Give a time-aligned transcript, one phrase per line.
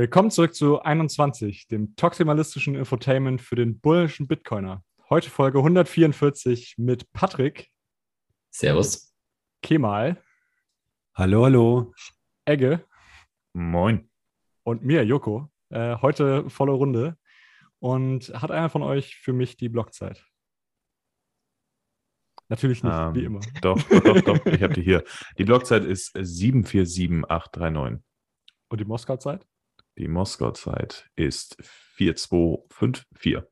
[0.00, 4.82] Willkommen zurück zu 21, dem toximalistischen Infotainment für den bullischen Bitcoiner.
[5.10, 7.70] Heute Folge 144 mit Patrick.
[8.48, 9.14] Servus.
[9.60, 10.16] Kemal.
[11.14, 11.92] Hallo, hallo.
[12.46, 12.82] Egge.
[13.52, 14.08] Moin.
[14.62, 15.50] Und mir, Joko.
[15.68, 17.18] Äh, heute volle Runde.
[17.78, 20.24] Und hat einer von euch für mich die Blockzeit?
[22.48, 23.40] Natürlich nicht, Ähm, wie immer.
[23.60, 24.46] Doch, doch, doch, doch.
[24.46, 25.04] ich habe die hier.
[25.36, 28.02] Die Blockzeit ist 747839.
[28.70, 29.46] Und die Moskau-Zeit?
[29.98, 33.42] Die Moskau-Zeit ist 4254.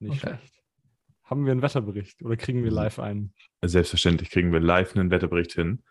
[0.00, 0.36] Nicht Okay.
[0.36, 0.54] schlecht.
[1.24, 2.76] Haben wir einen Wetterbericht oder kriegen wir Mhm.
[2.76, 3.34] live einen?
[3.62, 5.82] Selbstverständlich kriegen wir live einen Wetterbericht hin.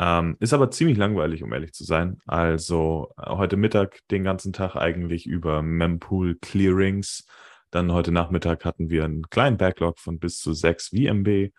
[0.00, 2.18] Ähm, ist aber ziemlich langweilig, um ehrlich zu sein.
[2.26, 7.24] Also äh, heute Mittag den ganzen Tag eigentlich über Mempool Clearings.
[7.70, 11.52] Dann heute Nachmittag hatten wir einen kleinen Backlog von bis zu 6 VMB.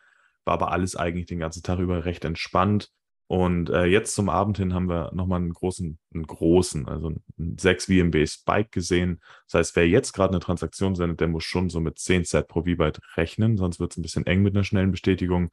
[0.46, 2.92] War aber alles eigentlich den ganzen Tag über recht entspannt.
[3.28, 7.08] Und äh, jetzt zum Abend hin haben wir nochmal einen großen, einen großen, also
[7.38, 9.22] einen 6 VMB Spike gesehen.
[9.48, 12.48] Das heißt, wer jetzt gerade eine Transaktion sendet, der muss schon so mit 10 Set
[12.48, 15.52] pro V-Byte rechnen, sonst wird es ein bisschen eng mit einer schnellen Bestätigung.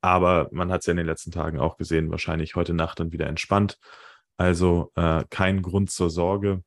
[0.00, 3.12] Aber man hat es ja in den letzten Tagen auch gesehen, wahrscheinlich heute Nacht dann
[3.12, 3.78] wieder entspannt.
[4.36, 6.62] Also äh, kein Grund zur Sorge.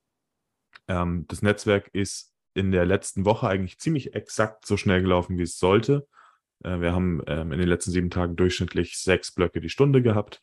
[0.88, 5.44] Ähm, das Netzwerk ist in der letzten Woche eigentlich ziemlich exakt so schnell gelaufen, wie
[5.44, 6.08] es sollte.
[6.63, 10.41] Äh, wir haben ähm, in den letzten sieben Tagen durchschnittlich sechs Blöcke die Stunde gehabt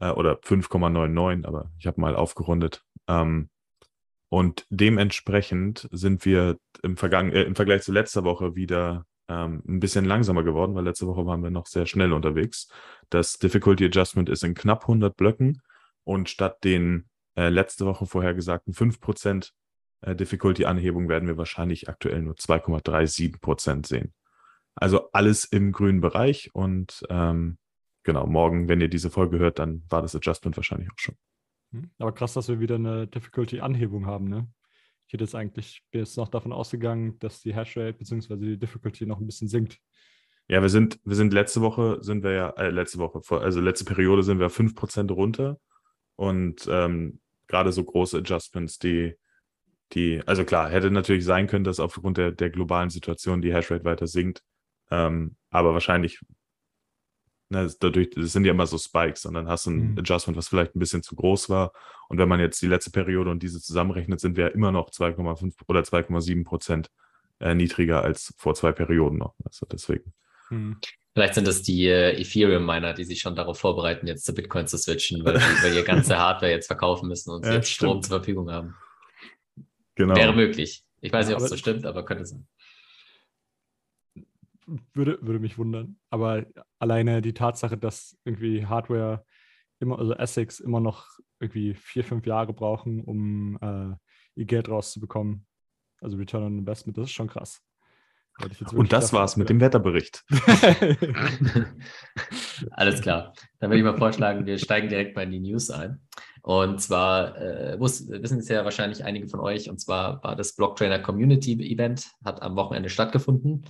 [0.00, 2.84] äh, oder 5,99, aber ich habe mal aufgerundet.
[3.08, 3.50] Ähm,
[4.28, 9.80] und dementsprechend sind wir im, Vergangen äh, im Vergleich zu letzter Woche wieder ähm, ein
[9.80, 12.68] bisschen langsamer geworden, weil letzte Woche waren wir noch sehr schnell unterwegs.
[13.10, 15.62] Das Difficulty Adjustment ist in knapp 100 Blöcken
[16.04, 19.50] und statt den äh, letzte Woche vorhergesagten 5%
[20.02, 24.12] äh, Difficulty-Anhebung werden wir wahrscheinlich aktuell nur 2,37% sehen.
[24.76, 27.58] Also alles im grünen Bereich und ähm,
[28.02, 31.16] genau, morgen, wenn ihr diese Folge hört, dann war das Adjustment wahrscheinlich auch schon.
[31.72, 31.90] Hm?
[31.98, 34.48] Aber krass, dass wir wieder eine Difficulty-Anhebung haben, ne?
[35.06, 38.36] Ich hätte jetzt eigentlich bin jetzt noch davon ausgegangen, dass die Hashrate bzw.
[38.36, 39.78] die Difficulty noch ein bisschen sinkt.
[40.48, 43.84] Ja, wir sind, wir sind letzte Woche sind wir ja, äh, letzte Woche, also letzte
[43.84, 45.58] Periode sind wir 5% runter
[46.16, 49.16] und ähm, gerade so große Adjustments, die,
[49.92, 53.84] die, also klar, hätte natürlich sein können, dass aufgrund der, der globalen Situation die Hashrate
[53.84, 54.42] weiter sinkt,
[54.90, 56.20] ähm, aber wahrscheinlich,
[57.48, 59.98] ne, das- dadurch, das sind ja immer so Spikes und dann hast du ein Mhm.
[59.98, 61.72] Adjustment, was vielleicht ein bisschen zu groß war
[62.08, 64.90] und wenn man jetzt die letzte Periode und diese zusammenrechnet, sind wir ja immer noch
[64.90, 66.90] 2,5 oder 2,7%
[67.40, 70.12] äh, niedriger als vor zwei Perioden noch, also deswegen.
[70.48, 70.78] Hm.
[71.12, 74.76] Vielleicht sind das die äh, Ethereum-Miner, die sich schon darauf vorbereiten, jetzt zu Bitcoin zu
[74.78, 75.82] switchen, weil, die- weil ihr
[76.14, 78.04] ganze Hardware jetzt verkaufen müssen und sie Ja, jetzt Strom stimmt.
[78.06, 78.74] zur Verfügung haben.
[79.94, 80.14] Genau.
[80.14, 80.84] Wäre möglich.
[81.00, 82.46] Ich weiß Ja, nicht, ob es so stimmt, aber könnte sein.
[84.94, 85.98] Würde, würde mich wundern.
[86.10, 86.44] Aber
[86.78, 89.24] alleine die Tatsache, dass irgendwie Hardware
[89.78, 91.06] immer, also ASICs immer noch
[91.38, 93.94] irgendwie vier, fünf Jahre brauchen, um äh,
[94.34, 95.46] ihr Geld rauszubekommen.
[96.00, 97.62] Also Return on Investment, das ist schon krass.
[98.74, 100.22] Und das war's mit dem Wetterbericht.
[102.70, 103.32] Alles klar.
[103.58, 106.00] Dann würde ich mal vorschlagen, wir steigen direkt mal in die News ein.
[106.42, 110.54] Und zwar äh, wus- wissen es ja wahrscheinlich einige von euch, und zwar war das
[110.54, 113.64] Blocktrainer Community Event, hat am Wochenende stattgefunden.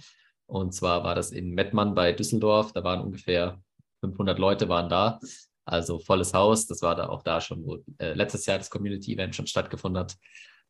[0.46, 2.72] Und zwar war das in Mettmann bei Düsseldorf.
[2.72, 3.60] Da waren ungefähr
[4.00, 5.18] 500 Leute waren da.
[5.64, 6.66] Also volles Haus.
[6.66, 10.00] Das war da auch da schon, wo äh, letztes Jahr das Community Event schon stattgefunden
[10.00, 10.16] hat.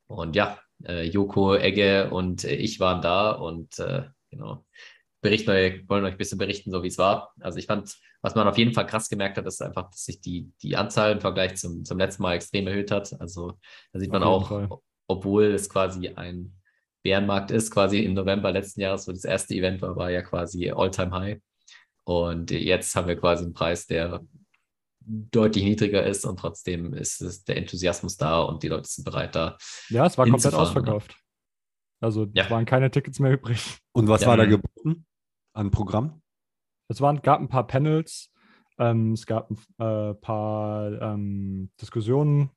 [0.06, 4.64] Und ja, äh, Joko, Egge und äh, ich waren da und äh, genau
[5.26, 7.32] berichten euch, wollen euch ein bisschen berichten, so wie es war.
[7.41, 10.20] Also ich fand, was man auf jeden Fall krass gemerkt hat, ist einfach, dass sich
[10.20, 13.19] die, die Anzahl im Vergleich zum, zum letzten Mal extrem erhöht hat.
[13.20, 13.58] Also
[13.93, 14.69] da sieht man auch, Fall.
[15.08, 16.54] obwohl es quasi ein
[17.06, 20.71] Bärenmarkt ist, quasi im November letzten Jahres, wo das erste Event war, war ja quasi
[20.71, 21.39] All-Time-High.
[22.03, 24.25] Und jetzt haben wir quasi einen Preis, der
[25.00, 29.37] deutlich niedriger ist und trotzdem ist es der Enthusiasmus da und die Leute sind bereit
[29.37, 29.56] da.
[29.88, 31.17] ja, es war komplett Hinzufahren, ausverkauft.
[32.00, 32.44] Also Ja.
[32.44, 33.79] es waren keine Tickets mehr übrig.
[33.93, 34.29] Und was Ja.
[34.29, 35.06] war da geboten
[35.53, 36.23] an Programm?
[36.88, 38.32] Es waren, gab ein paar Panels,
[38.79, 42.50] ähm, es gab ein äh, paar ähm, Diskussionen.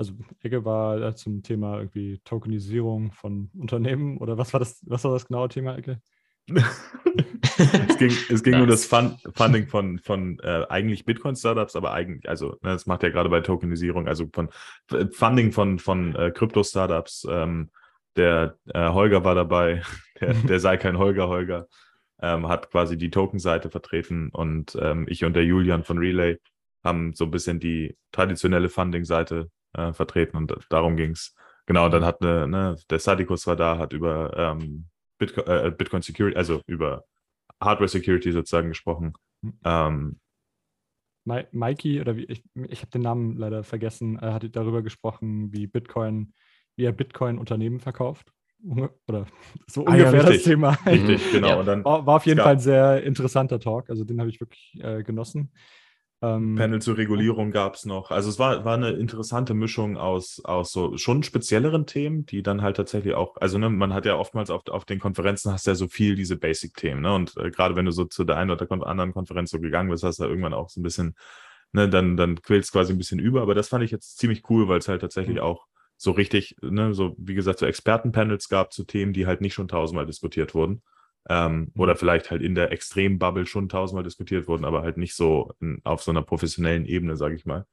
[0.00, 5.04] Also Ecke war äh, zum Thema irgendwie Tokenisierung von Unternehmen oder was war das, was
[5.04, 6.00] war das genaue Thema, Ecke?
[6.48, 12.26] es ging, es ging um das Fun Funding von, von äh, eigentlich Bitcoin-Startups, aber eigentlich,
[12.30, 14.48] also ne, das macht ja gerade bei Tokenisierung, also von
[14.90, 17.26] äh, Funding von, von äh, Krypto-Startups.
[17.30, 17.70] Ähm,
[18.16, 19.82] der äh, Holger war dabei,
[20.20, 21.68] der, der sei kein Holger, Holger,
[22.22, 26.38] ähm, hat quasi die Token-Seite vertreten und ähm, ich und der Julian von Relay
[26.82, 31.34] haben so ein bisschen die traditionelle Funding-Seite äh, vertreten und darum ging's.
[31.66, 34.86] Genau, und dann hat eine, ne, der Sadikus war da, hat über ähm,
[35.18, 37.04] Bitcoin, äh, Bitcoin Security, also über
[37.60, 39.12] Hardware Security sozusagen gesprochen.
[39.42, 39.58] Mhm.
[39.64, 40.20] Ähm,
[41.24, 45.52] Mi Mikey, oder wie, ich, ich habe den Namen leider vergessen, äh, hat darüber gesprochen,
[45.52, 46.32] wie Bitcoin,
[46.76, 48.32] wie er Bitcoin-Unternehmen verkauft.
[49.06, 49.26] Oder
[49.66, 50.46] so Ah ja, ungefähr das richtig.
[50.46, 50.70] Thema.
[50.86, 51.48] Richtig, genau.
[51.48, 51.54] Ja.
[51.56, 53.90] Und dann War, war auf jeden Es Fall ein sehr interessanter Talk.
[53.90, 55.52] Also den habe ich wirklich äh, genossen.
[56.22, 58.10] Ähm, Panel zur Regulierung gab es noch.
[58.10, 62.60] Also es war, war eine interessante Mischung aus, aus so schon spezielleren Themen, die dann
[62.60, 65.70] halt tatsächlich auch, also ne, man hat ja oftmals auf, auf den Konferenzen hast du
[65.70, 67.14] ja so viel diese Basic-Themen, ne?
[67.14, 70.04] Und äh, gerade wenn du so zu der einen oder anderen Konferenz so gegangen bist,
[70.04, 71.14] hast du irgendwann auch so ein bisschen,
[71.72, 73.40] ne, dann, dann quälst quasi ein bisschen über.
[73.40, 75.42] Aber das fand ich jetzt ziemlich cool, weil es halt tatsächlich Mhm.
[75.42, 75.66] auch
[75.96, 79.68] so richtig, ne, so wie gesagt, so Expertenpanels gab zu Themen, die halt nicht schon
[79.68, 80.82] tausendmal diskutiert wurden.
[81.28, 81.80] Ähm, Mhm.
[81.80, 85.80] Oder vielleicht halt in der Extrem-Bubble schon tausendmal diskutiert wurden, aber halt nicht so in,
[85.84, 87.66] auf so einer professionellen Ebene, sage ich mal.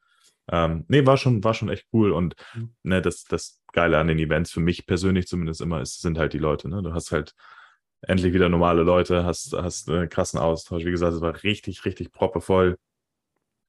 [0.49, 2.11] Ähm, nee, war schon, war schon echt cool.
[2.11, 2.73] Und Mhm.
[2.83, 6.33] ne, das, das Geile an den Events, für mich persönlich zumindest immer, ist, sind halt
[6.33, 6.69] die Leute.
[6.69, 6.81] Ne?
[6.81, 7.33] Du hast halt
[8.01, 10.85] endlich wieder normale Leute, hast, hast einen krassen Austausch.
[10.85, 12.77] Wie gesagt, es war richtig, richtig proppevoll.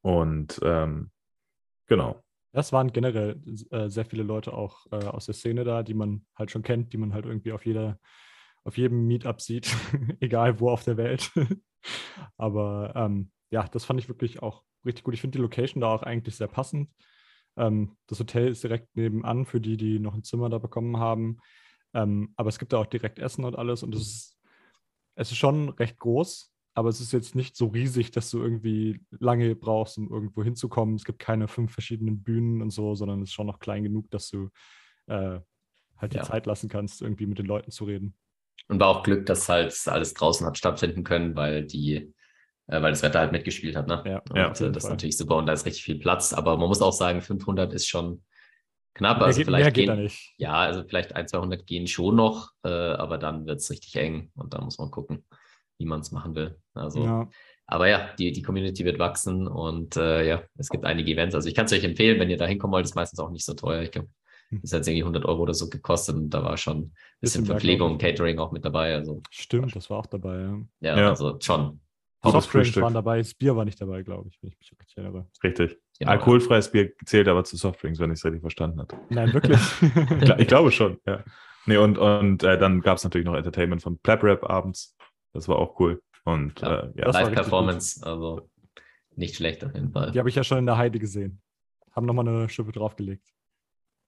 [0.02, 1.10] Und ähm,
[1.86, 2.22] genau.
[2.52, 3.40] Das waren generell
[3.70, 6.92] äh, sehr viele Leute auch äh, aus der Szene da, die man halt schon kennt,
[6.92, 7.98] die man halt irgendwie auf jeder,
[8.68, 9.74] auf jedem Meetup sieht,
[10.20, 11.32] egal wo auf der Welt.
[12.36, 15.14] Aber ähm, ja, das fand ich wirklich auch richtig gut.
[15.14, 16.90] Ich finde die Location da auch eigentlich sehr passend.
[17.56, 21.38] Ähm, das Hotel ist direkt nebenan für die, die noch ein Zimmer da bekommen haben.
[21.94, 24.38] Ähm, aber es gibt da auch direkt Essen und alles und es ist,
[25.14, 29.00] es ist schon recht groß, aber es ist jetzt nicht so riesig, dass du irgendwie
[29.18, 30.96] lange brauchst, um irgendwo hinzukommen.
[30.96, 34.10] Es gibt keine fünf verschiedenen Bühnen und so, sondern es ist schon noch klein genug,
[34.10, 34.50] dass du
[35.06, 35.40] äh,
[35.96, 36.22] halt die Ja.
[36.22, 38.14] Zeit lassen kannst, irgendwie mit den Leuten zu reden.
[38.68, 42.12] Und war auch Glück, dass halt alles draußen hat stattfinden können, weil die,
[42.66, 44.02] äh, weil das Wetter halt mitgespielt hat, ne?
[44.04, 46.32] Ja, Und Ja, das ist natürlich super und da ist richtig viel Platz.
[46.32, 48.24] Aber man muss auch sagen, 500 ist schon
[48.94, 49.18] knapp.
[49.18, 50.34] Mehr, Also geht, vielleicht mehr geht da gehen, nicht.
[50.38, 54.30] ja, also vielleicht ein, 200 gehen schon noch, äh, aber dann wird es richtig eng
[54.34, 55.24] und da muss man gucken,
[55.78, 56.58] wie man es machen will.
[56.74, 57.28] Also, Ja.
[57.66, 61.34] aber ja, die, die Community wird wachsen und äh, ja, es gibt einige Events.
[61.34, 63.44] Also ich kann es euch empfehlen, wenn ihr da hinkommen wollt, ist meistens auch nicht
[63.46, 63.82] so teuer.
[63.82, 64.08] Ich glaube.
[64.50, 67.44] Das hat jetzt irgendwie 100 Euro oder so gekostet und da war schon ein bisschen
[67.46, 67.98] Verpflegung.
[67.98, 68.94] Catering auch mit dabei.
[68.94, 70.40] Also Stimmt, das war auch dabei.
[70.40, 70.58] Ja.
[70.80, 71.08] ja, Ja.
[71.10, 71.80] also schon.
[72.24, 75.28] Softdrinks waren dabei, das Bier war nicht dabei, glaube ich, wenn ich mich richtig erinnere.
[75.44, 75.78] Richtig.
[76.00, 76.10] Genau.
[76.10, 78.96] Alkoholfreies Bier zählt aber zu Softdrinks, wenn ich es richtig verstanden habe.
[79.08, 79.56] Nein, wirklich.
[79.82, 81.22] Ich, gla- ich glaube schon, ja.
[81.66, 84.96] Nee, und, und äh, dann gab es natürlich noch Entertainment von Plap Rap abends.
[85.32, 86.02] Das war auch cool.
[86.24, 86.80] Und Ja.
[86.80, 88.50] äh, ja, Das war richtig Live-Performance, also
[89.14, 90.10] nicht schlecht auf jeden Fall.
[90.10, 91.40] Die habe ich ja schon in der Heide gesehen.
[91.92, 93.28] Haben nochmal eine Schippe draufgelegt.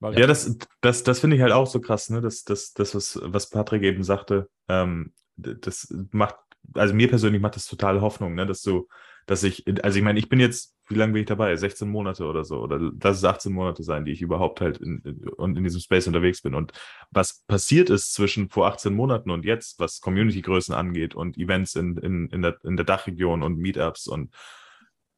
[0.00, 2.20] Ja, das, das, das finde ich halt auch so krass, ne?
[2.20, 6.36] Das, das, das was, was Patrick eben sagte, ähm, das macht,
[6.74, 8.46] also mir persönlich macht das total Hoffnung, ne?
[8.46, 8.88] Dass du,
[9.26, 11.54] dass ich, also ich meine, ich bin jetzt, wie lange bin ich dabei?
[11.54, 15.02] 16 Monate oder so, oder lass es 18 Monate sein, die ich überhaupt halt in,
[15.04, 16.54] in, und in diesem Space unterwegs bin.
[16.54, 16.72] Und
[17.10, 21.98] was passiert ist zwischen vor 18 Monaten und jetzt, was Community-Größen angeht und Events in,
[21.98, 24.34] in, in, der, in der Dachregion und Meetups und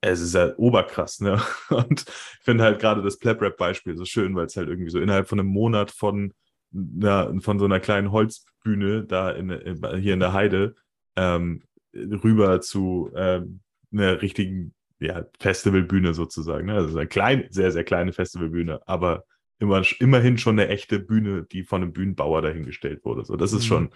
[0.03, 1.41] es ist ja oberkrass, ne?
[1.71, 5.29] Und ich finde halt gerade das Plap-Rap-Beispiel so schön, weil es halt irgendwie so innerhalb
[5.29, 6.35] von einem Monat von,
[6.73, 10.75] na, von so einer kleinen Holzbühne da in, in, hier in der Heide
[11.17, 11.63] ähm,
[11.95, 13.61] rüber zu ähm,
[13.93, 16.67] einer richtigen ja, Festivalbühne sozusagen.
[16.67, 16.75] Ne?
[16.75, 19.25] Also eine kleine, sehr, sehr kleine Festivalbühne, aber
[19.61, 23.25] immer, immerhin schon eine echte Bühne, die von einem Bühnenbauer dahingestellt wurde.
[23.25, 23.69] So, das ist Mhm.
[23.69, 23.91] schon,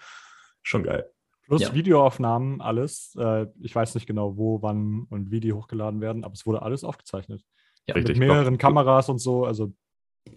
[0.62, 1.10] schon geil.
[1.46, 1.74] Plus Ja.
[1.74, 3.14] Videoaufnahmen, alles.
[3.18, 6.62] Äh, ich weiß nicht genau, wo, wann und wie die hochgeladen werden, aber es wurde
[6.62, 7.42] alles aufgezeichnet.
[7.86, 8.18] Ja, Richtig.
[8.18, 9.44] Mit mehreren Block- Kameras und so.
[9.44, 9.72] Also,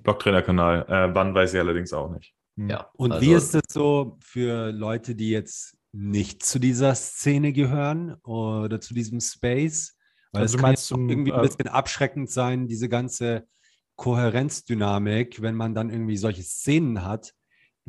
[0.03, 0.85] Blocktrainer-Kanal.
[0.87, 2.33] Äh, wann weiß ich allerdings auch nicht.
[2.57, 2.69] hm.
[2.69, 7.51] Ja, Und also, wie ist es so für Leute, die jetzt nicht zu dieser Szene
[7.53, 9.97] gehören oder zu diesem Space?
[10.31, 13.47] Weil Also es du kann zum, irgendwie ein äh, bisschen abschreckend sein, diese ganze
[13.95, 17.33] Kohärenzdynamik, wenn man dann irgendwie solche Szenen hat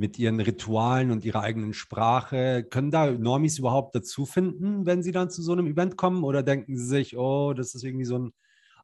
[0.01, 2.65] mit ihren Ritualen und ihrer eigenen Sprache.
[2.65, 6.25] Können da Normis überhaupt dazu finden, wenn sie dann zu so einem Event kommen?
[6.25, 8.33] Oder denken sie sich, oh, das ist irgendwie so ein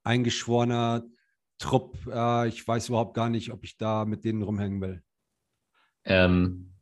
[0.04, 1.04] eingeschworener
[1.58, 5.02] Trupp, äh, ich weiß überhaupt gar nicht, ob ich da mit denen rumhängen will?
[6.04, 6.74] Ähm,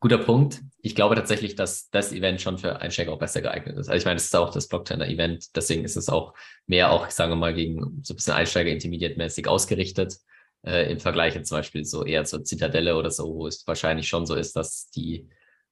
[0.00, 0.62] guter Punkt.
[0.80, 3.88] Ich glaube tatsächlich, dass das Event schon für Einsteiger auch besser geeignet ist.
[3.90, 6.32] Also ich meine, es ist auch das Blockchainer-Event, deswegen ist es auch
[6.66, 10.16] mehr auch, ich sage mal, gegen so ein bisschen Einsteiger-Intermediate-mäßig ausgerichtet.
[10.64, 14.08] Äh, Im Vergleich jetzt zum Beispiel so eher zur Zitadelle oder so, wo es wahrscheinlich
[14.08, 15.28] schon so ist, dass die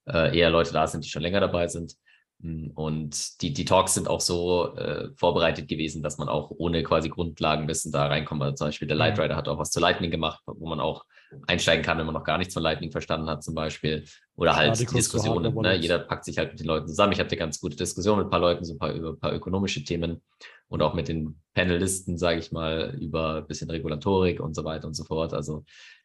[0.09, 1.95] äh, eher Leute da sind, die schon länger dabei sind.
[2.41, 6.83] Mm, Und die, die Talks sind auch so äh, vorbereitet gewesen, dass man auch ohne
[6.83, 8.43] quasi Grundlagenwissen da reinkommt.
[8.43, 9.23] Also zum Beispiel der Light Mhm.
[9.23, 11.05] Rider hat auch was zu Lightning gemacht, wo man auch
[11.47, 14.05] einsteigen kann, wenn man noch gar nichts von Lightning verstanden hat, zum Beispiel.
[14.35, 15.55] Oder halt zu Diskussionen.
[15.55, 15.77] Ne?
[15.77, 17.13] Jeder packt sich halt mit den Leuten zusammen.
[17.13, 19.33] Ich hatte ganz gute Diskussionen mit ein paar Leuten, so ein paar über ein paar
[19.33, 20.23] ökonomische Themen
[20.71, 24.87] und auch mit den Panelisten, sage ich mal, über ein bisschen Regulatorik und so weiter
[24.87, 25.35] und so fort.
[25.35, 25.65] Also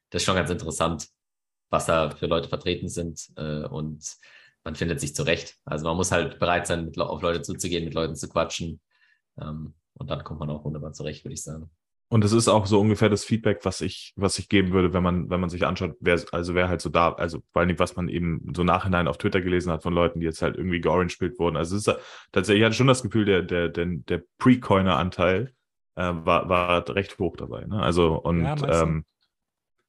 [0.10, 1.08] das ist schon ganz interessant,
[1.70, 4.04] was da für Leute vertreten sind äh, und
[4.66, 5.56] man findet sich zurecht.
[5.66, 8.82] Also man muss halt bereit sein, mit, auf Leute zuzugehen, mit Leuten zu quatschen.
[9.40, 11.70] Ähm, Und dann kommt man auch wunderbar zurecht, würde ich sagen.
[12.08, 15.02] Und das ist auch so ungefähr das Feedback, was ich, was ich geben würde, wenn
[15.02, 17.96] man, wenn man sich anschaut, wer, also wer halt so da, also vor allem, was
[17.96, 21.40] man eben so nachhinein auf Twitter gelesen hat von Leuten, die jetzt halt irgendwie georange-spielt
[21.40, 21.58] wurden.
[21.58, 22.00] Also es ist
[22.32, 25.54] tatsächlich, ich hatte schon das Gefühl, der, der, der, der Pre-Coiner-Anteil
[25.96, 27.66] äh, war, war recht hoch dabei.
[27.66, 27.82] Ne?
[27.82, 29.06] Also und ja, ähm,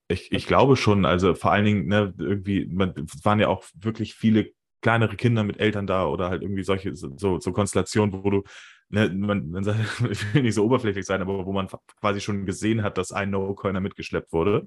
[0.09, 3.65] ich, ich glaube schon, also vor allen Dingen, ne, irgendwie, man, es waren ja auch
[3.75, 8.31] wirklich viele kleinere Kinder mit Eltern da oder halt irgendwie solche so, so Konstellationen, wo
[8.31, 8.43] du
[8.89, 9.79] ne, man, man sagt,
[10.11, 11.69] ich will nicht so oberflächlich sein, aber wo man
[12.01, 14.67] quasi schon gesehen hat, dass ein No-Coiner mitgeschleppt wurde.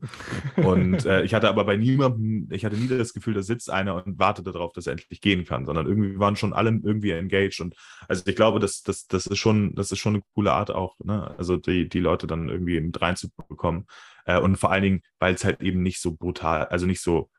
[0.58, 4.04] Und äh, ich hatte aber bei niemandem, ich hatte nie das Gefühl, da sitzt einer
[4.06, 7.62] und wartet darauf, dass er endlich gehen kann, sondern irgendwie waren schon alle irgendwie engaged.
[7.62, 7.76] Und
[8.08, 10.98] also ich glaube, das, das, das ist schon, das ist schon eine coole Art auch,
[11.00, 11.36] ne?
[11.38, 13.86] Also die, die Leute dann irgendwie mit reinzubekommen.
[14.26, 17.30] Äh, und vor allen Dingen, weil es halt eben nicht so brutal, also nicht so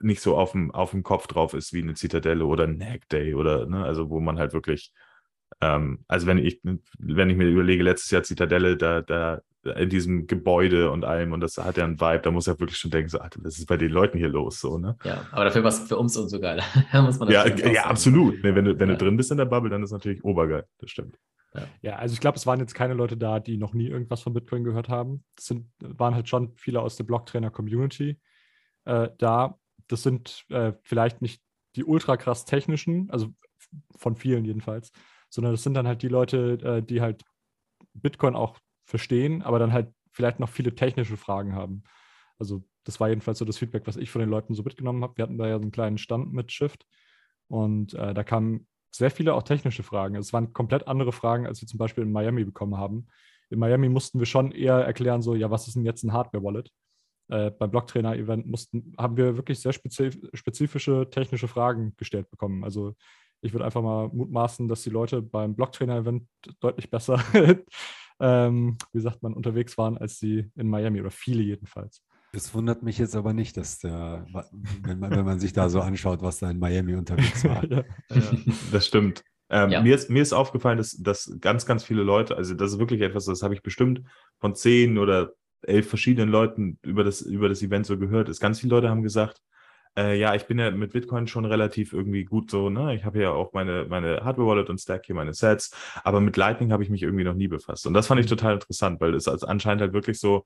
[0.00, 3.08] nicht so auf dem, auf dem Kopf drauf ist wie eine Zitadelle oder ein Hack
[3.08, 4.92] Day oder, ne, also wo man halt wirklich
[5.60, 6.60] ähm, also wenn ich,
[6.98, 11.40] wenn ich mir überlege, letztes Jahr Zitadelle, da, da in diesem Gebäude und allem und
[11.40, 13.66] das hat ja einen Vibe, da muss er wirklich schon denken, so, Alter, was ist
[13.66, 14.60] bei den Leuten hier los?
[14.60, 14.96] So, ne?
[15.04, 16.64] Ja, aber dafür war es für uns umso geiler.
[17.28, 18.42] ja, ja absolut.
[18.42, 18.96] Nee, wenn du, wenn ja.
[18.96, 21.16] du drin bist in der Bubble, dann ist es natürlich obergeil, das stimmt.
[21.54, 21.62] Ja.
[21.82, 24.32] ja, also ich glaube, es waren jetzt keine Leute da, die noch nie irgendwas von
[24.32, 25.22] Bitcoin gehört haben.
[25.38, 28.18] Es sind, waren halt schon viele aus der Blocktrainer-Community
[28.86, 29.58] äh, da.
[29.86, 31.42] Das sind äh, vielleicht nicht
[31.76, 33.34] die ultra krass technischen, also
[33.96, 34.92] von vielen jedenfalls,
[35.32, 37.22] sondern das sind dann halt die Leute, äh, die halt
[37.94, 41.84] Bitcoin auch verstehen, aber dann halt vielleicht noch viele technische Fragen haben.
[42.38, 45.16] Also das war jedenfalls so das Feedback, was ich von den Leuten so mitgenommen habe.
[45.16, 46.86] Wir hatten da ja so einen kleinen Stand mit Shift
[47.48, 50.16] und äh, da kamen sehr viele auch technische Fragen.
[50.16, 53.06] Es waren komplett andere Fragen, als wir zum Beispiel in Miami bekommen haben.
[53.48, 56.70] In Miami mussten wir schon eher erklären, so, ja, was ist denn jetzt ein Hardware-Wallet?
[57.28, 58.46] Äh, beim Blocktrainer-Event
[58.98, 62.64] haben wir wirklich sehr spezifische technische Fragen gestellt bekommen.
[62.64, 62.94] Also
[63.42, 66.26] ich würde einfach mal mutmaßen, dass die Leute beim Blocktrainer-Event
[66.60, 67.22] deutlich besser,
[68.20, 72.02] ähm, wie sagt man, unterwegs waren, als sie in Miami oder viele jedenfalls.
[72.32, 74.24] Das wundert mich jetzt aber nicht, dass der,
[74.82, 77.64] wenn man, wenn man sich da so anschaut, was da in Miami unterwegs war.
[77.70, 77.84] ja.
[78.70, 79.22] Das stimmt.
[79.50, 79.82] Ähm, ja.
[79.82, 83.02] mir, ist, mir ist aufgefallen, dass, dass ganz, ganz viele Leute, also das ist wirklich
[83.02, 84.00] etwas, das habe ich bestimmt
[84.38, 88.60] von zehn oder elf verschiedenen Leuten über das, über das Event so gehört, ist ganz
[88.60, 89.42] viele Leute haben gesagt,
[89.96, 92.94] äh, ja, ich bin ja mit Bitcoin schon relativ irgendwie gut so, ne?
[92.94, 96.72] Ich habe ja auch meine, meine Hardware-Wallet und stack hier meine Sets, aber mit Lightning
[96.72, 97.86] habe ich mich irgendwie noch nie befasst.
[97.86, 98.30] Und das fand ich mhm.
[98.30, 100.44] total interessant, weil es also anscheinend halt wirklich so,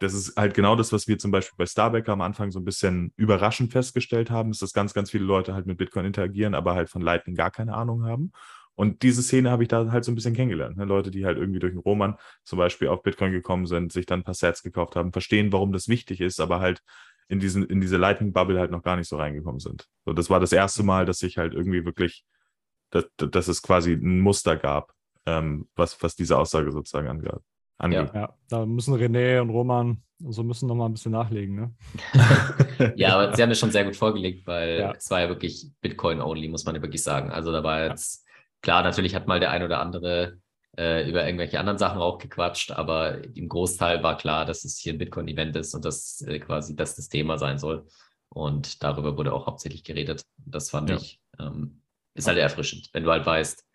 [0.00, 2.64] das ist halt genau das, was wir zum Beispiel bei Starbacker am Anfang so ein
[2.64, 6.74] bisschen überraschend festgestellt haben, ist, dass ganz, ganz viele Leute halt mit Bitcoin interagieren, aber
[6.74, 8.32] halt von Lightning gar keine Ahnung haben.
[8.80, 10.78] Und diese Szene habe ich da halt so ein bisschen kennengelernt.
[10.78, 10.86] Ne?
[10.86, 14.20] Leute, die halt irgendwie durch den Roman zum Beispiel auf Bitcoin gekommen sind, sich dann
[14.20, 16.80] ein paar Sets gekauft haben, verstehen, warum das wichtig ist, aber halt
[17.30, 19.86] in, diesen, in diese Lightning-Bubble halt noch gar nicht so reingekommen sind.
[20.04, 22.24] So, das war das erste Mal, dass ich halt irgendwie wirklich,
[22.90, 24.92] dass, dass es quasi ein Muster gab,
[25.26, 27.32] ähm, was, was diese Aussage sozusagen angeht.
[27.82, 28.10] Ja.
[28.12, 28.34] ja.
[28.48, 31.74] da müssen René und Roman so müssen noch mal ein bisschen nachlegen, ne?
[32.96, 34.92] ja, aber sie haben es schon sehr gut vorgelegt, weil ja.
[34.92, 37.30] es war ja wirklich Bitcoin-only, muss man ja wirklich sagen.
[37.30, 38.26] Also da war jetzt,
[38.60, 40.38] klar, natürlich hat mal der ein oder andere
[40.80, 44.94] äh, über irgendwelche anderen Sachen auch gequatscht, aber im Großteil war klar, dass es hier
[44.94, 47.86] ein Bitcoin-Event ist und dass äh, quasi das das Thema sein soll.
[48.30, 50.22] Und darüber wurde auch hauptsächlich geredet.
[50.38, 50.96] Das fand ja.
[50.96, 51.82] ich, ähm,
[52.14, 53.66] ist halt erfrischend, wenn du halt weißt,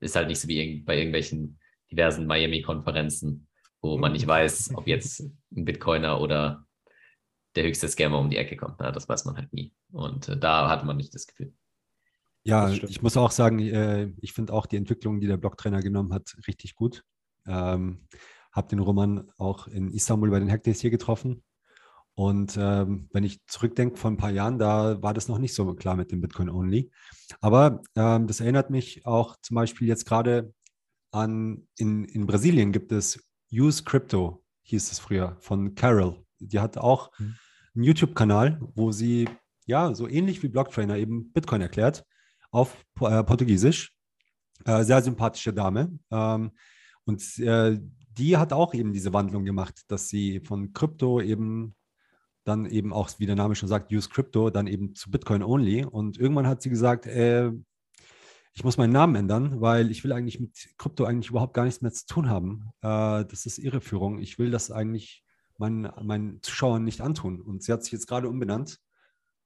[0.00, 1.58] ist halt nicht so wie bei irgendwelchen
[1.90, 3.46] diversen Miami-Konferenzen,
[3.82, 6.66] wo man nicht weiß, ob jetzt ein Bitcoiner oder
[7.56, 8.76] der höchste Scammer um die Ecke kommt.
[8.78, 9.74] Na, das weiß man halt nie.
[9.92, 11.52] Und äh, da hatte man nicht das Gefühl.
[12.48, 16.14] Ja, ich muss auch sagen, äh, ich finde auch die Entwicklung, die der Blocktrainer genommen
[16.14, 17.04] hat, richtig gut.
[17.46, 18.06] Ähm,
[18.52, 21.42] habe den Roman auch in Istanbul bei den Hackdays hier getroffen.
[22.14, 25.74] Und ähm, wenn ich zurückdenke vor ein paar Jahren, da war das noch nicht so
[25.74, 26.90] klar mit dem Bitcoin Only.
[27.42, 30.54] Aber ähm, das erinnert mich auch zum Beispiel jetzt gerade
[31.10, 36.24] an, in, in Brasilien gibt es Use Crypto, hieß es früher, von Carol.
[36.38, 37.34] Die hat auch mhm.
[37.74, 39.28] einen YouTube-Kanal, wo sie
[39.66, 42.06] ja so ähnlich wie Blocktrainer eben Bitcoin erklärt
[42.50, 43.92] auf äh, Portugiesisch.
[44.64, 45.98] Äh, sehr sympathische Dame.
[46.10, 46.52] Ähm,
[47.04, 47.78] und äh,
[48.18, 51.74] die hat auch eben diese Wandlung gemacht, dass sie von Krypto eben
[52.48, 55.84] dann eben auch, wie der Name schon sagt, Use Crypto, dann eben zu Bitcoin Only.
[55.84, 57.52] Und irgendwann hat sie gesagt, äh,
[58.54, 61.82] ich muss meinen Namen ändern, weil ich will eigentlich mit Krypto eigentlich überhaupt gar nichts
[61.82, 62.70] mehr zu tun haben.
[62.80, 64.18] Äh, das ist Irreführung.
[64.18, 65.24] Ich will das eigentlich
[65.58, 67.40] meinen, meinen Zuschauern nicht antun.
[67.40, 68.80] Und sie hat sich jetzt gerade umbenannt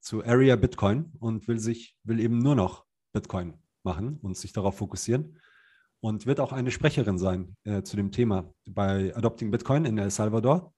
[0.01, 4.77] zu Area Bitcoin und will sich, will eben nur noch Bitcoin machen und sich darauf
[4.77, 5.39] fokussieren.
[6.01, 10.11] Und wird auch eine Sprecherin sein äh, zu dem Thema bei Adopting Bitcoin in El
[10.11, 10.75] Salvador.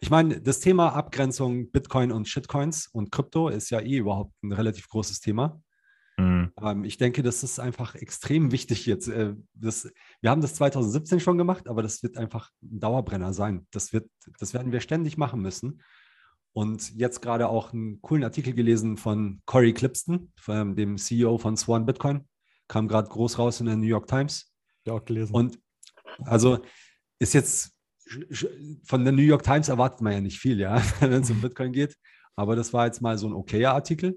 [0.00, 4.52] Ich meine, das Thema Abgrenzung Bitcoin und Shitcoins und Krypto ist ja eh überhaupt ein
[4.52, 5.60] relativ großes Thema.
[6.16, 6.52] Mhm.
[6.60, 9.08] Ähm, ich denke, das ist einfach extrem wichtig jetzt.
[9.08, 13.66] Äh, das, wir haben das 2017 schon gemacht, aber das wird einfach ein Dauerbrenner sein.
[13.70, 14.08] Das, wird,
[14.38, 15.82] das werden wir ständig machen müssen.
[16.56, 21.84] Und jetzt gerade auch einen coolen Artikel gelesen von Corey Clipston, dem CEO von Swan
[21.84, 22.26] Bitcoin.
[22.66, 24.54] Kam gerade groß raus in der New York Times.
[24.86, 25.34] Ja, auch gelesen.
[25.34, 25.58] Und
[26.24, 26.60] also
[27.18, 27.76] ist jetzt
[28.84, 31.72] von der New York Times erwartet man ja nicht viel, ja, wenn es um Bitcoin
[31.72, 31.94] geht.
[32.36, 34.16] Aber das war jetzt mal so ein okayer Artikel.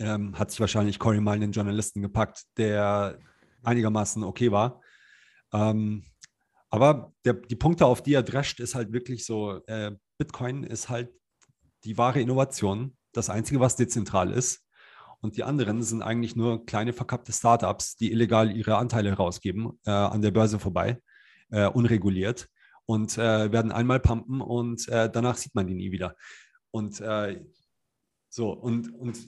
[0.00, 3.20] Ähm, hat sich wahrscheinlich Cory mal einen Journalisten gepackt, der
[3.62, 4.80] einigermaßen okay war.
[5.52, 6.06] Ähm,
[6.70, 10.88] aber der, die Punkte, auf die er drescht, ist halt wirklich so, äh, Bitcoin ist
[10.88, 11.12] halt
[11.86, 14.64] die wahre Innovation, das Einzige, was dezentral ist.
[15.20, 19.90] Und die anderen sind eigentlich nur kleine verkappte Startups, die illegal ihre Anteile herausgeben, äh,
[19.90, 21.00] an der Börse vorbei,
[21.50, 22.48] äh, unreguliert
[22.84, 26.16] und äh, werden einmal pumpen und äh, danach sieht man die nie wieder.
[26.70, 27.42] Und äh,
[28.28, 29.18] so, und, und,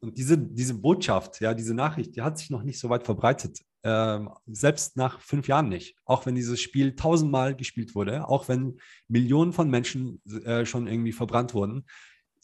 [0.00, 3.60] und diese, diese Botschaft, ja, diese Nachricht, die hat sich noch nicht so weit verbreitet.
[3.82, 5.96] Ähm, selbst nach fünf Jahren nicht.
[6.04, 11.12] Auch wenn dieses Spiel tausendmal gespielt wurde, auch wenn Millionen von Menschen äh, schon irgendwie
[11.12, 11.86] verbrannt wurden,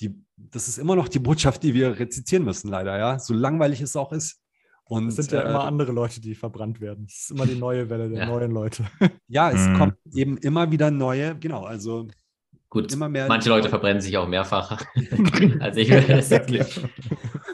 [0.01, 3.19] die, das ist immer noch die Botschaft, die wir rezitieren müssen, leider, ja.
[3.19, 4.41] So langweilig es auch ist.
[4.85, 7.07] Und, es sind ja äh, immer andere Leute, die verbrannt werden.
[7.09, 8.27] Es ist immer die neue Welle der ja.
[8.27, 8.87] neuen Leute.
[9.29, 9.79] Ja, es mhm.
[9.79, 12.09] kommt eben immer wieder neue, genau, also
[12.77, 14.85] Gut, manche Leute verbrennen sich auch mehrfach.
[15.61, 16.83] also ich würde das jetzt, nicht,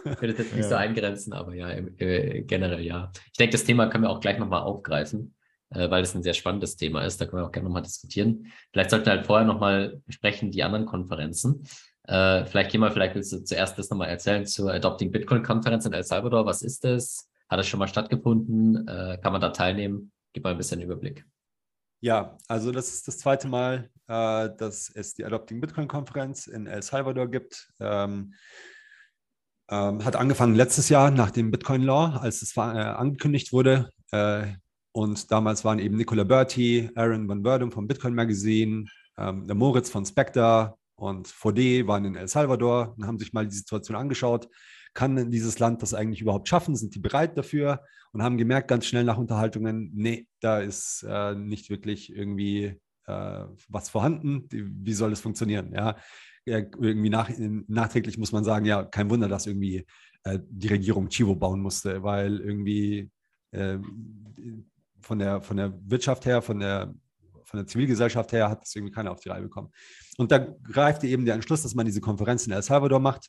[0.05, 0.63] würde das nicht ja.
[0.65, 3.13] so eingrenzen, aber ja, äh, generell ja.
[3.27, 5.37] Ich denke, das Thema können wir auch gleich nochmal aufgreifen,
[5.71, 7.21] äh, weil es ein sehr spannendes Thema ist.
[7.21, 8.47] Da können wir auch gerne nochmal diskutieren.
[8.73, 11.69] Vielleicht sollten wir halt vorher nochmal besprechen, die anderen Konferenzen.
[12.09, 15.93] Äh, vielleicht gehen wir, vielleicht willst du zuerst das nochmal erzählen zur Adopting Bitcoin-Konferenz in
[15.93, 16.47] El Salvador.
[16.47, 17.31] Was ist das?
[17.49, 18.89] Hat es schon mal stattgefunden?
[18.89, 20.11] Äh, kann man da teilnehmen?
[20.33, 21.25] Gib mal ein bisschen Überblick.
[22.03, 26.83] Ja, also das ist das zweite Mal, äh, dass es die Adopting Bitcoin-Konferenz in El
[26.83, 27.73] Salvador gibt.
[27.79, 28.35] Ähm,
[29.71, 33.89] ähm, hat angefangen letztes Jahr nach dem Bitcoin Law, als es äh, angekündigt wurde.
[34.11, 34.49] Äh,
[34.91, 38.87] und damals waren eben Nicola Berti, Aaron Van Werdum vom Bitcoin Magazine,
[39.17, 43.47] ähm, der Moritz von Spectre, und VD waren in El Salvador und haben sich mal
[43.47, 44.49] die Situation angeschaut.
[44.95, 46.77] Kann dieses Land das eigentlich überhaupt schaffen?
[46.77, 47.83] Sind die bereit dafür?
[48.13, 53.45] Und haben gemerkt ganz schnell nach Unterhaltungen, nee, da ist äh, nicht wirklich irgendwie äh,
[53.69, 54.49] was vorhanden.
[54.51, 55.73] Wie soll das funktionieren?
[55.73, 55.97] Ja,
[56.45, 59.87] irgendwie nach, nachträglich muss man sagen, ja, kein Wunder, dass irgendwie
[60.25, 63.11] äh, die Regierung Chivo bauen musste, weil irgendwie
[63.53, 63.79] äh,
[65.01, 66.95] von, der, von der Wirtschaft her, von der
[67.53, 69.71] von der Zivilgesellschaft her hat das irgendwie keiner auf die Reihe bekommen.
[70.17, 73.29] Und da greift eben der Entschluss, dass man diese Konferenz in El Salvador macht,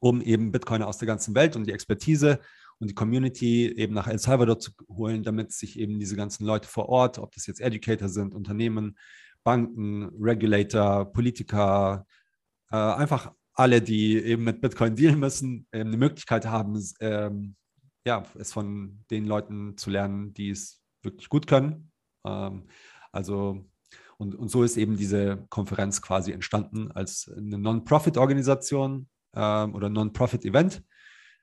[0.00, 2.40] um eben Bitcoiner aus der ganzen Welt und die Expertise
[2.78, 6.68] und die Community eben nach El Salvador zu holen, damit sich eben diese ganzen Leute
[6.68, 8.98] vor Ort, ob das jetzt Educator sind, Unternehmen,
[9.42, 12.06] Banken, Regulator, Politiker,
[12.70, 17.54] äh, einfach alle, die eben mit Bitcoin dealen müssen, eben eine Möglichkeit haben, ähm,
[18.06, 21.92] ja, es von den Leuten zu lernen, die es wirklich gut können.
[22.26, 22.64] Ähm,
[23.12, 23.64] also,
[24.18, 30.82] und, und so ist eben diese Konferenz quasi entstanden als eine Non-Profit-Organisation ähm, oder Non-Profit-Event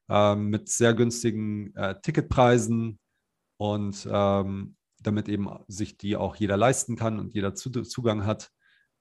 [0.10, 2.99] ähm, mit sehr günstigen äh, Ticketpreisen
[3.58, 8.51] und ähm, damit eben sich die auch jeder leisten kann und jeder Zugang hat.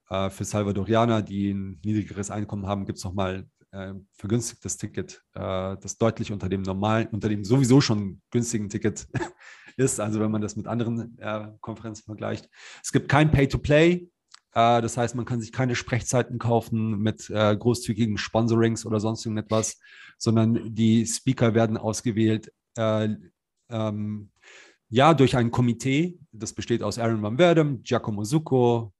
[0.09, 5.77] Äh, für Salvadorianer, die ein niedrigeres Einkommen haben, gibt es nochmal äh, vergünstigtes Ticket, äh,
[5.81, 9.07] das deutlich unter dem normalen, unter dem sowieso schon günstigen Ticket
[9.77, 12.49] ist, also wenn man das mit anderen äh, Konferenzen vergleicht.
[12.83, 14.09] Es gibt kein Pay-to-Play,
[14.53, 19.25] äh, das heißt, man kann sich keine Sprechzeiten kaufen mit äh, großzügigen Sponsorings oder sonst
[19.25, 19.79] irgendetwas,
[20.19, 22.53] sondern die Speaker werden ausgewählt.
[22.77, 23.17] Äh,
[23.69, 24.31] ähm,
[24.89, 28.93] ja, durch ein Komitee, das besteht aus Aaron Van Verdem, Giacomo Zucco,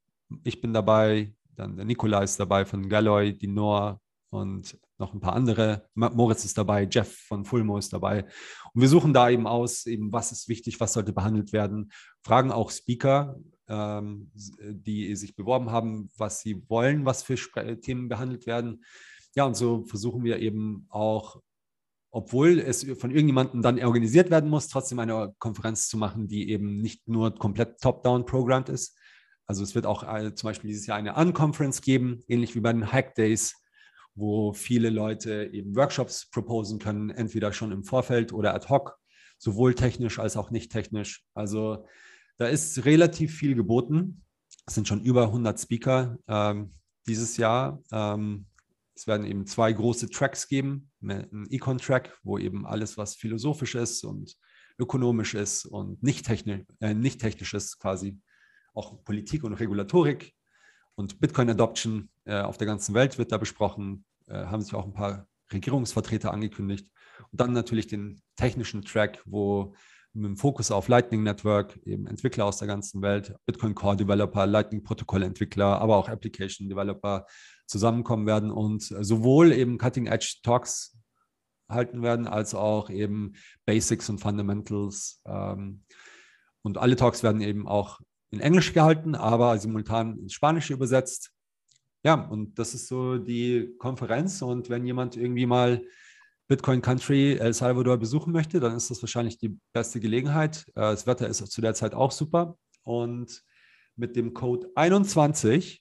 [0.45, 5.21] ich bin dabei, dann der Nikolai ist dabei von Galloy, die Noah, und noch ein
[5.21, 5.89] paar andere.
[5.95, 8.25] Moritz ist dabei, Jeff von Fulmo ist dabei.
[8.73, 11.91] Und wir suchen da eben aus, eben was ist wichtig, was sollte behandelt werden.
[12.23, 13.37] Fragen auch Speaker,
[13.71, 17.37] ähm, die sich beworben haben, was sie wollen, was für
[17.81, 18.85] Themen behandelt werden.
[19.37, 21.41] Ja, und so versuchen wir eben auch,
[22.11, 26.81] obwohl es von irgendjemandem dann organisiert werden muss, trotzdem eine Konferenz zu machen, die eben
[26.81, 28.99] nicht nur komplett top-down programmed ist.
[29.47, 32.73] Also es wird auch äh, zum Beispiel dieses Jahr eine Unconference geben, ähnlich wie bei
[32.73, 33.55] den Hack Days,
[34.17, 38.99] wo viele Leute eben Workshops proposen können, entweder schon im Vorfeld oder ad hoc,
[39.39, 41.25] sowohl technisch als auch nicht technisch.
[41.35, 41.87] Also
[42.41, 44.25] da ist relativ viel geboten.
[44.67, 46.71] Es sind schon über 100 Speaker ähm,
[47.07, 47.83] dieses Jahr.
[47.93, 48.47] Ähm,
[48.95, 54.05] es werden eben zwei große Tracks geben, ein Econ-Track, wo eben alles, was philosophisch ist
[54.05, 54.37] und
[54.79, 58.19] ökonomisch ist und nicht, technisch, äh, nicht technisch ist, quasi
[58.73, 60.33] auch Politik und Regulatorik
[60.95, 64.07] und Bitcoin Adoption äh, auf der ganzen Welt wird da besprochen.
[64.29, 66.91] Äh, haben sich auch ein paar Regierungsvertreter angekündigt.
[67.31, 69.75] Und dann natürlich den technischen Track, wo
[70.13, 74.47] mit dem Fokus auf Lightning Network eben Entwickler aus der ganzen Welt, Bitcoin Core Developer,
[74.47, 77.27] Lightning Protokoll Entwickler, aber auch Application Developer
[77.67, 80.99] zusammenkommen werden und sowohl eben Cutting Edge Talks
[81.69, 85.23] halten werden, als auch eben Basics und Fundamentals.
[85.25, 85.85] Ähm,
[86.63, 91.33] und alle Talks werden eben auch in Englisch gehalten, aber simultan ins Spanische übersetzt.
[92.05, 94.43] Ja, und das ist so die Konferenz.
[94.43, 95.83] Und wenn jemand irgendwie mal
[96.51, 100.65] Bitcoin Country El Salvador besuchen möchte, dann ist das wahrscheinlich die beste Gelegenheit.
[100.71, 102.57] Äh, das Wetter ist zu der Zeit auch super.
[102.83, 103.45] Und
[103.95, 105.81] mit dem Code 21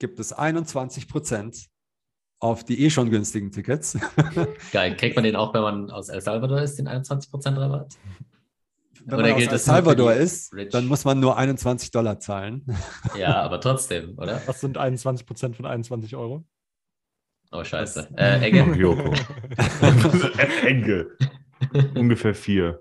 [0.00, 1.68] gibt es 21 Prozent
[2.40, 3.96] auf die eh schon günstigen Tickets.
[4.72, 4.96] Geil.
[4.96, 7.94] Kriegt man den auch, wenn man aus El Salvador ist, den 21 Prozent Rabatt?
[9.04, 10.70] Wenn oder man aus El Salvador ist, rich?
[10.70, 12.66] dann muss man nur 21 Dollar zahlen.
[13.16, 14.42] Ja, aber trotzdem, oder?
[14.46, 16.44] Was sind 21 Prozent von 21 Euro?
[17.52, 18.08] Oh, scheiße.
[18.16, 18.76] Äh, Enge.
[18.76, 19.12] Joko.
[20.66, 21.06] Enge.
[21.94, 22.80] Ungefähr vier.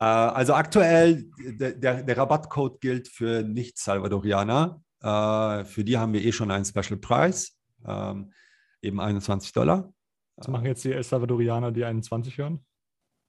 [0.00, 4.82] Äh, also aktuell, der, der, der, Rabattcode gilt für Nicht-Salvadorianer.
[5.00, 8.32] Äh, für die haben wir eh schon einen Special Price, ähm,
[8.80, 9.92] eben 21 Dollar.
[10.36, 12.64] Was machen jetzt die El Salvadorianer, die 21 hören?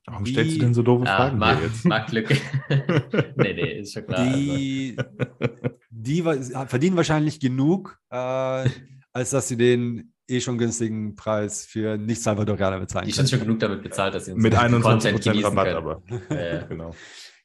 [0.05, 1.85] Warum die, stellst du denn so doofe ah, Fragen Mark, jetzt?
[1.85, 2.29] Mark Glück.
[2.69, 4.25] nee, nee, ist schon klar.
[4.25, 5.77] Die, also.
[5.89, 8.69] die verdienen wahrscheinlich genug, äh,
[9.13, 13.05] als dass sie den eh schon günstigen Preis für nicht Salvadorianer bezahlen.
[13.05, 15.77] Die sind schon genug damit bezahlt, dass sie uns mit 21% Rabatt können.
[15.77, 16.03] aber.
[16.69, 16.95] Genau.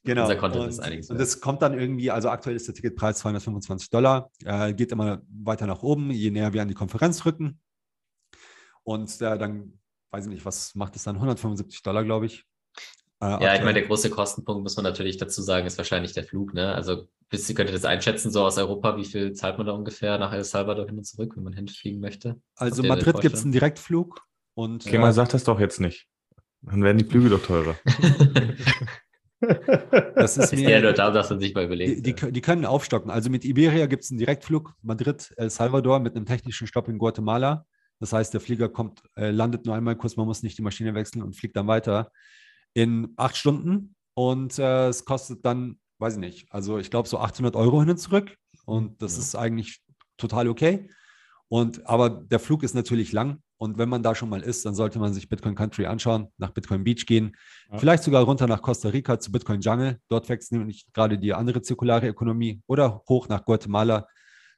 [0.05, 0.23] Genau.
[0.23, 1.11] Unser Content und, ist einiges.
[1.11, 5.21] Und das kommt dann irgendwie, also aktuell ist der Ticketpreis 225 Dollar, äh, geht immer
[5.29, 7.61] weiter nach oben, je näher wir an die Konferenz rücken.
[8.85, 9.79] Und äh, dann,
[10.11, 11.17] weiß ich nicht, was macht es dann?
[11.17, 12.47] 175 Dollar, glaube ich.
[13.21, 16.25] Äh, ja, ich meine, der große Kostenpunkt, muss man natürlich dazu sagen, ist wahrscheinlich der
[16.25, 16.55] Flug.
[16.55, 16.73] Ne?
[16.75, 19.73] Also, wisst ihr, könnt ihr das einschätzen, so aus Europa, wie viel zahlt man da
[19.73, 22.41] ungefähr nach El Salvador hin und zurück, wenn man hinfliegen möchte?
[22.57, 24.25] Also, Madrid gibt es einen Direktflug.
[24.55, 26.07] Und, okay, man sagt das doch jetzt nicht.
[26.63, 27.77] Dann werden die Flüge doch teurer.
[30.15, 32.05] Das ist mir, ja nur da, dass man sich mal überlegt.
[32.05, 33.11] Die, die, die, können aufstocken.
[33.11, 36.99] Also mit Iberia gibt es einen Direktflug Madrid, El Salvador mit einem technischen Stopp in
[36.99, 37.65] Guatemala.
[38.01, 40.95] Das heißt, der Flieger kommt, äh, landet nur einmal kurz, man muss nicht die Maschine
[40.95, 42.11] wechseln und fliegt dann weiter
[42.75, 47.19] in acht Stunden und äh, es kostet dann, weiß ich nicht, also ich glaube so
[47.19, 49.21] 800 Euro hin und zurück und das ja.
[49.21, 49.81] ist eigentlich
[50.17, 50.91] total okay.
[51.51, 54.75] Und aber der Flug ist natürlich lang und wenn man da schon mal ist, dann
[54.75, 57.37] sollte man sich Bitcoin Country anschauen, nach Bitcoin Beach gehen,
[57.71, 57.79] ja.
[57.79, 59.99] vielleicht sogar runter nach Costa Rica zu Bitcoin Jungle.
[60.09, 64.07] Dort wächst nämlich gerade die andere zirkulare Ökonomie oder hoch nach Guatemala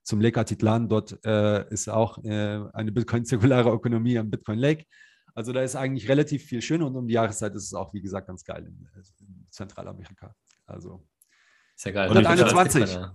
[0.03, 0.89] zum Lake Atitlan.
[0.89, 4.85] Dort äh, ist auch äh, eine Bitcoin zirkulare Ökonomie am Bitcoin Lake.
[5.35, 8.01] Also da ist eigentlich relativ viel schön und um die Jahreszeit ist es auch, wie
[8.01, 8.89] gesagt, ganz geil in,
[9.21, 10.35] in Zentralamerika.
[10.67, 11.07] Also
[11.81, 12.09] sehr geil.
[12.09, 12.99] 121.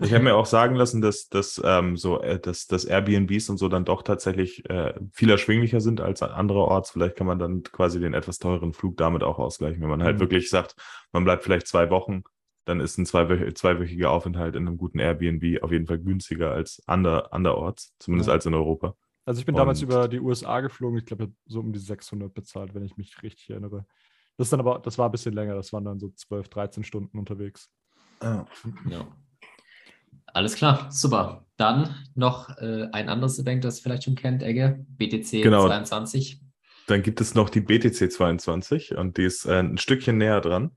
[0.00, 3.58] Ich habe mir auch sagen lassen, dass, dass, ähm, so, äh, dass, dass Airbnbs und
[3.58, 6.90] so dann doch tatsächlich äh, viel erschwinglicher sind als andererorts.
[6.90, 9.82] Vielleicht kann man dann quasi den etwas teuren Flug damit auch ausgleichen.
[9.82, 10.20] Wenn man halt mhm.
[10.20, 10.76] wirklich sagt,
[11.12, 12.22] man bleibt vielleicht zwei Wochen,
[12.64, 16.82] dann ist ein zweiwö zweiwöchiger Aufenthalt in einem guten Airbnb auf jeden Fall günstiger als
[16.86, 18.34] ander, anderorts, zumindest ja.
[18.34, 18.96] als in Europa.
[19.26, 22.32] Also ich bin und damals über die USA geflogen, ich glaube so um die 600
[22.32, 23.84] bezahlt, wenn ich mich richtig erinnere.
[24.36, 26.84] Das ist dann aber, das war ein bisschen länger, das waren dann so 12, 13
[26.84, 27.68] Stunden unterwegs.
[28.20, 28.44] Oh.
[28.88, 29.06] Ja.
[30.26, 31.44] Alles klar, super.
[31.56, 35.66] Dann noch äh, ein anderes Event, das ihr vielleicht schon kennt, Egge, BTC genau.
[35.66, 36.40] 22.
[36.86, 40.70] Dann gibt es noch die BTC 22 und die ist äh, ein Stückchen näher dran.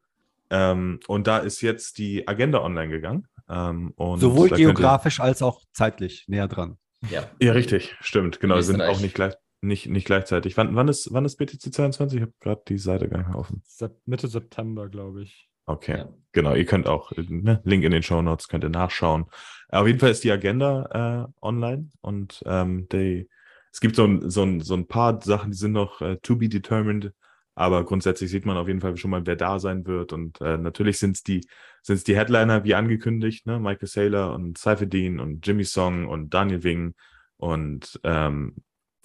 [0.50, 3.28] Ähm, und da ist jetzt die Agenda online gegangen.
[3.48, 6.78] Ähm, Sowohl geografisch als auch zeitlich näher dran.
[7.10, 7.30] Ja.
[7.40, 8.40] ja, richtig, stimmt.
[8.40, 10.58] Genau, sind auch nicht, gleich, nicht, nicht gleichzeitig.
[10.58, 12.18] Wann, wann, ist, wann ist BTC 22?
[12.18, 13.64] Ich habe gerade die Seite gar nicht mehr offen.
[14.06, 15.50] Mitte September, glaube ich.
[15.66, 16.10] Okay, ja.
[16.32, 16.56] genau.
[16.56, 19.26] Ihr könnt auch, ne, Link in den Show Notes, könnt ihr nachschauen.
[19.70, 23.30] Auf jeden Fall ist die Agenda äh, online und ähm, die,
[23.72, 26.36] es gibt so ein, so, ein, so ein paar Sachen, die sind noch äh, to
[26.36, 27.14] be determined,
[27.56, 30.14] aber grundsätzlich sieht man auf jeden Fall schon mal, wer da sein wird.
[30.14, 31.46] Und äh, natürlich sind es die,
[31.82, 33.60] sind's die Headliner, wie angekündigt, ne?
[33.60, 36.96] Michael Saylor und Seifedin und Jimmy Song und Daniel Wing.
[37.38, 38.56] Und ähm,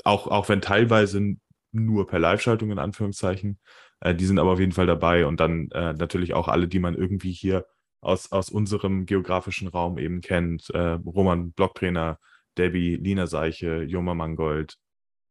[0.04, 1.36] auch, auch wenn teilweise
[1.72, 3.58] nur per Live-Schaltung in Anführungszeichen,
[4.00, 5.26] äh, die sind aber auf jeden Fall dabei.
[5.26, 7.66] Und dann äh, natürlich auch alle, die man irgendwie hier
[8.00, 10.70] aus, aus unserem geografischen Raum eben kennt.
[10.70, 12.18] Äh, Roman Blocktrainer,
[12.56, 14.76] Debbie, Lina Seiche, Joma Mangold,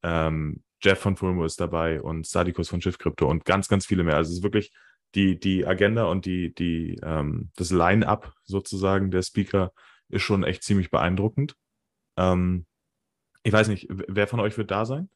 [0.03, 4.03] ähm, Jeff von Fulmo ist dabei und Stadikus von Schiff Crypto und ganz, ganz viele
[4.03, 4.17] mehr.
[4.17, 4.73] Also es ist wirklich
[5.15, 9.71] die, die Agenda und die, die, ähm, das Line-up sozusagen der Speaker
[10.09, 11.55] ist schon echt ziemlich beeindruckend.
[12.17, 12.65] Ähm,
[13.43, 15.09] ich weiß nicht, wer von euch wird da sein?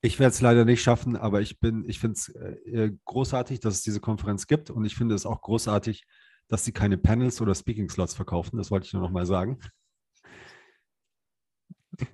[0.00, 3.74] Ich werde es leider nicht schaffen, aber ich bin, ich finde es äh, großartig, dass
[3.74, 6.06] es diese Konferenz gibt und ich finde es auch großartig,
[6.46, 8.58] dass sie keine Panels oder Speaking Slots verkaufen.
[8.58, 9.58] Das wollte ich nur noch mal sagen.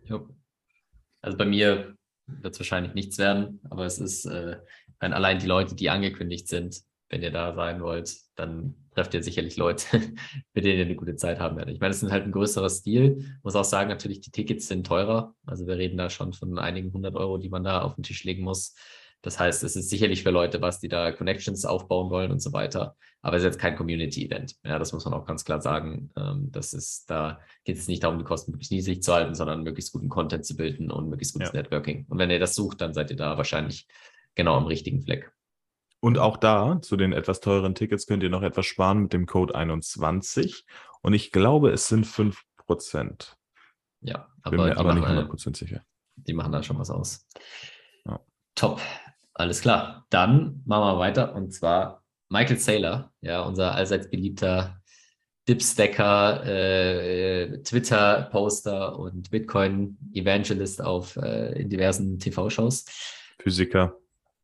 [0.05, 0.25] Ja.
[1.21, 4.59] Also bei mir wird es wahrscheinlich nichts werden, aber es ist, äh,
[5.01, 9.23] wenn allein die Leute, die angekündigt sind, wenn ihr da sein wollt, dann trefft ihr
[9.23, 9.87] sicherlich Leute,
[10.55, 11.75] mit denen ihr eine gute Zeit haben werdet.
[11.75, 13.39] Ich meine, es ist halt ein größerer Stil.
[13.43, 15.35] Muss auch sagen, natürlich, die Tickets sind teurer.
[15.47, 18.25] Also wir reden da schon von einigen hundert Euro, die man da auf den Tisch
[18.25, 18.75] legen muss.
[19.25, 22.53] Das heißt, es ist sicherlich für Leute was, die da Connections aufbauen wollen und so
[22.53, 22.95] weiter.
[23.23, 24.57] Aber es ist jetzt kein Community-Event.
[24.65, 26.11] Ja, das muss man auch ganz klar sagen.
[26.15, 29.63] Ähm, das ist, da geht es nicht darum, die Kosten möglichst niedrig zu halten, sondern
[29.63, 31.63] möglichst guten Content zu bilden und möglichst gutes ja.
[31.63, 32.05] Networking.
[32.11, 33.89] Und wenn ihr das sucht, dann seid ihr da wahrscheinlich
[34.35, 35.33] genau am richtigen Fleck.
[36.01, 39.25] Und auch da, zu den etwas teureren Tickets, könnt ihr noch etwas sparen mit dem
[39.25, 40.67] Code 21.
[41.01, 42.37] Und ich glaube, es sind 5%.
[44.03, 45.83] Ja, aber, Bin mir aber nicht 100% sicher.
[46.17, 47.27] Die machen da schon was aus.
[48.05, 48.21] Ja.
[48.55, 48.83] Top.
[49.35, 50.07] Alles klar.
[50.11, 51.35] Dann machen wir weiter.
[51.35, 54.81] Und zwar Michael Saylor, ja, unser allseits beliebter
[55.49, 62.87] Dipstacker, äh, Twitter-Poster und Bitcoin-Evangelist auf äh, in diversen TV-Shows.
[63.39, 63.99] Physiker.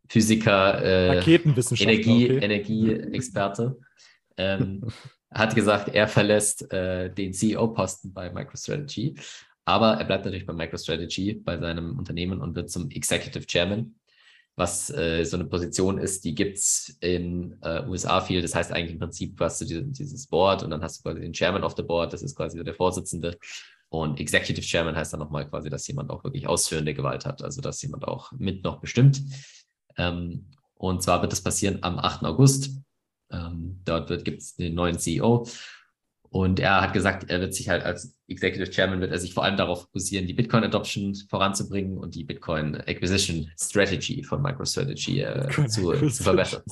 [0.09, 2.45] Physiker, äh, Raketenwissenschaftler, Energie, okay.
[2.45, 3.79] Energieexperte,
[4.37, 4.89] ähm,
[5.31, 9.15] hat gesagt, er verlässt äh, den CEO-Posten bei MicroStrategy,
[9.65, 13.95] aber er bleibt natürlich bei MicroStrategy, bei seinem Unternehmen und wird zum Executive Chairman,
[14.57, 18.43] was äh, so eine Position ist, die gibt es in äh, USA viel.
[18.43, 21.21] Das heißt eigentlich im Prinzip, hast du diese, dieses Board und dann hast du quasi
[21.21, 23.39] den Chairman of the Board, das ist quasi der Vorsitzende.
[23.89, 27.61] Und Executive Chairman heißt dann nochmal quasi, dass jemand auch wirklich ausführende Gewalt hat, also
[27.61, 29.23] dass jemand auch mit noch bestimmt.
[29.97, 32.25] Ähm, und zwar wird das passieren am 8.
[32.25, 32.71] August.
[33.31, 35.47] Ähm, dort gibt es den neuen CEO.
[36.33, 39.43] Und er hat gesagt, er wird sich halt als Executive Chairman, wird er sich vor
[39.43, 45.49] allem darauf fokussieren, die Bitcoin Adoption voranzubringen und die Bitcoin Acquisition Strategy von MicroStrategy äh,
[45.69, 46.63] zu, zu, verbessern.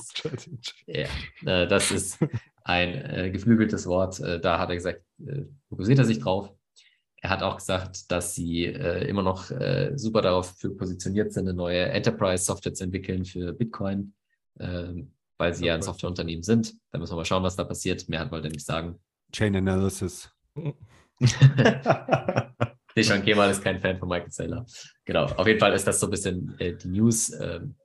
[0.87, 1.07] Ja,
[1.45, 2.19] äh, das ist
[2.63, 4.21] ein äh, geflügeltes Wort.
[4.21, 6.53] Äh, da hat er gesagt, äh, fokussiert er sich drauf.
[7.17, 9.51] Er hat auch gesagt, dass sie äh, immer noch
[9.95, 14.13] super darauf für positioniert sind, eine neue Enterprise-Software zu entwickeln für Bitcoin,
[14.57, 15.03] äh,
[15.37, 15.67] weil sie okay.
[15.67, 16.75] ja ein Softwareunternehmen sind.
[16.91, 18.07] Da müssen wir mal schauen, was da passiert.
[18.07, 19.01] Mehr hat wollte er nicht sagen.
[19.31, 20.29] Chain Analysis.
[22.95, 24.65] Deshaun Kemal ist kein Fan von Michael Saylor.
[25.05, 27.31] Genau, auf jeden Fall ist das so ein bisschen äh, die News.
[27.39, 27.75] Ähm,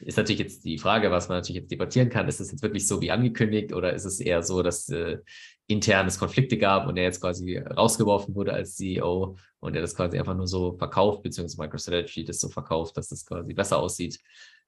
[0.00, 2.28] ist natürlich jetzt die Frage, was man natürlich jetzt debattieren kann.
[2.28, 5.18] Ist es jetzt wirklich so wie angekündigt oder ist es eher so, dass äh,
[5.68, 9.94] intern es Konflikte gab und er jetzt quasi rausgeworfen wurde als CEO und er das
[9.94, 14.18] quasi einfach nur so verkauft, beziehungsweise MicroStrategy das so verkauft, dass das quasi besser aussieht.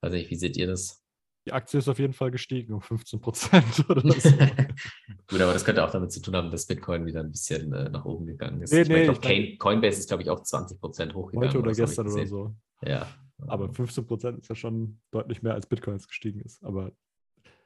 [0.01, 1.04] Weiß nicht, wie seht ihr das?
[1.47, 4.31] Die Aktie ist auf jeden Fall gestiegen um 15 Prozent oder so.
[5.29, 7.91] Gut, aber das könnte auch damit zu tun haben, dass Bitcoin wieder ein bisschen äh,
[7.91, 8.73] nach oben gegangen ist.
[8.73, 9.21] Nee, ich nee, glaub,
[9.59, 11.49] Coinbase ist, glaube ich, auch 20 Prozent hochgegangen.
[11.49, 12.55] Heute oder, oder gestern oder so.
[12.83, 13.07] Ja.
[13.47, 16.65] Aber 15 Prozent ist ja schon deutlich mehr, als Bitcoin jetzt gestiegen ist.
[16.65, 16.93] Aber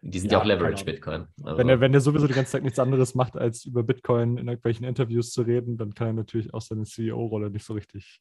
[0.03, 1.27] die sind ja, ja auch Leverage Bitcoin.
[1.43, 1.59] Also.
[1.59, 4.49] Wenn, er, wenn er sowieso die ganze Zeit nichts anderes macht, als über Bitcoin in
[4.49, 8.21] irgendwelchen Interviews zu reden, dann kann er natürlich auch seine CEO-Rolle nicht so richtig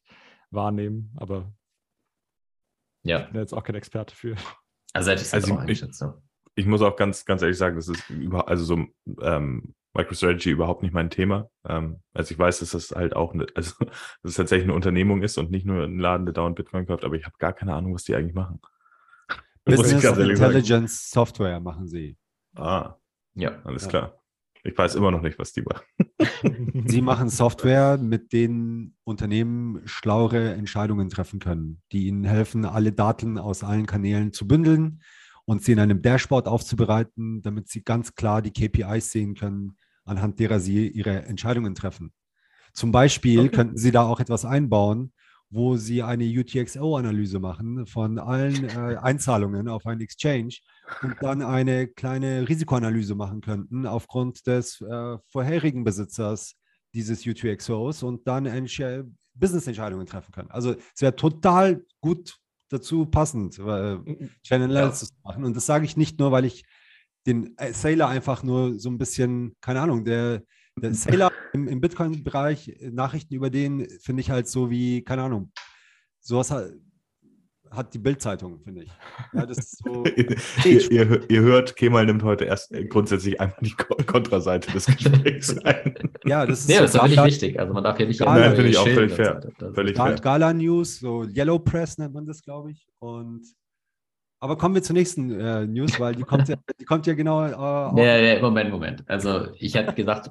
[0.50, 1.12] wahrnehmen.
[1.16, 1.52] Aber
[3.02, 3.20] ja.
[3.20, 4.36] ich bin jetzt auch kein Experte für.
[4.92, 5.90] Also, hätte ich also ich, ich,
[6.54, 8.86] ich, muss auch ganz, ganz ehrlich sagen, das ist über, also so
[9.22, 11.50] ähm, MicroStrategy überhaupt nicht mein Thema.
[11.66, 15.22] Ähm, also ich weiß, dass das halt auch, eine, also dass es tatsächlich eine Unternehmung
[15.22, 17.74] ist und nicht nur ein Laden, der dauernd Bitcoin kauft, aber ich habe gar keine
[17.74, 18.60] Ahnung, was die eigentlich machen.
[19.64, 21.26] Business Intelligence sagen.
[21.26, 22.16] Software machen sie.
[22.56, 22.94] Ah,
[23.34, 23.88] ja, alles ja.
[23.90, 24.18] klar.
[24.64, 25.84] Ich weiß immer noch nicht, was die machen.
[26.86, 33.38] Sie machen Software, mit denen Unternehmen schlauere Entscheidungen treffen können, die ihnen helfen, alle Daten
[33.38, 35.02] aus allen Kanälen zu bündeln
[35.44, 40.38] und sie in einem Dashboard aufzubereiten, damit sie ganz klar die KPIs sehen können, anhand
[40.40, 42.12] derer sie ihre Entscheidungen treffen.
[42.74, 43.48] Zum Beispiel okay.
[43.48, 45.12] könnten Sie da auch etwas einbauen,
[45.50, 50.56] wo sie eine UTXO-Analyse machen von allen äh, Einzahlungen auf einen Exchange
[51.02, 56.54] und dann eine kleine Risikoanalyse machen könnten aufgrund des äh, vorherigen Besitzers
[56.94, 58.46] dieses UTXOs und dann
[59.34, 60.50] Business-Entscheidungen treffen können.
[60.50, 62.36] Also es wäre total gut
[62.68, 63.98] dazu passend, äh,
[64.42, 64.92] Channel ja.
[64.92, 65.44] zu machen.
[65.44, 66.64] Und das sage ich nicht nur, weil ich
[67.26, 70.42] den äh, Sailor einfach nur so ein bisschen, keine Ahnung, der
[70.94, 75.52] Sailor im, im Bitcoin-Bereich, äh, Nachrichten über den finde ich halt so wie, keine Ahnung,
[76.20, 76.70] sowas hat,
[77.70, 78.90] hat die Bildzeitung, finde ich.
[79.34, 83.58] Ja, das ist so ihr, ihr, ihr, hört, Kemal nimmt heute erst äh, grundsätzlich einmal
[83.60, 85.94] die Kontraseite des Gesprächs ein.
[86.24, 87.60] ja, das ist, ja, so das ist wirklich wichtig.
[87.60, 89.40] Also man darf hier nicht Gala, Nein, finde ich auch völlig fair.
[89.74, 90.20] Völlig Gala, fair.
[90.20, 92.86] Gala News, so Yellow Press nennt man das, glaube ich.
[92.98, 93.42] Und
[94.40, 97.44] aber kommen wir zur nächsten äh, News, weil die kommt ja, die kommt ja genau.
[97.44, 97.50] Äh,
[98.04, 99.04] ja, ja, Moment, Moment.
[99.08, 100.30] Also ich hatte gesagt,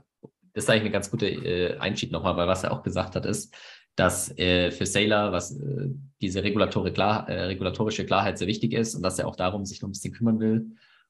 [0.58, 3.28] das ist eigentlich eine ganz gute äh, Einschied nochmal, weil was er auch gesagt hat,
[3.28, 3.54] ist,
[3.96, 5.90] dass äh, für Sailor was äh,
[6.20, 9.84] diese regulatorische, Klar, äh, regulatorische Klarheit sehr wichtig ist und dass er auch darum sich
[9.84, 10.66] noch ein bisschen kümmern will.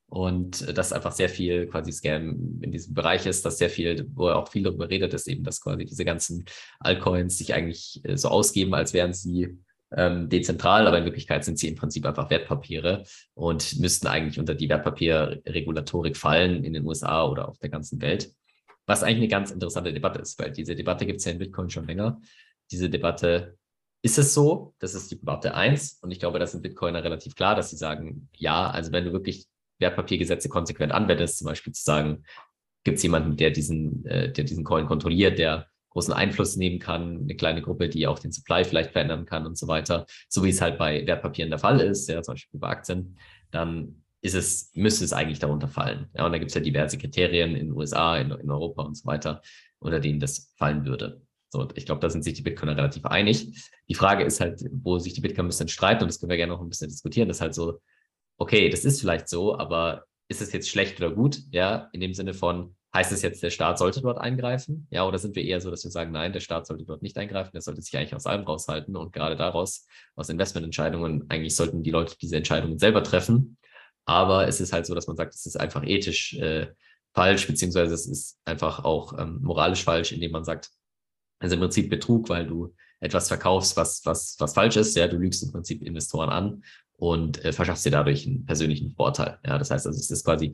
[0.08, 4.06] Und äh, dass einfach sehr viel quasi Scam in diesem Bereich ist, dass sehr viel,
[4.16, 6.44] wo er auch viel darüber redet, ist eben, dass quasi diese ganzen
[6.82, 9.58] Altcoins sich eigentlich äh, so ausgeben, als wären sie
[9.96, 14.56] ähm, dezentral, aber in Wirklichkeit sind sie im Prinzip einfach Wertpapiere und müssten eigentlich unter
[14.56, 18.34] die Wertpapierregulatorik fallen in den USA oder auf der ganzen Welt.
[18.88, 21.70] Was eigentlich eine ganz interessante Debatte ist, weil diese Debatte gibt es ja in Bitcoin
[21.70, 22.20] schon länger.
[22.72, 23.58] Diese Debatte,
[24.02, 24.74] ist es so?
[24.80, 27.78] Das ist die Debatte eins Und ich glaube, das sind Bitcoiner relativ klar, dass sie
[27.78, 29.48] sagen, ja, also wenn du wirklich
[29.80, 32.24] Wertpapiergesetze konsequent anwendest, zum Beispiel zu sagen,
[32.84, 37.22] gibt es jemanden, der diesen, äh, der diesen Coin kontrolliert, der großen Einfluss nehmen kann,
[37.24, 40.50] eine kleine Gruppe, die auch den Supply vielleicht verändern kann und so weiter, so wie
[40.50, 43.18] es halt bei Wertpapieren der Fall ist, ja, zum Beispiel bei Aktien,
[43.52, 46.10] dann ist es, müsste es eigentlich darunter fallen.
[46.14, 48.96] Ja, und da gibt es ja diverse Kriterien in den USA, in, in Europa und
[48.96, 49.42] so weiter,
[49.80, 51.22] unter denen das fallen würde.
[51.50, 53.72] So, ich glaube, da sind sich die Bitcoiner relativ einig.
[53.88, 56.38] Die Frage ist halt, wo sich die Bitcoiner ein bisschen streiten, und das können wir
[56.38, 57.80] gerne noch ein bisschen diskutieren, das ist halt so,
[58.38, 61.40] okay, das ist vielleicht so, aber ist es jetzt schlecht oder gut?
[61.52, 64.88] Ja, in dem Sinne von, heißt es jetzt, der Staat sollte dort eingreifen?
[64.92, 67.18] Ja, oder sind wir eher so, dass wir sagen, nein, der Staat sollte dort nicht
[67.18, 71.84] eingreifen, der sollte sich eigentlich aus allem raushalten und gerade daraus, aus Investmententscheidungen, eigentlich sollten
[71.84, 73.58] die Leute diese Entscheidungen selber treffen.
[74.08, 76.68] Aber es ist halt so, dass man sagt, es ist einfach ethisch äh,
[77.14, 80.72] falsch, beziehungsweise es ist einfach auch ähm, moralisch falsch, indem man sagt,
[81.40, 84.96] also im Prinzip Betrug, weil du etwas verkaufst, was, was, was falsch ist.
[84.96, 89.40] Ja, du lügst im Prinzip Investoren an und äh, verschaffst dir dadurch einen persönlichen Vorteil.
[89.46, 90.54] Ja, das heißt also, es ist quasi,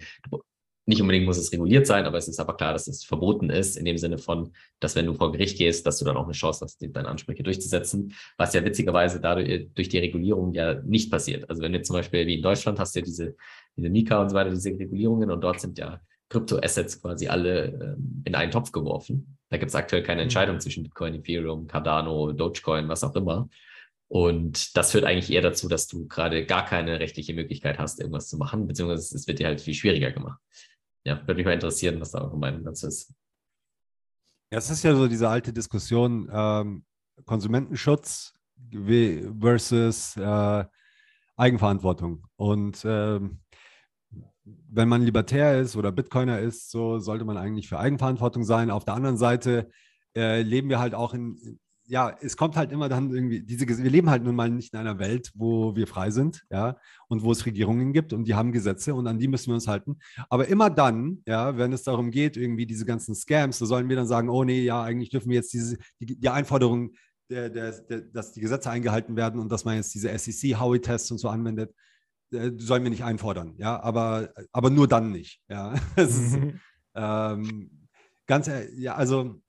[0.85, 3.77] nicht unbedingt muss es reguliert sein, aber es ist aber klar, dass es verboten ist,
[3.77, 6.33] in dem Sinne von, dass wenn du vor Gericht gehst, dass du dann auch eine
[6.33, 11.09] Chance hast, deine Ansprüche durchzusetzen, was ja witzigerweise dadurch äh, durch die Regulierung ja nicht
[11.09, 11.49] passiert.
[11.49, 13.35] Also wenn du zum Beispiel wie in Deutschland hast du ja diese,
[13.77, 18.23] diese Mika und so weiter, diese Regulierungen und dort sind ja Kryptoassets quasi alle ähm,
[18.25, 19.37] in einen Topf geworfen.
[19.49, 20.23] Da gibt es aktuell keine mhm.
[20.23, 23.47] Entscheidung zwischen Bitcoin, Ethereum, Cardano, Dogecoin, was auch immer.
[24.09, 28.27] Und das führt eigentlich eher dazu, dass du gerade gar keine rechtliche Möglichkeit hast, irgendwas
[28.27, 30.39] zu machen, beziehungsweise es wird dir halt viel schwieriger gemacht.
[31.05, 33.13] Ja, würde mich mal interessieren, was da eure Meinung dazu ist.
[34.51, 36.85] Ja, es ist ja so diese alte Diskussion, ähm,
[37.25, 38.33] Konsumentenschutz
[39.39, 40.65] versus äh,
[41.35, 42.25] Eigenverantwortung.
[42.35, 43.39] Und ähm,
[44.45, 48.71] wenn man libertär ist oder Bitcoiner ist, so sollte man eigentlich für Eigenverantwortung sein.
[48.71, 49.69] Auf der anderen Seite
[50.15, 53.89] äh, leben wir halt auch in, ja, es kommt halt immer dann irgendwie, diese, wir
[53.89, 57.31] leben halt nun mal nicht in einer Welt, wo wir frei sind, ja, und wo
[57.31, 59.97] es Regierungen gibt und die haben Gesetze und an die müssen wir uns halten.
[60.29, 63.95] Aber immer dann, ja, wenn es darum geht, irgendwie diese ganzen Scams, so sollen wir
[63.95, 66.93] dann sagen, oh nee, ja, eigentlich dürfen wir jetzt diese, die, die Einforderung,
[67.29, 71.17] der, der, der, dass die Gesetze eingehalten werden und dass man jetzt diese SEC-Howey-Tests und
[71.17, 71.73] so anwendet,
[72.31, 75.73] äh, sollen wir nicht einfordern, ja, aber, aber nur dann nicht, ja.
[75.97, 76.37] ist,
[76.95, 77.87] ähm,
[78.25, 79.42] ganz, ja, also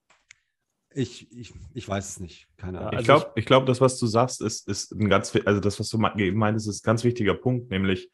[0.95, 2.99] ich, ich, ich weiß es nicht, keine Ahnung.
[2.99, 5.89] Ich glaube, ich glaub, das, was du sagst, ist, ist ein ganz, also das, was
[5.89, 8.11] du meinst, ist ein ganz wichtiger Punkt, nämlich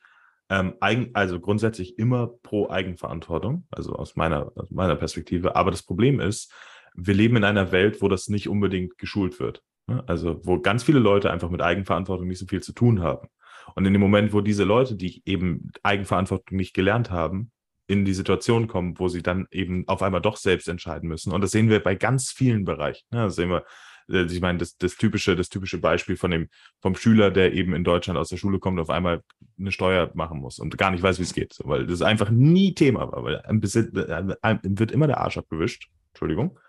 [0.49, 5.57] ähm, eigen, also grundsätzlich immer pro Eigenverantwortung, also aus meiner, aus meiner Perspektive.
[5.57, 6.53] Aber das Problem ist,
[6.95, 9.63] wir leben in einer Welt, wo das nicht unbedingt geschult wird.
[9.87, 10.03] Ne?
[10.07, 13.29] Also wo ganz viele Leute einfach mit Eigenverantwortung nicht so viel zu tun haben.
[13.77, 17.53] Und in dem Moment, wo diese Leute, die eben Eigenverantwortung nicht gelernt haben,
[17.91, 21.33] in die Situation kommen, wo sie dann eben auf einmal doch selbst entscheiden müssen.
[21.33, 23.05] Und das sehen wir bei ganz vielen Bereichen.
[23.13, 23.65] Ja, das sehen wir,
[24.09, 26.49] äh, ich meine, das, das, typische, das typische Beispiel von dem,
[26.81, 29.23] vom Schüler, der eben in Deutschland aus der Schule kommt, auf einmal
[29.59, 31.59] eine Steuer machen muss und gar nicht weiß, wie es geht.
[31.65, 35.89] weil das einfach nie Thema war, weil einem, wird immer der Arsch abgewischt.
[36.13, 36.61] Entschuldigung.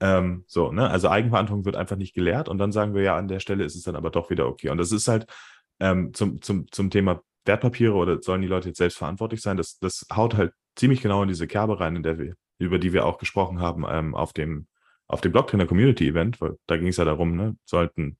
[0.00, 0.88] Ähm, so, ne?
[0.88, 3.76] Also Eigenverantwortung wird einfach nicht gelehrt und dann sagen wir ja, an der Stelle ist
[3.76, 4.70] es dann aber doch wieder okay.
[4.70, 5.26] Und das ist halt
[5.78, 9.58] ähm, zum, zum, zum Thema Wertpapiere oder sollen die Leute jetzt selbst verantwortlich sein?
[9.58, 12.92] Das, das haut halt ziemlich genau in diese Kerbe rein, in der wir, über die
[12.92, 14.66] wir auch gesprochen haben ähm, auf dem
[15.10, 18.16] auf dem Blocktrainer Community Event, weil da ging es ja darum, ne, sollten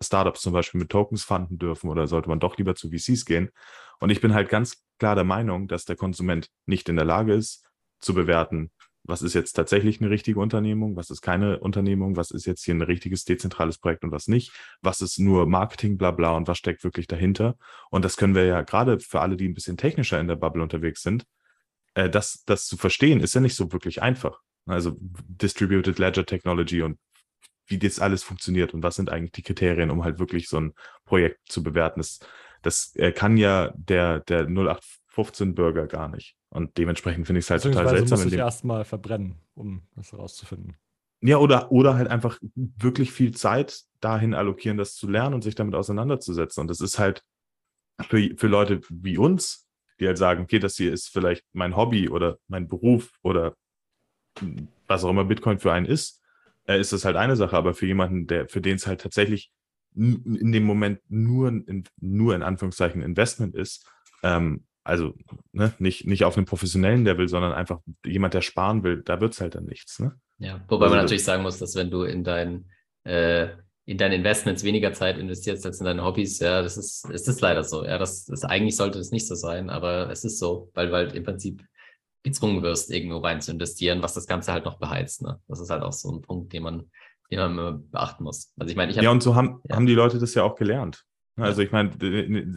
[0.00, 3.50] Startups zum Beispiel mit Tokens fanden dürfen oder sollte man doch lieber zu VCs gehen?
[3.98, 7.34] Und ich bin halt ganz klar der Meinung, dass der Konsument nicht in der Lage
[7.34, 7.66] ist,
[7.98, 8.70] zu bewerten,
[9.02, 12.74] was ist jetzt tatsächlich eine richtige Unternehmung, was ist keine Unternehmung, was ist jetzt hier
[12.74, 16.58] ein richtiges dezentrales Projekt und was nicht, was ist nur Marketing, bla bla und was
[16.58, 17.56] steckt wirklich dahinter.
[17.90, 20.62] Und das können wir ja gerade für alle, die ein bisschen technischer in der Bubble
[20.62, 21.24] unterwegs sind,
[21.94, 24.40] äh, das, das zu verstehen, ist ja nicht so wirklich einfach.
[24.66, 26.98] Also Distributed Ledger Technology und
[27.66, 30.74] wie das alles funktioniert und was sind eigentlich die Kriterien, um halt wirklich so ein
[31.04, 32.00] Projekt zu bewerten.
[32.00, 32.18] Das,
[32.62, 36.36] das äh, kann ja der, der 0815-Bürger gar nicht.
[36.50, 38.18] Und dementsprechend finde ich es halt total seltsam.
[38.18, 40.76] muss ich erstmal verbrennen, um das herauszufinden.
[41.22, 45.54] Ja, oder, oder halt einfach wirklich viel Zeit dahin allokieren, das zu lernen und sich
[45.54, 46.62] damit auseinanderzusetzen.
[46.62, 47.22] Und das ist halt
[48.00, 49.68] für, für Leute wie uns,
[50.00, 53.54] die halt sagen, okay, das hier ist vielleicht mein Hobby oder mein Beruf oder
[54.86, 56.22] was auch immer Bitcoin für einen ist,
[56.66, 57.56] äh, ist das halt eine Sache.
[57.56, 59.52] Aber für jemanden, der, für den es halt tatsächlich
[59.94, 63.86] in dem Moment nur, in, nur in Anführungszeichen Investment ist,
[64.22, 65.14] ähm, also
[65.52, 69.34] ne, nicht, nicht auf einem professionellen Level, sondern einfach jemand, der sparen will, da wird
[69.34, 69.98] es halt dann nichts.
[69.98, 70.18] Ne?
[70.38, 72.70] Ja, wobei also, man natürlich sagen muss, dass wenn du in dein,
[73.04, 73.48] äh,
[73.90, 77.40] in deine Investments weniger Zeit investierst als in deine Hobbys, ja, das ist, es ist
[77.40, 77.84] leider so.
[77.84, 80.94] Ja, das, das eigentlich sollte das nicht so sein, aber es ist so, weil du
[80.94, 81.64] halt im Prinzip
[82.22, 85.22] gezwungen wirst, irgendwo rein zu investieren, was das Ganze halt noch beheizt.
[85.22, 85.40] Ne?
[85.48, 86.88] Das ist halt auch so ein Punkt, den man,
[87.32, 88.52] den man immer beachten muss.
[88.56, 89.74] Also ich meine, ich hab, Ja, und so haben, ja.
[89.74, 91.04] haben die Leute das ja auch gelernt.
[91.34, 91.90] Also ich meine,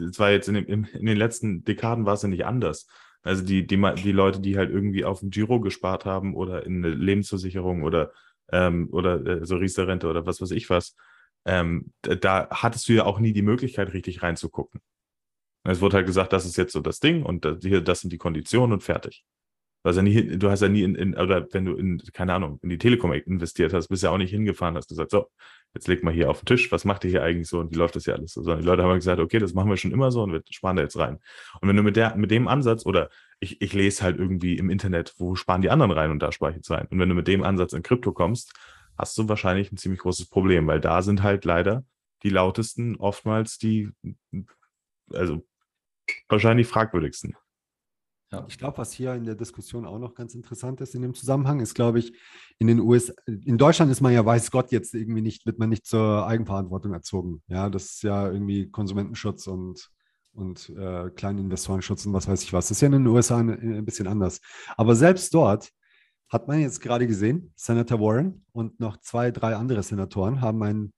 [0.09, 2.86] es war jetzt in den, in den letzten Dekaden war es ja nicht anders.
[3.23, 6.86] Also die, die, die Leute, die halt irgendwie auf dem Giro gespart haben oder in
[6.86, 8.11] eine Lebensversicherung oder,
[8.51, 10.95] ähm, oder äh, so Riester-Rente oder was weiß ich was,
[11.45, 14.81] ähm, da hattest du ja auch nie die Möglichkeit, richtig reinzugucken.
[15.65, 18.11] Es wurde halt gesagt, das ist jetzt so das Ding und das, hier, das sind
[18.11, 19.23] die Konditionen und fertig.
[19.83, 22.33] Du hast ja nie, du hast ja nie in, in, oder wenn du in, keine
[22.33, 25.27] Ahnung, in die Telekom investiert hast, bist ja auch nicht hingefahren, hast gesagt, so,
[25.73, 27.75] jetzt leg mal hier auf den Tisch, was macht ihr hier eigentlich so und wie
[27.75, 28.43] läuft das hier alles so?
[28.43, 30.77] Sondern die Leute haben gesagt, okay, das machen wir schon immer so und wir sparen
[30.77, 31.19] da jetzt rein.
[31.59, 33.09] Und wenn du mit der, mit dem Ansatz oder
[33.41, 36.51] ich, ich lese halt irgendwie im Internet, wo sparen die anderen rein und da spare
[36.51, 36.87] ich jetzt rein.
[36.89, 38.53] Und wenn du mit dem Ansatz in Krypto kommst,
[38.97, 41.83] hast du wahrscheinlich ein ziemlich großes Problem, weil da sind halt leider
[42.23, 43.89] die lautesten oftmals die,
[45.11, 45.45] also
[46.29, 47.35] wahrscheinlich fragwürdigsten.
[48.33, 48.45] Ja.
[48.47, 51.59] Ich glaube, was hier in der Diskussion auch noch ganz interessant ist in dem Zusammenhang,
[51.59, 52.13] ist, glaube ich,
[52.57, 55.69] in den USA, in Deutschland ist man ja, weiß Gott, jetzt irgendwie nicht, wird man
[55.69, 57.43] nicht zur Eigenverantwortung erzogen.
[57.47, 59.91] Ja, das ist ja irgendwie Konsumentenschutz und,
[60.33, 62.69] und äh, Kleininvestorenschutz und was weiß ich was.
[62.69, 64.41] Das ist ja in den USA ein, ein bisschen anders.
[64.77, 65.69] Aber selbst dort
[66.34, 70.93] hat man jetzt gerade gesehen, Senator Warren und noch zwei, drei andere Senatoren haben einen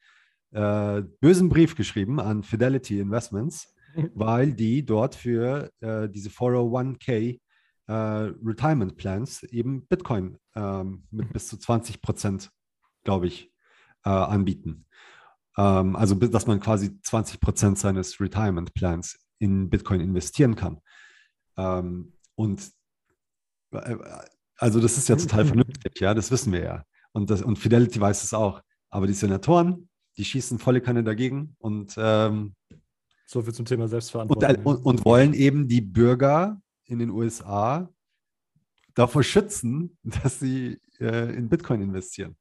[0.51, 3.75] äh, bösen Brief geschrieben an Fidelity Investments
[4.13, 7.39] weil die dort für äh, diese 401k
[7.87, 12.51] äh, Retirement Plans eben Bitcoin ähm, mit bis zu 20 Prozent,
[13.03, 13.51] glaube ich,
[14.03, 14.85] äh, anbieten.
[15.57, 20.81] Ähm, also, dass man quasi 20 Prozent seines Retirement Plans in Bitcoin investieren kann.
[21.57, 22.69] Ähm, und
[23.71, 23.95] äh,
[24.57, 26.83] also, das ist ja total vernünftig, ja, das wissen wir ja.
[27.11, 28.61] Und, das, und Fidelity weiß es auch.
[28.89, 32.55] Aber die Senatoren, die schießen volle Kanne dagegen und ähm,
[33.25, 34.55] so viel zum Thema Selbstverantwortung.
[34.63, 37.89] Und, und, und, wollen eben die Bürger in den USA
[38.93, 42.35] davor schützen, dass sie äh, in Bitcoin investieren.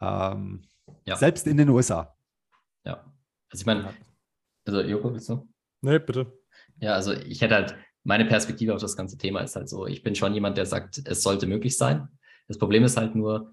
[0.00, 0.62] Ähm,
[1.06, 1.16] ja.
[1.16, 2.16] Selbst in den USA.
[2.84, 3.04] Ja.
[3.50, 3.94] Also ich meine,
[4.66, 5.48] also Joko, willst du?
[5.80, 6.32] Nee, bitte.
[6.80, 10.02] Ja, also ich hätte halt, meine Perspektive auf das ganze Thema ist halt so, ich
[10.02, 12.08] bin schon jemand, der sagt, es sollte möglich sein.
[12.48, 13.52] Das Problem ist halt nur,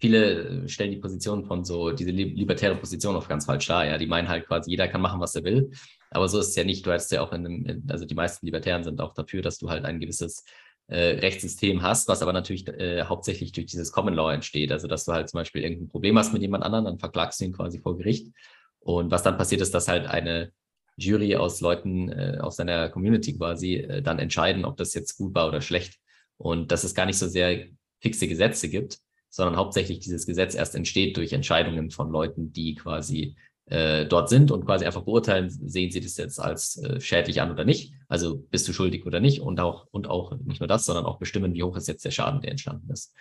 [0.00, 3.86] viele stellen die Position von so, diese libertäre Position auf ganz falsch dar.
[3.86, 5.70] Ja, die meinen halt quasi, jeder kann machen, was er will.
[6.10, 6.86] Aber so ist es ja nicht.
[6.86, 9.68] Du hast ja auch in einem, also die meisten Libertären sind auch dafür, dass du
[9.68, 10.44] halt ein gewisses
[10.88, 14.70] äh, Rechtssystem hast, was aber natürlich äh, hauptsächlich durch dieses Common Law entsteht.
[14.72, 17.46] Also, dass du halt zum Beispiel irgendein Problem hast mit jemand anderem, dann verklagst du
[17.46, 18.32] ihn quasi vor Gericht.
[18.80, 20.52] Und was dann passiert ist, dass halt eine
[20.96, 25.34] Jury aus Leuten äh, aus deiner Community quasi äh, dann entscheiden, ob das jetzt gut
[25.34, 25.98] war oder schlecht.
[26.36, 27.66] Und dass es gar nicht so sehr
[28.00, 28.98] fixe Gesetze gibt,
[29.30, 33.36] sondern hauptsächlich dieses Gesetz erst entsteht durch Entscheidungen von Leuten, die quasi
[33.66, 37.50] äh, dort sind und quasi einfach beurteilen, sehen sie das jetzt als äh, schädlich an
[37.50, 37.94] oder nicht.
[38.08, 41.18] Also bist du schuldig oder nicht und auch, und auch nicht nur das, sondern auch
[41.18, 43.14] bestimmen, wie hoch ist jetzt der Schaden, der entstanden ist.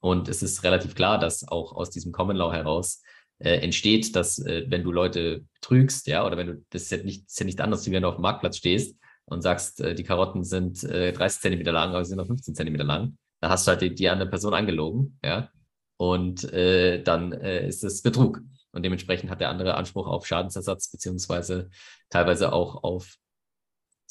[0.00, 3.02] Und es ist relativ klar, dass auch aus diesem Common Law heraus
[3.42, 6.98] äh, entsteht, dass äh, wenn du Leute trügst, ja, oder wenn du, das ist ja
[6.98, 9.94] nicht, ist ja nicht anders, wie wenn du auf dem Marktplatz stehst und sagst, äh,
[9.94, 13.50] die Karotten sind äh, 30 Zentimeter lang, aber sie sind noch 15 Zentimeter lang, da
[13.50, 15.50] hast du halt die, die andere Person angelogen, ja.
[15.96, 18.40] Und äh, dann äh, ist es Betrug.
[18.72, 21.68] Und dementsprechend hat der andere Anspruch auf Schadensersatz, beziehungsweise
[22.08, 23.18] teilweise auch auf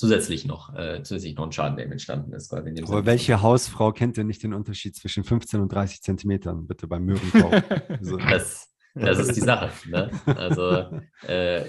[0.01, 2.51] zusätzlich noch, äh, zusätzlich noch einen Schaden, der ihm entstanden ist.
[2.53, 7.05] Aber welche Hausfrau kennt denn nicht den Unterschied zwischen 15 und 30 Zentimetern, bitte beim
[7.05, 7.53] Möwenkauf?
[7.89, 8.17] also.
[8.17, 9.71] das, das ist die Sache.
[9.89, 10.11] Ne?
[10.25, 11.65] Also äh,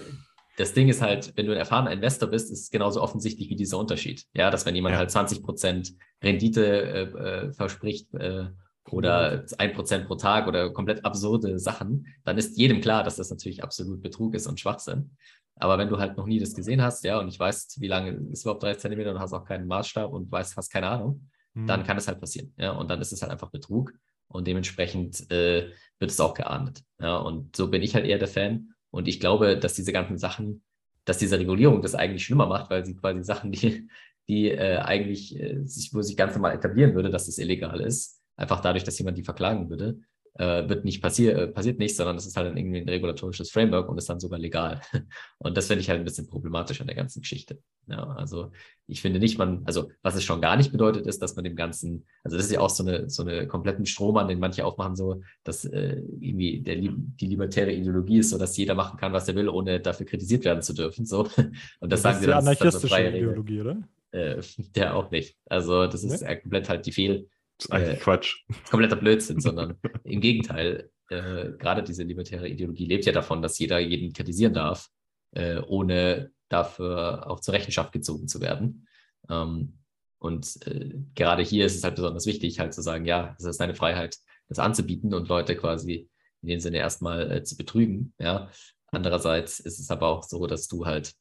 [0.56, 3.56] das Ding ist halt, wenn du ein erfahrener Investor bist, ist es genauso offensichtlich wie
[3.56, 4.24] dieser Unterschied.
[4.34, 4.98] Ja, dass wenn jemand ja.
[4.98, 5.92] halt 20 Prozent
[6.22, 8.46] Rendite äh, äh, verspricht äh,
[8.90, 13.30] oder ein Prozent pro Tag oder komplett absurde Sachen, dann ist jedem klar, dass das
[13.30, 15.16] natürlich absolut Betrug ist und Schwachsinn.
[15.56, 18.10] Aber wenn du halt noch nie das gesehen hast, ja, und ich weiß, wie lange
[18.32, 21.66] ist überhaupt 30 Zentimeter und hast auch keinen Maßstab und weißt fast keine Ahnung, mhm.
[21.66, 22.52] dann kann es halt passieren.
[22.56, 23.92] Ja, und dann ist es halt einfach Betrug
[24.28, 25.70] und dementsprechend äh,
[26.02, 26.82] wird es auch geahndet.
[27.00, 28.74] Ja, und so bin ich halt eher der Fan.
[28.90, 30.62] Und ich glaube, dass diese ganzen Sachen,
[31.06, 33.88] dass diese Regulierung das eigentlich schlimmer macht, weil sie quasi Sachen, die,
[34.28, 38.20] die äh, eigentlich äh, sich, wo sich ganz normal etablieren würde, dass es illegal ist,
[38.36, 40.00] einfach dadurch, dass jemand die verklagen würde,
[40.34, 43.88] äh, wird nicht passier äh, passiert nichts, sondern das ist halt irgendwie ein regulatorisches Framework
[43.88, 44.80] und ist dann sogar legal.
[45.38, 47.58] Und das finde ich halt ein bisschen problematisch an der ganzen Geschichte.
[47.88, 48.52] Ja, also
[48.86, 51.56] ich finde nicht, man, also was es schon gar nicht bedeutet, ist, dass man dem
[51.56, 54.96] Ganzen, also das ist ja auch so eine, so eine kompletten Strom den manche aufmachen,
[54.96, 59.28] so, dass äh, irgendwie der, die libertäre Ideologie ist, so dass jeder machen kann, was
[59.28, 61.04] er will, ohne dafür kritisiert werden zu dürfen.
[61.04, 61.22] So.
[61.80, 62.44] Und das, das sagen sie dann.
[62.44, 63.82] Das ist eine freie Ideologie, oder?
[64.12, 64.42] Äh,
[64.76, 65.36] der auch nicht.
[65.46, 66.36] Also das ist nee?
[66.36, 67.28] komplett halt die Fehl,
[67.68, 68.44] das ist eigentlich äh, Quatsch.
[68.70, 70.90] Kompletter Blödsinn, sondern im Gegenteil.
[71.10, 74.88] äh, gerade diese libertäre Ideologie lebt ja davon, dass jeder jeden kritisieren darf,
[75.32, 78.86] äh, ohne dafür auch zur Rechenschaft gezogen zu werden.
[79.28, 79.78] Ähm,
[80.18, 83.60] und äh, gerade hier ist es halt besonders wichtig, halt zu sagen, ja, es ist
[83.60, 86.08] deine Freiheit, das anzubieten und Leute quasi
[86.42, 88.14] in dem Sinne erstmal äh, zu betrügen.
[88.18, 88.50] Ja.
[88.88, 91.14] Andererseits ist es aber auch so, dass du halt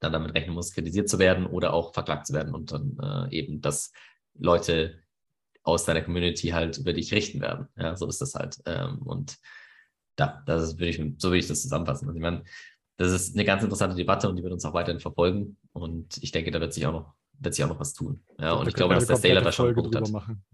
[0.00, 2.96] dann damit rechnen musst, kritisiert zu werden oder auch verklagt zu werden und dann
[3.30, 3.92] äh, eben, dass
[4.34, 4.98] Leute
[5.62, 7.68] aus deiner Community halt über dich richten werden.
[7.76, 8.58] Ja, so ist das halt.
[8.66, 9.36] Ähm, und
[10.16, 12.08] da, das würde ich, so würde ich das zusammenfassen.
[12.08, 12.44] Also ich meine,
[12.96, 15.56] das ist eine ganz interessante Debatte und die wird uns auch weiterhin verfolgen.
[15.72, 18.22] Und ich denke, da wird sich auch noch, wird sich auch noch was tun.
[18.38, 20.10] Ja, und ich glaube, dass der Sailor da schon einen Punkt hat.
[20.10, 20.44] Machen.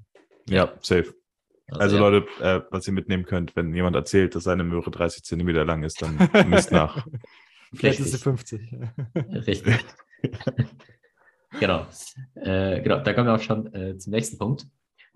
[0.48, 1.14] Ja, safe.
[1.70, 2.09] Also, also ja.
[2.09, 5.82] Leute, äh, was ihr mitnehmen könnt, wenn jemand erzählt, dass seine Möhre 30 Zentimeter lang
[5.82, 6.16] ist, dann
[6.48, 7.06] misst nach.
[7.74, 8.61] Vielleicht ist sie 50.
[9.46, 9.84] Richtig.
[11.61, 11.86] genau.
[12.34, 14.66] Äh, genau, da kommen wir auch schon äh, zum nächsten Punkt.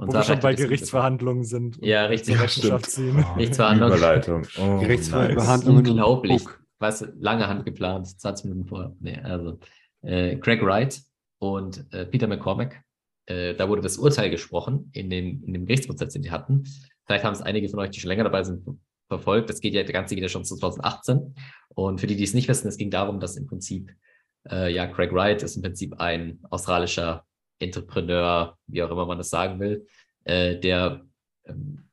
[0.03, 1.79] Und Wo wir schon bei Gerichtsverhandlungen sind.
[1.81, 2.41] Ja, richtig.
[2.41, 3.25] Rechenschaft ziehen.
[3.25, 3.97] Oh, Gerichtsverhandlungen.
[3.97, 4.43] Überleitung.
[4.59, 5.87] Oh, Gerichtsverhandlungen.
[5.87, 6.43] Unglaublich.
[6.81, 8.97] Was, lange Hand geplant, 20 Minuten vorher.
[8.99, 9.61] Nee, also
[10.03, 11.01] äh, Craig Wright
[11.39, 12.83] und äh, Peter McCormack.
[13.27, 16.65] Äh, da wurde das Urteil gesprochen in, den, in dem Gerichtsprozess, den die hatten.
[17.07, 18.67] Vielleicht haben es einige von euch, die schon länger dabei sind,
[19.07, 19.51] verfolgt.
[19.51, 21.37] Das geht ja, der ganze geht ja schon 2018.
[21.77, 23.93] Und für die, die es nicht wissen, es ging darum, dass im Prinzip,
[24.51, 27.25] äh, ja, Craig Wright ist im Prinzip ein australischer
[27.63, 29.87] Entrepreneur, wie auch immer man das sagen will,
[30.25, 31.05] äh, der
[31.47, 31.89] ähm,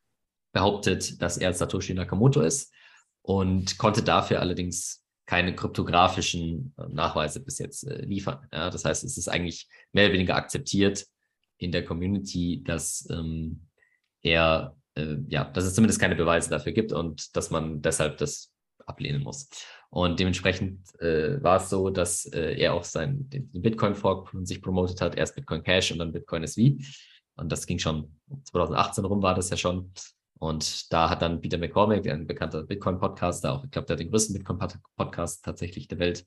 [0.52, 2.74] behauptet, dass er Satoshi Nakamoto ist
[3.22, 8.48] und konnte dafür allerdings keine kryptografischen äh, Nachweise bis jetzt äh, liefern.
[8.52, 11.06] Ja, das heißt, es ist eigentlich mehr oder weniger akzeptiert
[11.58, 13.68] in der Community, dass ähm,
[14.24, 18.52] er, äh, ja, dass es zumindest keine Beweise dafür gibt und dass man deshalb das
[18.88, 19.50] ablehnen muss.
[19.92, 25.02] Und dementsprechend äh, war es so, dass äh, er auch sein, den, Bitcoin-Fork sich promotet
[25.02, 26.78] hat, erst Bitcoin Cash und dann Bitcoin SV.
[27.36, 29.92] Und das ging schon 2018 rum, war das ja schon.
[30.38, 34.36] Und da hat dann Peter McCormick, ein bekannter Bitcoin-Podcaster, auch, ich glaube, der den größten
[34.38, 36.26] Bitcoin-Podcast tatsächlich der Welt,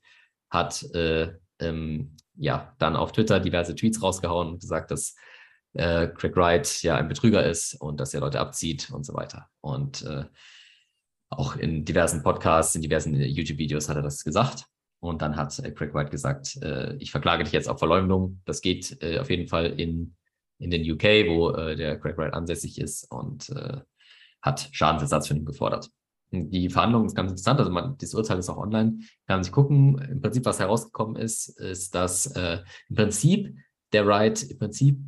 [0.51, 5.15] hat äh, ähm, ja dann auf Twitter diverse Tweets rausgehauen und gesagt, dass
[5.75, 9.49] äh, Craig Wright ja ein Betrüger ist und dass er Leute abzieht und so weiter.
[9.61, 10.25] Und äh,
[11.39, 14.67] auch in diversen Podcasts, in diversen YouTube-Videos hat er das gesagt.
[15.01, 18.41] Und dann hat äh, Craig White gesagt, äh, ich verklage dich jetzt auf Verleumdung.
[18.45, 20.15] Das geht äh, auf jeden Fall in,
[20.59, 23.81] in den UK, wo äh, der Craig White ansässig ist und äh,
[24.41, 25.91] hat Schadensersatz von ihm gefordert.
[26.31, 29.53] Die Verhandlung ist ganz interessant, also man, das Urteil ist auch online, kann man sich
[29.53, 29.99] gucken.
[29.99, 33.55] Im Prinzip, was herausgekommen ist, ist, dass äh, im Prinzip
[33.93, 34.99] der Wright im Prinzip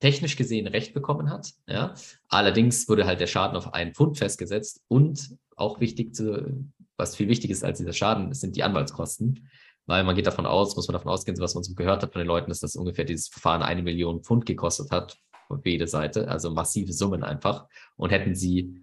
[0.00, 1.54] technisch gesehen Recht bekommen hat.
[1.66, 1.94] Ja?
[2.28, 7.28] Allerdings wurde halt der Schaden auf einen Pfund festgesetzt und auch wichtig zu, was viel
[7.28, 9.48] wichtiger ist als dieser Schaden, sind die Anwaltskosten.
[9.86, 12.20] Weil man geht davon aus, muss man davon ausgehen, was man so gehört hat von
[12.20, 16.28] den Leuten, ist, dass ungefähr dieses Verfahren eine Million Pfund gekostet hat für jede Seite,
[16.28, 17.66] also massive Summen einfach.
[17.96, 18.82] Und hätten sie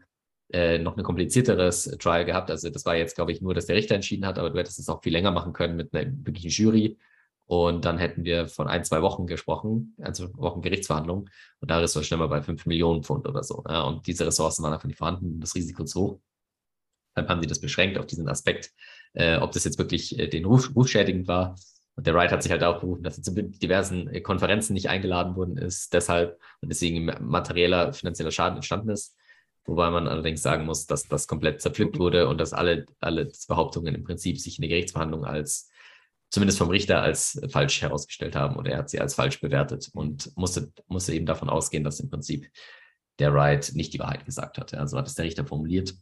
[0.54, 3.76] äh, noch ein komplizierteres Trial gehabt, also das war jetzt, glaube ich, nur, dass der
[3.76, 6.50] Richter entschieden hat, aber du hättest es auch viel länger machen können mit einer wirklichen
[6.50, 6.98] Jury.
[7.46, 11.30] Und dann hätten wir von ein, zwei Wochen gesprochen, ein, zwei Wochen Gerichtsverhandlung.
[11.60, 13.64] Und da ist es schnell mal bei fünf Millionen Pfund oder so.
[13.68, 16.20] Ja, und diese Ressourcen waren einfach nicht vorhanden, das Risiko zu hoch.
[17.16, 18.72] Dann haben sie das beschränkt auf diesen Aspekt,
[19.14, 21.56] äh, ob das jetzt wirklich äh, den Ruf, schädigend war.
[21.96, 24.90] Und der Wright hat sich halt auch berufen, dass er zu diversen äh, Konferenzen nicht
[24.90, 29.16] eingeladen worden ist, deshalb und deswegen materieller finanzieller Schaden entstanden ist.
[29.66, 33.94] Wobei man allerdings sagen muss, dass das komplett zerpflückt wurde und dass alle, alle Behauptungen
[33.94, 35.70] im Prinzip sich in der Gerichtsverhandlung als,
[36.32, 40.36] zumindest vom Richter, als falsch herausgestellt haben oder er hat sie als falsch bewertet und
[40.36, 42.48] musste, musste eben davon ausgehen, dass im Prinzip
[43.20, 44.74] der Wright nicht die Wahrheit gesagt hat.
[44.74, 45.94] Also hat es der Richter formuliert.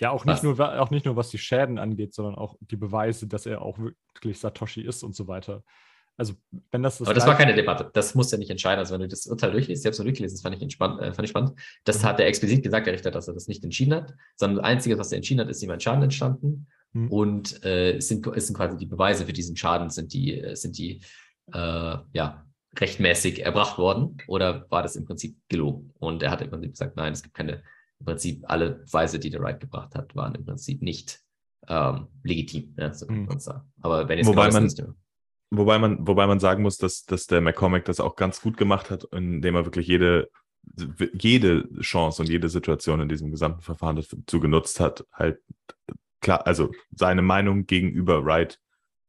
[0.00, 3.26] Ja, auch nicht, nur, auch nicht nur, was die Schäden angeht, sondern auch die Beweise,
[3.26, 5.62] dass er auch wirklich Satoshi ist und so weiter.
[6.18, 6.34] Also,
[6.70, 6.98] wenn das.
[6.98, 7.90] das Aber das war keine Debatte.
[7.92, 8.78] Das muss ja nicht entscheiden.
[8.78, 11.24] Also, wenn du das Urteil durchliest, es nur durchgelesen, das fand ich, entspannt, äh, fand
[11.24, 11.52] ich spannend.
[11.84, 12.06] Das mhm.
[12.06, 14.98] hat er explizit gesagt, der Richter, dass er das nicht entschieden hat, sondern das Einzige,
[14.98, 16.68] was er entschieden hat, ist ihm ein Schaden entstanden.
[16.92, 17.08] Mhm.
[17.10, 20.56] Und äh, es, sind, es sind quasi die Beweise für diesen Schaden, sind die, äh,
[20.56, 21.02] sind die
[21.52, 22.46] äh, ja,
[22.78, 25.92] rechtmäßig erbracht worden oder war das im Prinzip gelogen?
[25.98, 27.62] Und er hat im Prinzip gesagt, nein, es gibt keine
[28.00, 31.20] im Prinzip alle Beweise, die der Wright gebracht hat, waren im Prinzip nicht
[31.68, 32.74] ähm, legitim.
[32.78, 33.28] Ja, so mhm.
[33.80, 34.94] Aber wenn jetzt wobei genau man,
[35.50, 38.90] wobei man, wobei man sagen muss, dass, dass der McCormick das auch ganz gut gemacht
[38.90, 40.28] hat, indem er wirklich jede
[41.12, 45.38] jede Chance und jede Situation in diesem gesamten Verfahren dazu genutzt hat, halt
[46.20, 48.58] klar, also seine Meinung gegenüber Wright,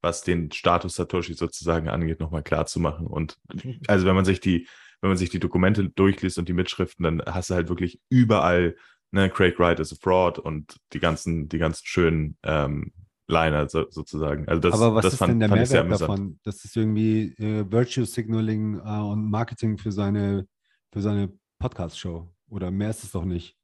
[0.01, 3.07] was den Status Satoshi sozusagen angeht, nochmal klar zu machen.
[3.07, 3.37] Und
[3.87, 4.67] also wenn man sich die,
[5.01, 8.75] wenn man sich die Dokumente durchliest und die Mitschriften, dann hast du halt wirklich überall,
[9.11, 12.91] ne, Craig Wright is a fraud und die ganzen, die ganzen schönen ähm,
[13.29, 14.47] Liner so, sozusagen.
[14.47, 16.39] Also das, Aber was das ist fand, denn der Mehrwert davon?
[16.43, 20.47] Das ist irgendwie äh, Virtue Signaling äh, und Marketing für seine,
[20.93, 22.33] für seine Podcast-Show.
[22.49, 23.55] Oder mehr ist es doch nicht.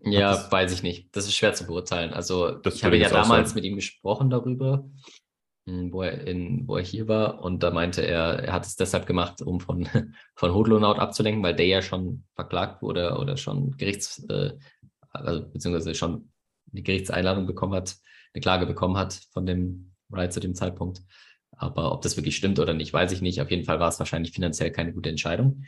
[0.00, 1.08] Ja, das- weiß ich nicht.
[1.16, 2.12] Das ist schwer zu beurteilen.
[2.12, 4.86] Also Das ich habe ja damals mit ihm gesprochen darüber,
[5.92, 7.42] wo er, in, wo er hier war.
[7.42, 9.86] Und da meinte er, er hat es deshalb gemacht, um von,
[10.34, 14.52] von Hodlonaut abzulenken, weil der ja schon verklagt wurde oder schon Gerichts, äh,
[15.10, 16.30] also, beziehungsweise schon
[16.72, 17.96] eine Gerichtseinladung bekommen hat,
[18.34, 21.02] eine Klage bekommen hat von dem Riot zu dem Zeitpunkt.
[21.52, 23.40] Aber ob das wirklich stimmt oder nicht, weiß ich nicht.
[23.40, 25.64] Auf jeden Fall war es wahrscheinlich finanziell keine gute Entscheidung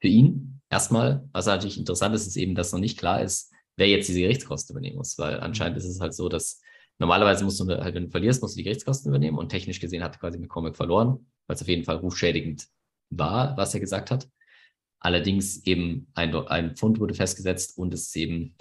[0.00, 0.60] für ihn.
[0.70, 4.20] Erstmal, was natürlich interessant ist, ist eben, dass noch nicht klar ist, wer jetzt diese
[4.20, 6.60] Gerichtskosten übernehmen muss, weil anscheinend ist es halt so, dass
[7.00, 10.04] normalerweise musst du halt, wenn du verlierst, musst du die Gerichtskosten übernehmen und technisch gesehen
[10.04, 12.68] hat quasi McCormick verloren, weil es auf jeden Fall rufschädigend
[13.10, 14.28] war, was er gesagt hat.
[15.00, 18.54] Allerdings eben ein, ein Pfund wurde festgesetzt und es ist eben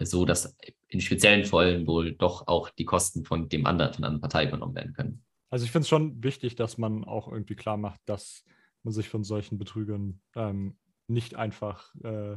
[0.00, 0.56] so, dass
[0.88, 4.48] in speziellen Fällen wohl doch auch die Kosten von dem anderen, von einer anderen Partei
[4.48, 5.24] übernommen werden können.
[5.48, 8.44] Also ich finde es schon wichtig, dass man auch irgendwie klar macht, dass
[8.82, 10.76] man sich von solchen Betrügern ähm,
[11.06, 12.36] nicht einfach, äh,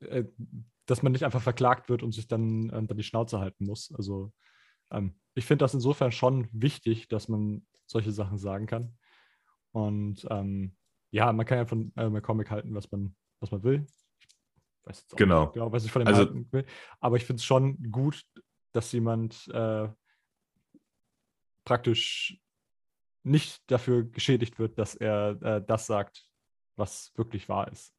[0.00, 0.24] äh,
[0.86, 3.92] dass man nicht einfach verklagt wird und sich dann, äh, dann die Schnauze halten muss.
[3.94, 4.32] Also
[4.90, 8.96] ähm, ich finde das insofern schon wichtig, dass man solche Sachen sagen kann.
[9.72, 10.74] Und ähm,
[11.10, 13.86] ja, man kann ja von äh, McCormick halten, was man, was man will.
[14.20, 15.42] Ich weiß jetzt auch Genau.
[15.44, 16.64] nicht genau, was ich von dem Also- halten will.
[17.00, 18.24] Aber ich finde es schon gut,
[18.72, 19.88] dass jemand äh,
[21.64, 22.40] praktisch
[23.22, 26.26] nicht dafür geschädigt wird, dass er äh, das sagt,
[26.76, 27.94] was wirklich wahr ist.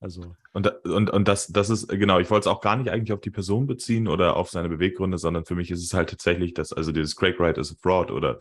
[0.00, 3.12] Also, Und, und, und das, das ist, genau, ich wollte es auch gar nicht eigentlich
[3.12, 6.54] auf die Person beziehen oder auf seine Beweggründe, sondern für mich ist es halt tatsächlich,
[6.54, 8.38] dass, also dieses Craig Wright is a fraud oder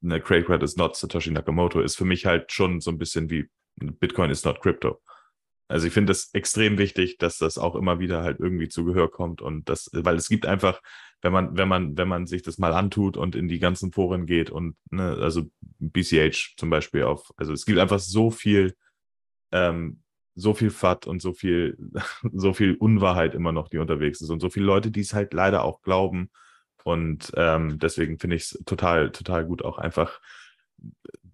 [0.00, 3.28] ne, Craig Wright is not Satoshi Nakamoto ist für mich halt schon so ein bisschen
[3.28, 5.00] wie Bitcoin is not crypto.
[5.68, 9.10] Also ich finde es extrem wichtig, dass das auch immer wieder halt irgendwie zu Gehör
[9.10, 10.80] kommt und das, weil es gibt einfach,
[11.20, 14.26] wenn man, wenn man, wenn man sich das mal antut und in die ganzen Foren
[14.26, 18.76] geht und, ne, also BCH zum Beispiel auf, also es gibt einfach so viel,
[19.52, 20.02] ähm,
[20.38, 21.76] so viel FAT und so viel,
[22.32, 25.34] so viel Unwahrheit immer noch, die unterwegs ist und so viele Leute, die es halt
[25.34, 26.30] leider auch glauben.
[26.84, 30.20] Und ähm, deswegen finde ich es total, total gut, auch einfach,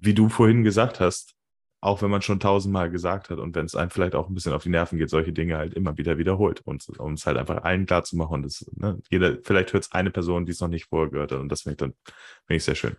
[0.00, 1.34] wie du vorhin gesagt hast,
[1.80, 4.54] auch wenn man schon tausendmal gesagt hat und wenn es einem vielleicht auch ein bisschen
[4.54, 7.62] auf die Nerven geht, solche Dinge halt immer wieder wiederholt und um es halt einfach
[7.62, 8.36] allen klar zu machen.
[8.36, 11.32] Und das, ne, jeder, vielleicht hört es eine Person, die es noch nicht vorher gehört
[11.32, 11.92] hat und das finde ich dann
[12.46, 12.96] finde ich sehr schön.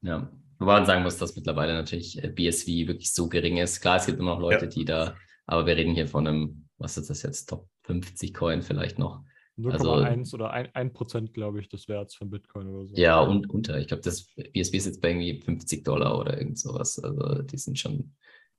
[0.00, 3.82] Ja, wobei man sagen muss, dass mittlerweile natürlich äh, BSV wirklich so gering ist.
[3.82, 4.70] Klar, es gibt immer noch Leute, Ja.
[4.70, 5.14] die da,
[5.46, 9.22] aber wir reden hier von einem, was ist das jetzt, Top 50 Coin vielleicht noch.
[9.58, 12.96] 0,1 oder 1%, 1 glaube ich, des Werts von Bitcoin oder so.
[12.96, 13.78] Ja, und unter.
[13.78, 16.98] Ich glaube, das BSV ist jetzt bei irgendwie 50 Dollar oder irgend sowas.
[16.98, 18.14] Also die sind schon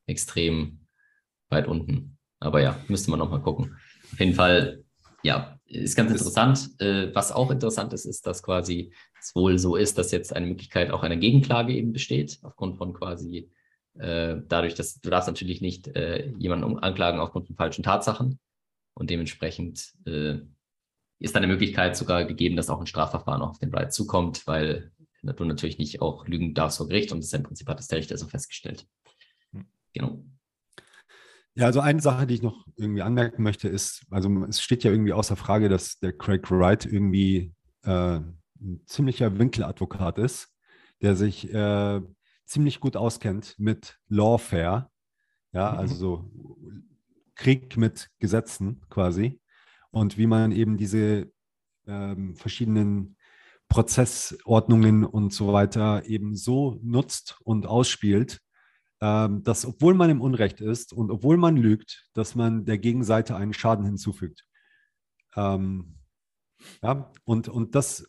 [0.06, 0.86] extrem
[1.50, 2.18] weit unten.
[2.40, 3.76] Aber ja, müsste man nochmal gucken.
[4.12, 4.84] Auf jeden Fall,
[5.24, 6.70] ja, ist ganz Das- interessant.
[6.80, 10.46] Äh, was auch interessant ist, ist, dass quasi es wohl so ist, dass jetzt eine
[10.46, 13.50] Möglichkeit auch einer Gegenklage eben besteht, aufgrund von quasi
[14.00, 18.40] äh, dadurch, dass du darfst natürlich nicht äh, jemanden um- anklagen aufgrund von falschen Tatsachen.
[18.96, 20.40] Und dementsprechend äh,
[21.20, 24.46] ist dann eine Möglichkeit sogar gegeben, dass auch ein Strafverfahren auch auf den Bright zukommt,
[24.46, 24.92] weil
[25.22, 28.00] du natürlich nicht auch lügen darfst vor Gericht und das im Prinzip hat das der
[28.00, 28.86] Richter so festgestellt.
[29.52, 29.66] Hm.
[29.94, 30.24] Genau.
[31.56, 34.92] Ja, also eine Sache, die ich noch irgendwie anmerken möchte, ist, also es steht ja
[34.92, 40.50] irgendwie außer Frage, dass der Craig Wright irgendwie äh, ein ziemlicher Winkeladvokat ist,
[41.02, 42.02] der sich äh,
[42.46, 44.90] ziemlich gut auskennt mit Lawfare,
[45.52, 45.78] ja, Mhm.
[45.78, 46.32] also so
[47.36, 49.40] Krieg mit Gesetzen quasi
[49.92, 51.32] und wie man eben diese
[51.88, 53.18] ähm, verschiedenen
[53.70, 58.40] Prozessordnungen und so weiter eben so nutzt und ausspielt,
[59.02, 63.36] ähm, dass obwohl man im Unrecht ist und obwohl man lügt, dass man der Gegenseite
[63.36, 64.46] einen Schaden hinzufügt.
[65.36, 65.98] Ähm,
[66.82, 68.08] ja, und, und das,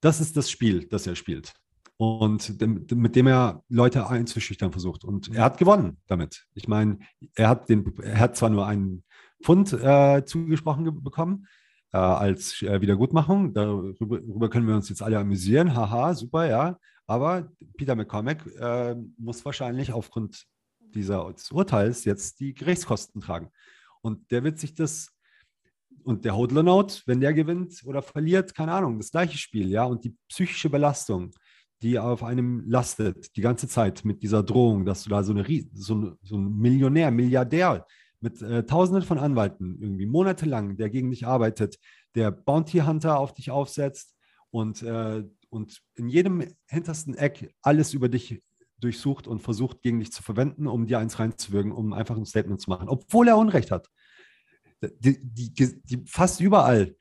[0.00, 1.54] das ist das Spiel, das er spielt.
[2.00, 2.58] Und
[2.94, 5.04] mit dem er Leute einzuschüchtern versucht.
[5.04, 6.46] Und er hat gewonnen damit.
[6.54, 6.98] Ich meine,
[7.34, 9.04] er hat, den, er hat zwar nur einen
[9.42, 11.46] Pfund äh, zugesprochen ge- bekommen,
[11.92, 13.52] äh, als äh, Wiedergutmachung.
[13.52, 15.74] Darüber, darüber können wir uns jetzt alle amüsieren.
[15.74, 16.78] Haha, super, ja.
[17.06, 20.46] Aber Peter McCormack äh, muss wahrscheinlich aufgrund
[20.94, 23.50] dieser, des Urteils jetzt die Gerichtskosten tragen.
[24.00, 25.10] Und der wird sich das,
[26.04, 29.84] und der Hodler-Note, wenn der gewinnt oder verliert, keine Ahnung, das gleiche Spiel, ja.
[29.84, 31.32] Und die psychische Belastung,
[31.82, 35.44] die auf einem lastet, die ganze Zeit mit dieser Drohung, dass du da so, eine,
[35.74, 37.86] so, ein- so ein Millionär, Milliardär
[38.20, 41.78] mit äh, Tausenden von Anwalten irgendwie monatelang, der gegen dich arbeitet,
[42.14, 44.14] der Bounty Hunter auf dich aufsetzt
[44.50, 48.42] und, äh, und in jedem hintersten Eck alles über dich
[48.78, 52.60] durchsucht und versucht, gegen dich zu verwenden, um dir eins reinzuwirken, um einfach ein Statement
[52.60, 53.88] zu machen, obwohl er Unrecht hat.
[54.82, 55.52] Die, die,
[55.82, 56.96] die, fast überall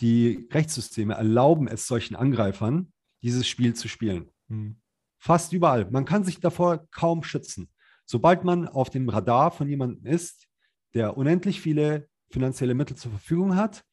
[0.00, 2.91] die Rechtssysteme erlauben es solchen Angreifern,
[3.22, 4.30] dieses Spiel zu spielen.
[4.48, 4.76] Hm.
[5.18, 5.90] Fast überall.
[5.90, 7.70] Man kann sich davor kaum schützen.
[8.04, 10.48] Sobald man auf dem Radar von jemandem ist,
[10.94, 13.84] der unendlich viele finanzielle Mittel zur Verfügung hat,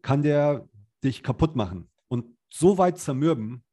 [0.00, 0.68] kann der
[1.04, 3.64] dich kaputt machen und so weit zermürben,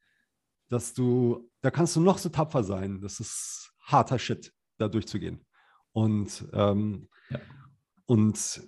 [0.67, 3.01] dass du, da kannst du noch so tapfer sein.
[3.01, 5.45] Das ist harter Shit, da durchzugehen.
[5.91, 7.39] Und, ähm, ja.
[8.05, 8.61] und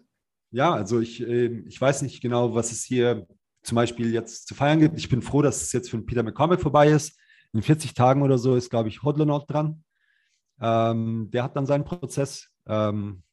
[0.52, 3.28] ja, also ich, äh, ich weiß nicht genau, was es hier
[3.64, 4.98] zum Beispiel jetzt zu feiern gibt.
[4.98, 7.20] Ich bin froh, dass es jetzt für Peter McCormick vorbei ist.
[7.54, 9.84] In 40 Tagen oder so ist, glaube ich, Hodlonaut dran.
[10.60, 12.50] Ähm, der hat dann seinen Prozess.
[12.68, 13.24] Ähm,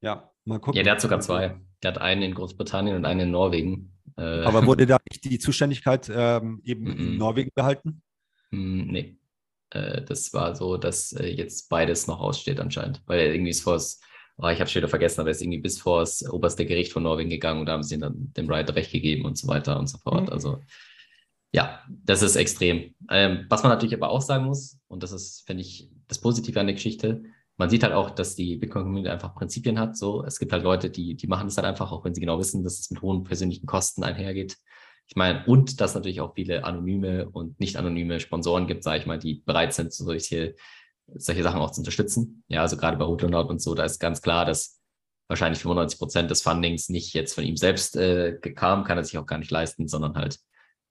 [0.00, 0.76] ja, mal gucken.
[0.76, 1.60] Ja, der hat sogar zwei.
[1.82, 3.98] Der hat einen in Großbritannien und einen in Norwegen.
[4.16, 6.98] Äh, Aber wurde da nicht die Zuständigkeit ähm, eben mm -mm.
[6.98, 8.02] in Norwegen behalten?
[8.50, 9.18] Mm, nee.
[9.70, 13.02] Äh, das war so, dass äh, jetzt beides noch aussteht anscheinend.
[13.06, 14.00] Weil er irgendwie ist vor das,
[14.38, 16.92] oh, ich habe schon wieder vergessen, aber er ist irgendwie bis vor das oberste Gericht
[16.92, 19.78] von Norwegen gegangen und da haben sie dann dem Rider recht gegeben und so weiter
[19.78, 20.26] und so fort.
[20.26, 20.32] Mhm.
[20.32, 20.60] Also
[21.52, 22.94] ja, das ist extrem.
[23.10, 26.60] Ähm, was man natürlich aber auch sagen muss, und das ist, finde ich, das Positive
[26.60, 27.22] an der Geschichte,
[27.56, 29.96] man sieht halt auch, dass die Bitcoin-Community einfach Prinzipien hat.
[29.96, 32.38] So, es gibt halt Leute, die, die machen das halt einfach, auch wenn sie genau
[32.38, 34.56] wissen, dass es mit hohen persönlichen Kosten einhergeht.
[35.08, 39.06] Ich meine, und dass natürlich auch viele anonyme und nicht anonyme Sponsoren gibt, sage ich
[39.06, 40.54] mal, die bereit sind, solche,
[41.14, 42.44] solche Sachen auch zu unterstützen.
[42.48, 44.80] Ja, also gerade bei Rootloadout und so, da ist ganz klar, dass
[45.28, 49.18] wahrscheinlich 95 Prozent des Fundings nicht jetzt von ihm selbst äh, kam, kann er sich
[49.18, 50.38] auch gar nicht leisten, sondern halt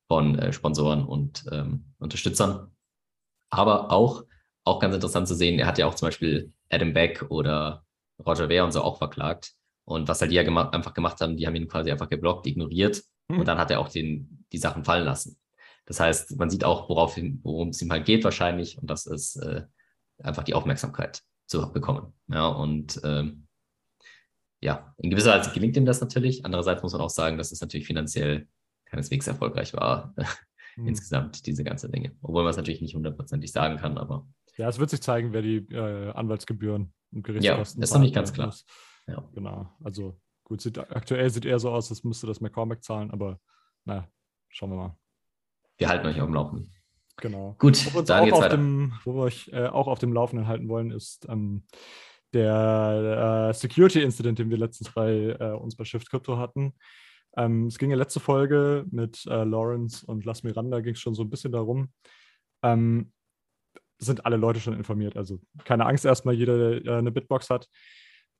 [0.07, 2.71] von äh, Sponsoren und ähm, Unterstützern.
[3.49, 4.23] Aber auch,
[4.63, 7.85] auch ganz interessant zu sehen, er hat ja auch zum Beispiel Adam Beck oder
[8.25, 9.53] Roger Ver und so auch verklagt.
[9.85, 12.45] Und was halt die ja gema einfach gemacht haben, die haben ihn quasi einfach geblockt,
[12.45, 13.39] ignoriert hm.
[13.39, 15.37] und dann hat er auch den, die Sachen fallen lassen.
[15.85, 19.63] Das heißt, man sieht auch, worum es ihm halt geht wahrscheinlich und das ist äh,
[20.19, 22.13] einfach die Aufmerksamkeit zu bekommen.
[22.27, 23.47] Ja, und ähm,
[24.59, 26.45] ja, in gewisser Weise gelingt ihm das natürlich.
[26.45, 28.47] Andererseits muss man auch sagen, dass es natürlich finanziell
[28.85, 30.13] keineswegs erfolgreich war,
[30.75, 30.87] hm.
[30.87, 32.15] insgesamt diese ganze Dinge.
[32.21, 34.27] Obwohl man es natürlich nicht hundertprozentig sagen kann, aber.
[34.57, 37.79] Ja, es wird sich zeigen, wer die äh, Anwaltsgebühren und Gerichtskosten.
[37.79, 38.53] Ja, ist noch nicht ganz klar.
[39.07, 39.23] Ja.
[39.33, 39.69] Genau.
[39.83, 43.39] Also gut, sieht, aktuell sieht eher so aus, als müsste das McCormack zahlen, aber
[43.85, 44.09] naja,
[44.49, 44.97] schauen wir mal.
[45.77, 46.73] Wir halten euch auf dem Laufenden.
[47.17, 47.55] Genau.
[47.57, 50.47] Gut, wo wir uns auch auf dem, wo wir euch äh, auch auf dem Laufenden
[50.47, 51.63] halten wollen, ist ähm,
[52.33, 56.73] der äh, Security Incident, den wir letztens bei äh, uns bei Shift Crypto hatten.
[57.35, 61.15] Ähm, es ging ja letzte Folge mit äh, Lawrence und Las Miranda, ging es schon
[61.15, 61.91] so ein bisschen darum.
[62.63, 63.11] Ähm,
[63.99, 65.17] sind alle Leute schon informiert.
[65.17, 67.67] Also keine Angst erstmal, jeder, der äh, eine Bitbox hat.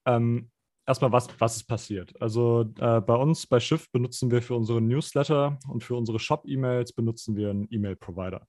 [0.06, 0.52] Ähm,
[0.86, 2.20] erstmal, was, was ist passiert?
[2.22, 6.94] Also äh, bei uns bei Schiff benutzen wir für unsere Newsletter und für unsere Shop-E-Mails
[6.94, 8.48] benutzen wir einen E-Mail-Provider.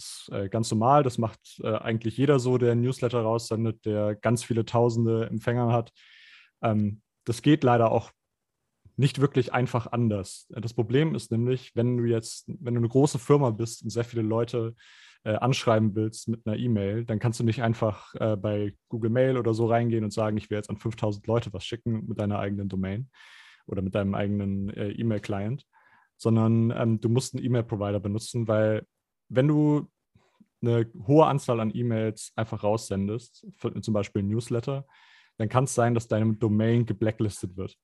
[0.00, 4.14] Ist äh, ganz normal, das macht äh, eigentlich jeder so, der einen Newsletter raussendet, der
[4.14, 5.92] ganz viele tausende Empfänger hat.
[6.62, 8.10] Ähm, das geht leider auch
[8.96, 10.46] nicht wirklich einfach anders.
[10.48, 14.04] Das Problem ist nämlich, wenn du jetzt, wenn du eine große Firma bist und sehr
[14.04, 14.74] viele Leute
[15.24, 19.52] äh, anschreiben willst mit einer E-Mail, dann kannst du nicht einfach bei Google Mail oder
[19.52, 22.70] so reingehen und sagen, ich will jetzt an 5000 Leute was schicken mit deiner eigenen
[22.70, 23.10] Domain
[23.66, 25.66] oder mit deinem eigenen E-Mail-Client,
[26.16, 28.86] sondern ähm, du musst einen E-Mail-Provider benutzen, weil
[29.30, 29.88] wenn du
[30.62, 33.46] eine hohe Anzahl an E-Mails einfach raussendest,
[33.80, 34.86] zum Beispiel ein Newsletter,
[35.38, 37.78] dann kann es sein, dass deine Domain geblacklistet wird.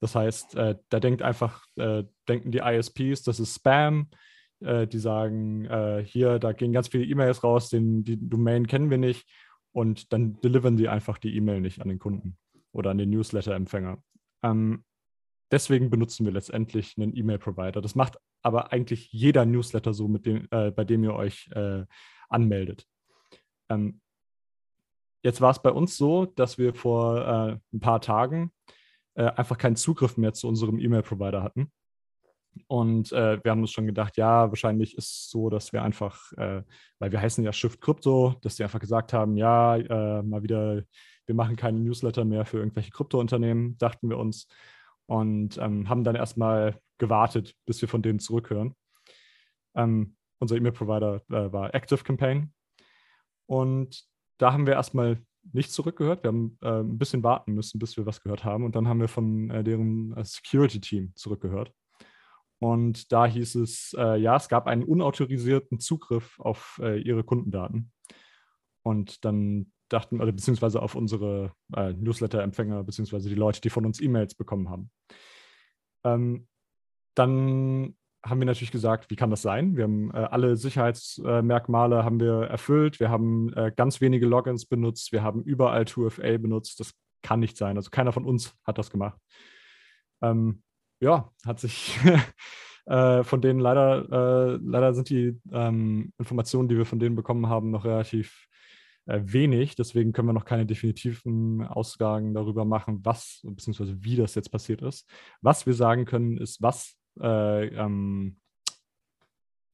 [0.00, 4.08] Das heißt, äh, da denkt einfach, äh, denken die ISPs, das ist Spam.
[4.60, 8.90] Äh, die sagen, äh, hier, da gehen ganz viele E-Mails raus, den, die Domain kennen
[8.90, 9.28] wir nicht.
[9.72, 12.38] Und dann delivern die einfach die E-Mail nicht an den Kunden
[12.72, 14.02] oder an den Newsletter-Empfänger.
[14.42, 14.84] Ähm,
[15.50, 17.82] deswegen benutzen wir letztendlich einen E-Mail-Provider.
[17.82, 18.16] Das macht
[18.46, 21.84] aber eigentlich jeder Newsletter so, mit dem, äh, bei dem ihr euch äh,
[22.28, 22.86] anmeldet.
[23.68, 24.00] Ähm,
[25.24, 28.52] jetzt war es bei uns so, dass wir vor ein paar Tagen
[29.16, 31.72] äh, einfach keinen Zugriff mehr zu unserem E-Mail-Provider hatten.
[32.68, 36.32] Und äh, wir haben uns schon gedacht, ja, wahrscheinlich ist es so, dass wir einfach,
[36.34, 36.62] äh,
[37.00, 40.84] weil wir heißen ja Shift Crypto, dass die einfach gesagt haben, ja, äh, mal wieder,
[41.26, 44.46] wir machen keine Newsletter mehr für irgendwelche Krypto-Unternehmen, dachten wir uns.
[45.06, 48.74] Und ähm, haben dann erstmal gewartet, bis wir von denen zurückhören.
[49.74, 52.52] Ähm, unser E-Mail-Provider äh, war Active Campaign.
[53.46, 54.04] Und
[54.38, 56.24] da haben wir erstmal nicht zurückgehört.
[56.24, 58.64] Wir haben äh, ein bisschen warten müssen, bis wir was gehört haben.
[58.64, 61.72] Und dann haben wir von äh, deren äh, Security-Team zurückgehört.
[62.58, 67.92] Und da hieß es, äh, ja, es gab einen unautorisierten Zugriff auf äh, ihre Kundendaten.
[68.86, 74.00] Und dann dachten, oder beziehungsweise auf unsere äh, Newsletter-Empfänger, beziehungsweise die Leute, die von uns
[74.00, 74.92] E-Mails bekommen haben.
[76.04, 76.46] Ähm,
[77.16, 79.76] dann haben wir natürlich gesagt, wie kann das sein?
[79.76, 83.00] Wir haben äh, alle Sicherheitsmerkmale haben wir erfüllt.
[83.00, 85.10] Wir haben äh, ganz wenige Logins benutzt.
[85.10, 86.78] Wir haben überall 2FA benutzt.
[86.78, 87.76] Das kann nicht sein.
[87.76, 89.18] Also keiner von uns hat das gemacht.
[90.22, 90.62] Ähm,
[91.00, 91.98] ja, hat sich
[92.86, 97.48] äh, von denen leider, äh, leider sind die ähm, Informationen, die wir von denen bekommen
[97.48, 98.45] haben, noch relativ
[99.06, 99.76] wenig.
[99.76, 103.94] Deswegen können wir noch keine definitiven Aussagen darüber machen, was bzw.
[104.00, 105.08] wie das jetzt passiert ist.
[105.40, 108.36] Was wir sagen können, ist, was äh, ähm,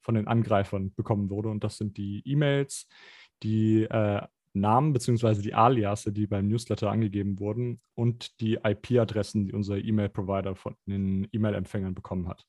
[0.01, 1.49] von den Angreifern bekommen wurde.
[1.49, 2.89] Und das sind die E-Mails,
[3.43, 4.23] die äh,
[4.55, 5.41] Namen bzw.
[5.41, 11.27] die Aliasse, die beim Newsletter angegeben wurden und die IP-Adressen, die unser E-Mail-Provider von den
[11.33, 12.45] E-Mail-Empfängern bekommen hat.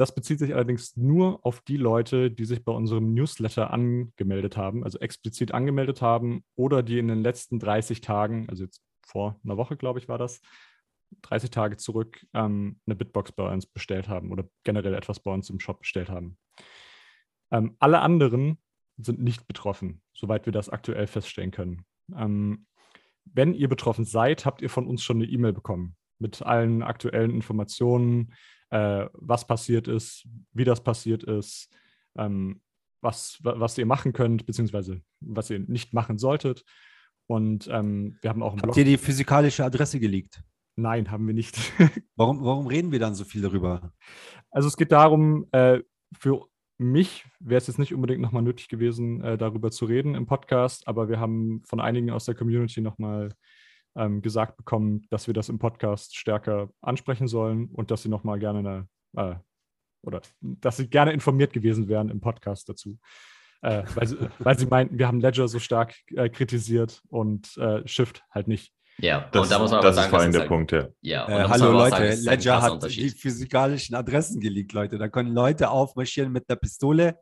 [0.00, 4.82] Das bezieht sich allerdings nur auf die Leute, die sich bei unserem Newsletter angemeldet haben,
[4.82, 9.58] also explizit angemeldet haben oder die in den letzten 30 Tagen, also jetzt vor einer
[9.58, 10.40] Woche, glaube ich, war das,
[11.20, 15.50] 30 Tage zurück ähm, eine Bitbox bei uns bestellt haben oder generell etwas bei uns
[15.50, 16.38] im Shop bestellt haben.
[17.50, 18.56] Ähm, alle anderen
[18.96, 21.84] sind nicht betroffen, soweit wir das aktuell feststellen können.
[22.16, 22.64] Ähm,
[23.26, 27.32] wenn ihr betroffen seid, habt ihr von uns schon eine E-Mail bekommen mit allen aktuellen
[27.32, 28.32] Informationen,
[28.70, 31.68] äh, was passiert ist, wie das passiert ist,
[32.16, 32.60] ähm,
[33.00, 36.64] was, was ihr machen könnt, beziehungsweise was ihr nicht machen solltet.
[37.26, 38.76] Und ähm, wir haben auch Habt Blog.
[38.76, 40.42] ihr die physikalische Adresse geleakt?
[40.76, 41.56] Nein, haben wir nicht.
[42.16, 43.92] warum, warum reden wir dann so viel darüber?
[44.50, 45.80] Also es geht darum, äh,
[46.18, 46.46] für
[46.78, 50.88] mich wäre es jetzt nicht unbedingt nochmal nötig gewesen, äh, darüber zu reden im Podcast,
[50.88, 53.34] aber wir haben von einigen aus der Community nochmal
[53.96, 58.38] ähm, gesagt bekommen, dass wir das im Podcast stärker ansprechen sollen und dass sie nochmal
[58.38, 59.36] gerne eine, äh,
[60.02, 62.98] oder dass sie gerne informiert gewesen wären im Podcast dazu.
[63.62, 67.86] Äh, weil, sie, weil, sie, meinten, wir haben Ledger so stark äh, kritisiert und äh,
[67.86, 68.72] Shift halt nicht.
[68.98, 70.88] Ja, das, und da muss man das sagen, ist vor allem der halt, Punkt, ja.
[71.00, 74.98] ja äh, hallo Leute, sagen, Ledger hat die physikalischen Adressen geleakt, Leute.
[74.98, 77.18] Da können Leute aufmarschieren mit der Pistole,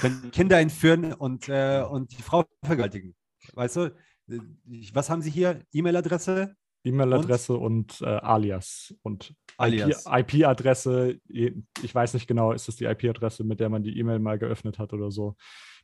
[0.00, 3.14] können Kinder entführen und, äh, und die Frau vergewaltigen.
[3.54, 3.94] Weißt du,
[4.26, 5.62] was haben Sie hier?
[5.72, 6.56] E-Mail-Adresse?
[6.84, 11.18] E-Mail-Adresse und, und äh, Alias und IP-Adresse.
[11.28, 14.38] IP ich weiß nicht genau, ist das die IP-Adresse, mit der man die E-Mail mal
[14.38, 15.36] geöffnet hat oder so.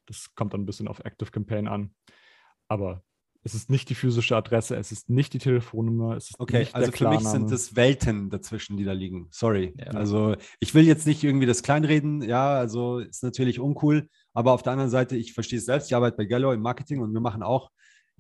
[0.06, 1.94] Das kommt dann ein bisschen auf Active Campaign an.
[2.68, 3.02] Aber
[3.42, 6.74] es ist nicht die physische Adresse, es ist nicht die Telefonnummer, es ist okay, nicht
[6.74, 9.28] also für mich sind es Welten dazwischen, die da liegen.
[9.30, 9.74] Sorry.
[9.78, 9.86] Ja.
[9.92, 14.62] Also ich will jetzt nicht irgendwie das kleinreden, ja, also ist natürlich uncool, aber auf
[14.62, 17.20] der anderen Seite, ich verstehe es selbst, ich arbeite bei Gallo im Marketing und wir
[17.20, 17.70] machen auch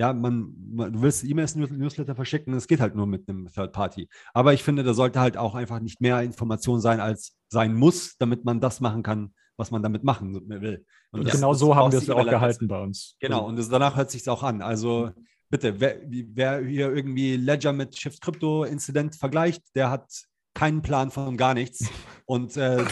[0.00, 3.74] ja, man, man du willst E-Mails, Newsletter verschicken, es geht halt nur mit einem Third
[3.74, 4.08] Party.
[4.32, 8.16] Aber ich finde, da sollte halt auch einfach nicht mehr Information sein, als sein muss,
[8.16, 10.86] damit man das machen kann, was man damit machen will.
[11.10, 13.16] Und das, genau so haben wir es ja auch gehalten bei uns.
[13.20, 14.62] Genau, und das, danach hört sich auch an.
[14.62, 15.10] Also
[15.50, 20.10] bitte, wer, wer hier irgendwie Ledger mit Shift Crypto Incident vergleicht, der hat
[20.54, 21.90] keinen Plan von gar nichts
[22.24, 22.86] und äh,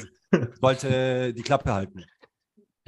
[0.61, 2.05] sollte die Klappe halten.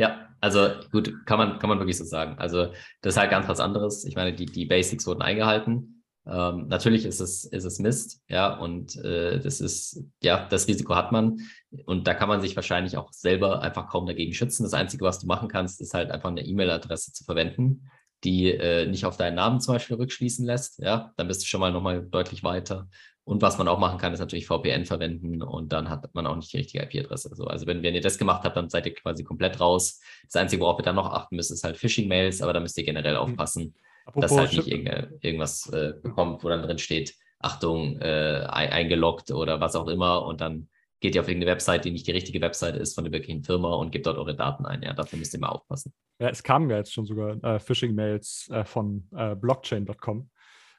[0.00, 2.38] Ja, also gut, kann man, kann man wirklich so sagen.
[2.38, 2.72] Also
[3.02, 4.06] das ist halt ganz was anderes.
[4.06, 6.02] Ich meine, die, die Basics wurden eingehalten.
[6.26, 10.94] Ähm, natürlich ist es, ist es Mist, ja, und äh, das ist, ja, das Risiko
[10.94, 11.36] hat man.
[11.84, 14.62] Und da kann man sich wahrscheinlich auch selber einfach kaum dagegen schützen.
[14.62, 17.90] Das Einzige, was du machen kannst, ist halt einfach eine E-Mail-Adresse zu verwenden,
[18.24, 20.78] die äh, nicht auf deinen Namen zum Beispiel rückschließen lässt.
[20.78, 22.88] Ja, dann bist du schon mal nochmal deutlich weiter.
[23.24, 26.36] Und was man auch machen kann, ist natürlich VPN verwenden und dann hat man auch
[26.36, 27.30] nicht die richtige IP-Adresse.
[27.34, 30.00] So, also wenn, wenn ihr das gemacht habt, dann seid ihr quasi komplett raus.
[30.24, 32.84] Das Einzige, worauf ihr dann noch achten müsst, ist halt Phishing-Mails, aber da müsst ihr
[32.84, 33.20] generell hm.
[33.20, 38.46] aufpassen, Apropos dass halt nicht irgend, irgendwas äh, bekommt, wo dann drin steht, Achtung, äh,
[38.48, 40.68] eingeloggt oder was auch immer und dann
[41.00, 43.74] geht ihr auf irgendeine Website, die nicht die richtige Website ist von der wirklichen Firma
[43.74, 44.82] und gebt dort eure Daten ein.
[44.82, 45.92] Ja, dafür müsst ihr mal aufpassen.
[46.18, 50.30] Ja, es kamen ja jetzt schon sogar äh, Phishing-Mails äh, von äh, blockchain.com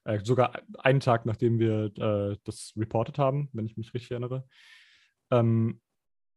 [0.03, 4.45] äh, sogar einen Tag, nachdem wir äh, das reported haben, wenn ich mich richtig erinnere.
[5.31, 5.81] Ähm,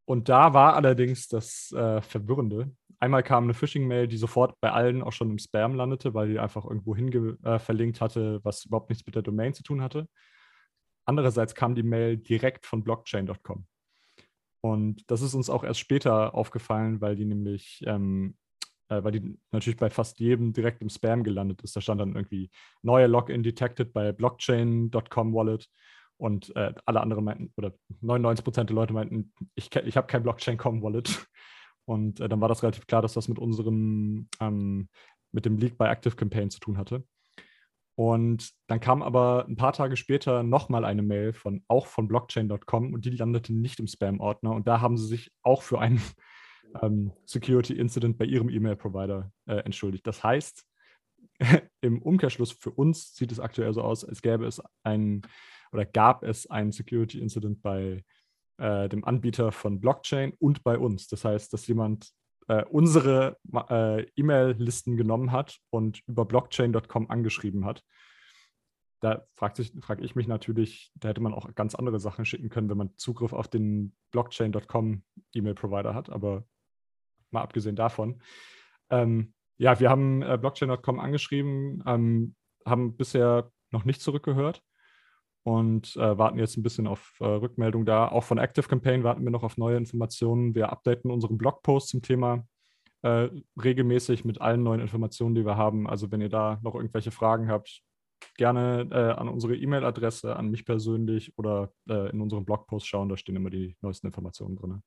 [0.07, 2.75] und da war allerdings das äh, Verwirrende.
[2.99, 6.39] Einmal kam eine Phishing-Mail, die sofort bei allen auch schon im Spam landete, weil die
[6.39, 10.09] einfach irgendwo hin verlinkt hatte, was überhaupt nichts mit der Domain zu tun hatte.
[11.05, 13.67] Andererseits kam die Mail direkt von blockchain.com.
[14.65, 18.35] Und das ist uns auch erst später aufgefallen, weil die nämlich ähm,
[18.89, 21.77] äh, weil die natürlich bei fast jedem direkt im Spam gelandet ist.
[21.77, 22.51] Da stand dann irgendwie
[22.81, 25.69] neue Login detected bei blockchain.com Wallet
[26.17, 30.23] und äh, alle anderen meinten, oder 99 Prozent der Leute meinten, ich, ich habe kein
[30.23, 31.27] Blockchain.com Wallet.
[31.87, 34.89] Und äh, dann war das relativ klar, dass das mit unserem, ähm,
[35.33, 37.05] mit dem Leak bei Active Campaign zu tun hatte.
[37.97, 42.93] Und dann kam aber ein paar Tage später nochmal eine Mail von auch von blockchain.com
[42.93, 44.53] und die landete nicht im Spam-Ordner.
[44.53, 46.03] Und da haben sie sich auch für einen
[46.83, 50.07] ähm, Security Incident bei ihrem E-Mail-Provider äh, entschuldigt.
[50.07, 50.65] Das heißt,
[51.81, 55.23] im Umkehrschluss für uns sieht es aktuell so aus, als gäbe es einen
[55.73, 58.05] oder gab es einen Security Incident bei
[58.59, 61.09] äh, dem Anbieter von Blockchain und bei uns.
[61.09, 62.11] Das heißt, dass jemand
[62.49, 67.83] äh, unsere äh, E-Mail-Listen genommen hat und über blockchain.com angeschrieben hat.
[69.01, 72.71] Da frage frag ich mich natürlich, da hätte man auch ganz andere Sachen schicken können,
[72.71, 75.03] wenn man Zugriff auf den blockchain.com
[75.35, 76.11] E-Mail-Provider hat.
[76.11, 76.45] Aber
[77.31, 78.23] mal abgesehen davon.
[78.91, 82.35] Ähm, Ja, wir haben äh, Blockchain.com angeschrieben, ähm,
[82.67, 84.63] haben bisher noch nicht zurückgehört
[85.45, 88.09] und äh, warten jetzt ein bisschen auf äh, Rückmeldung da.
[88.09, 90.55] Auch von Active Campaign warten wir noch auf neue Informationen.
[90.55, 92.47] Wir updaten unseren Blogpost zum Thema
[93.03, 93.29] äh,
[93.63, 95.87] regelmäßig mit allen neuen Informationen, die wir haben.
[95.87, 97.83] Also wenn ihr da noch irgendwelche Fragen habt,
[98.39, 103.19] gerne äh, an unsere E-Mail-Adresse, an mich persönlich oder äh, in unseren Blogpost schauen, da
[103.19, 104.83] stehen immer die neuesten Informationen drin.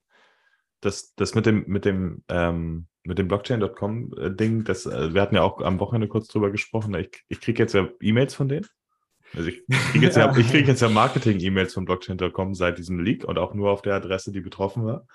[0.81, 5.61] Das, das mit dem, mit dem, ähm, dem Blockchain.com-Ding, das, äh, wir hatten ja auch
[5.61, 6.95] am Wochenende kurz drüber gesprochen.
[6.95, 8.65] Ich, ich kriege jetzt ja E-Mails von denen.
[9.35, 13.25] Also ich kriege jetzt ja, ich krieg jetzt ja Marketing-E-Mails von Blockchain.com seit diesem Leak
[13.25, 15.05] und auch nur auf der Adresse, die betroffen war.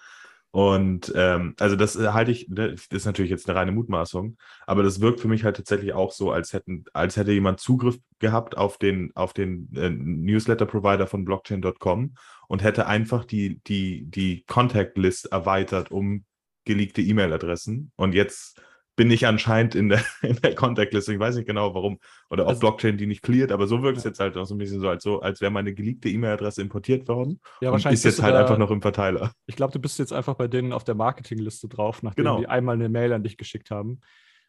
[0.52, 4.36] Und ähm, also das äh, halte ich, ne, das ist natürlich jetzt eine reine Mutmaßung,
[4.66, 7.98] aber das wirkt für mich halt tatsächlich auch so, als hätten, als hätte jemand Zugriff
[8.18, 12.16] gehabt auf den, auf den äh, Newsletter-Provider von blockchain.com
[12.48, 16.24] und hätte einfach die, die, die Contact List erweitert um
[16.66, 17.90] geleakte E-Mail-Adressen.
[17.96, 18.60] Und jetzt
[18.94, 21.14] bin ich anscheinend in der, in der Contact-Liste.
[21.14, 21.98] Ich weiß nicht genau warum.
[22.30, 24.54] Oder ob Also- Blockchain die nicht cleart, aber so wirkt es jetzt halt auch so
[24.54, 27.40] ein bisschen so, als, so, als wäre meine geleakte E-Mail-Adresse importiert worden.
[27.60, 29.32] Ja, und wahrscheinlich ist jetzt halt da- einfach noch im Verteiler.
[29.46, 32.38] Ich glaube, du bist jetzt einfach bei denen auf der Marketingliste drauf, nachdem Genau.
[32.38, 34.00] die einmal eine Mail an dich geschickt haben.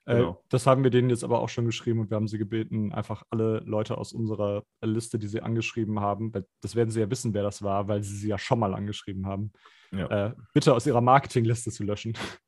[0.06, 0.44] Äh, Genau.
[0.50, 3.24] Das haben wir denen jetzt aber auch schon geschrieben und wir haben sie gebeten, einfach
[3.30, 7.34] alle Leute aus unserer Liste, die sie angeschrieben haben, weil das werden sie ja wissen,
[7.34, 9.54] wer das war, weil sie sie ja schon mal angeschrieben haben,
[9.94, 10.28] Ja.
[10.28, 12.18] äh, bitte aus ihrer Marketingliste zu löschen.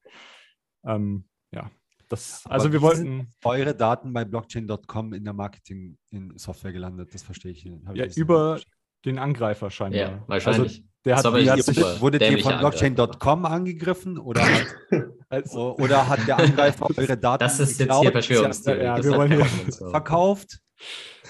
[0.85, 1.71] ähm, ja,
[2.09, 7.65] das, also wir wollten Eure Daten bei blockchain.com in der Marketing-Software gelandet, das verstehe ich.
[7.65, 8.59] ich ja jetzt nicht über
[9.05, 9.99] den Angreifer scheinbar.
[9.99, 10.77] Ja, wahrscheinlich.
[10.77, 14.65] Also der hat, die hat sich, wurdet, ihr von blockchain.com angegriffen oder hat,
[15.29, 18.83] also, oder hat der Angreifer eure Daten Das ist jetzt geklaut, hier Verschwörungstheorie.
[18.83, 19.45] Ja, wir wollen hier-
[19.91, 20.59] verkauft?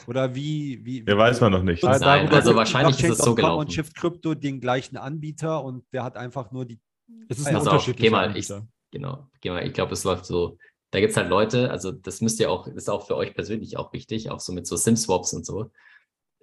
[0.08, 0.86] Oder wie?
[0.86, 1.84] wie Ja, weiß man noch nicht.
[1.84, 3.60] Nein, darüber- also wahrscheinlich ist es so gelaufen.
[3.60, 6.80] und Shift Crypto den gleichen Anbieter und der hat einfach nur die.
[7.28, 8.50] es ist Pass ein unterschiedlicher geh mal, ich-.
[8.92, 9.30] Genau.
[9.42, 10.58] Ich glaube, es läuft so.
[10.92, 13.76] Da gibt es halt Leute, also das müsst ihr auch, ist auch für euch persönlich
[13.78, 15.72] auch wichtig, auch so mit so SIM-Swaps und so.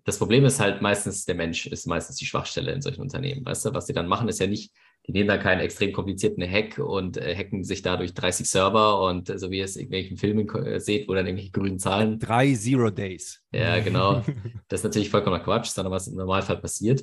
[0.04, 3.46] Das Problem ist halt meistens, der Mensch ist meistens die Schwachstelle in solchen Unternehmen.
[3.46, 4.72] Weißt du, was die dann machen, ist ja nicht,
[5.06, 9.30] die nehmen da keinen extrem komplizierten Hack und äh, hacken sich dadurch 30 Server und
[9.30, 12.18] äh, so wie ihr es in irgendwelchen Filmen äh, seht, wo dann irgendwelche grünen Zahlen
[12.18, 13.42] Drei Zero Days.
[13.52, 14.22] Ja, genau.
[14.68, 17.02] Das ist natürlich vollkommener Quatsch, sondern was im Normalfall passiert,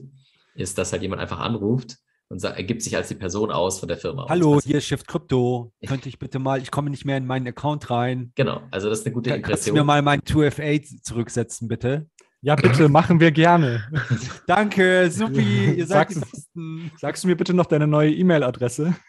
[0.55, 1.97] ist, dass halt jemand einfach anruft
[2.29, 4.23] und sagt, er gibt sich als die Person aus von der Firma.
[4.23, 4.29] aus.
[4.29, 5.73] Hallo, hier ist Shift Crypto.
[5.87, 8.31] Könnte ich bitte mal, ich komme nicht mehr in meinen Account rein.
[8.35, 9.75] Genau, also das ist eine gute Kann- Kannst du Impression.
[9.77, 12.07] mir mal mein 2FA zurücksetzen, bitte?
[12.41, 13.83] Ja, bitte, machen wir gerne.
[14.47, 16.91] Danke, supi, ihr seid die Sag's- Besten.
[16.97, 18.95] Sagst du mir bitte noch deine neue E-Mail-Adresse?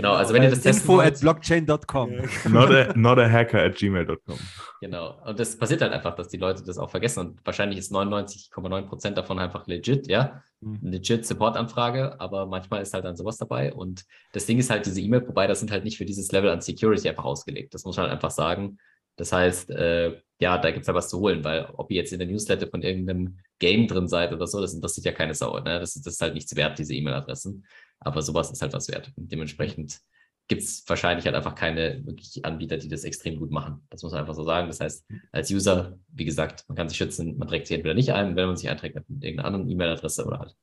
[0.00, 2.10] Genau, also wenn ihr das testen Info wollt, at blockchain.com.
[2.48, 4.38] Not a, not a hacker at gmail.com.
[4.80, 5.20] genau.
[5.26, 7.20] Und das passiert halt einfach, dass die Leute das auch vergessen.
[7.20, 10.42] Und wahrscheinlich ist 99,9 Prozent davon einfach legit, ja.
[10.60, 10.78] Mhm.
[10.82, 13.72] Legit Support-Anfrage, aber manchmal ist halt dann sowas dabei.
[13.72, 17.08] Und das Ding ist halt, diese E-Mail-Provider sind halt nicht für dieses Level an Security
[17.08, 17.74] einfach ausgelegt.
[17.74, 18.78] Das muss man halt einfach sagen.
[19.16, 22.12] Das heißt, äh, ja, da gibt es ja was zu holen, weil ob ihr jetzt
[22.14, 25.58] in der Newsletter von irgendeinem Game drin seid oder so, das interessiert ja keine Sau.
[25.58, 25.78] Ne?
[25.78, 27.66] Das, ist- das ist halt nichts wert, diese E-Mail-Adressen.
[28.00, 29.12] Aber sowas ist halt was wert.
[29.16, 30.00] Und dementsprechend
[30.48, 33.86] gibt es wahrscheinlich halt einfach keine wirklich Anbieter, die das extrem gut machen.
[33.88, 34.66] Das muss man einfach so sagen.
[34.66, 38.12] Das heißt, als User, wie gesagt, man kann sich schützen, man trägt sich entweder nicht
[38.12, 40.56] ein, wenn man sich einträgt mit irgendeiner anderen E-Mail-Adresse oder halt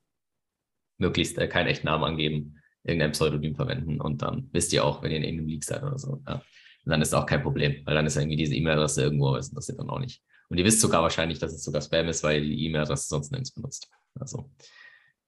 [0.98, 5.12] möglichst äh, keinen echten Namen angeben, irgendein Pseudonym verwenden und dann wisst ihr auch, wenn
[5.12, 6.22] ihr in irgendeinem Leak seid oder so.
[6.28, 6.36] Ja.
[6.36, 9.50] Und dann ist auch kein Problem, weil dann ist irgendwie diese E-Mail-Adresse irgendwo, aber das
[9.50, 10.24] interessiert dann auch nicht.
[10.50, 13.32] Und ihr wisst sogar wahrscheinlich, dass es sogar Spam ist, weil ihr die E-Mail-Adresse sonst
[13.32, 13.90] nirgends benutzt.
[14.20, 14.50] Also,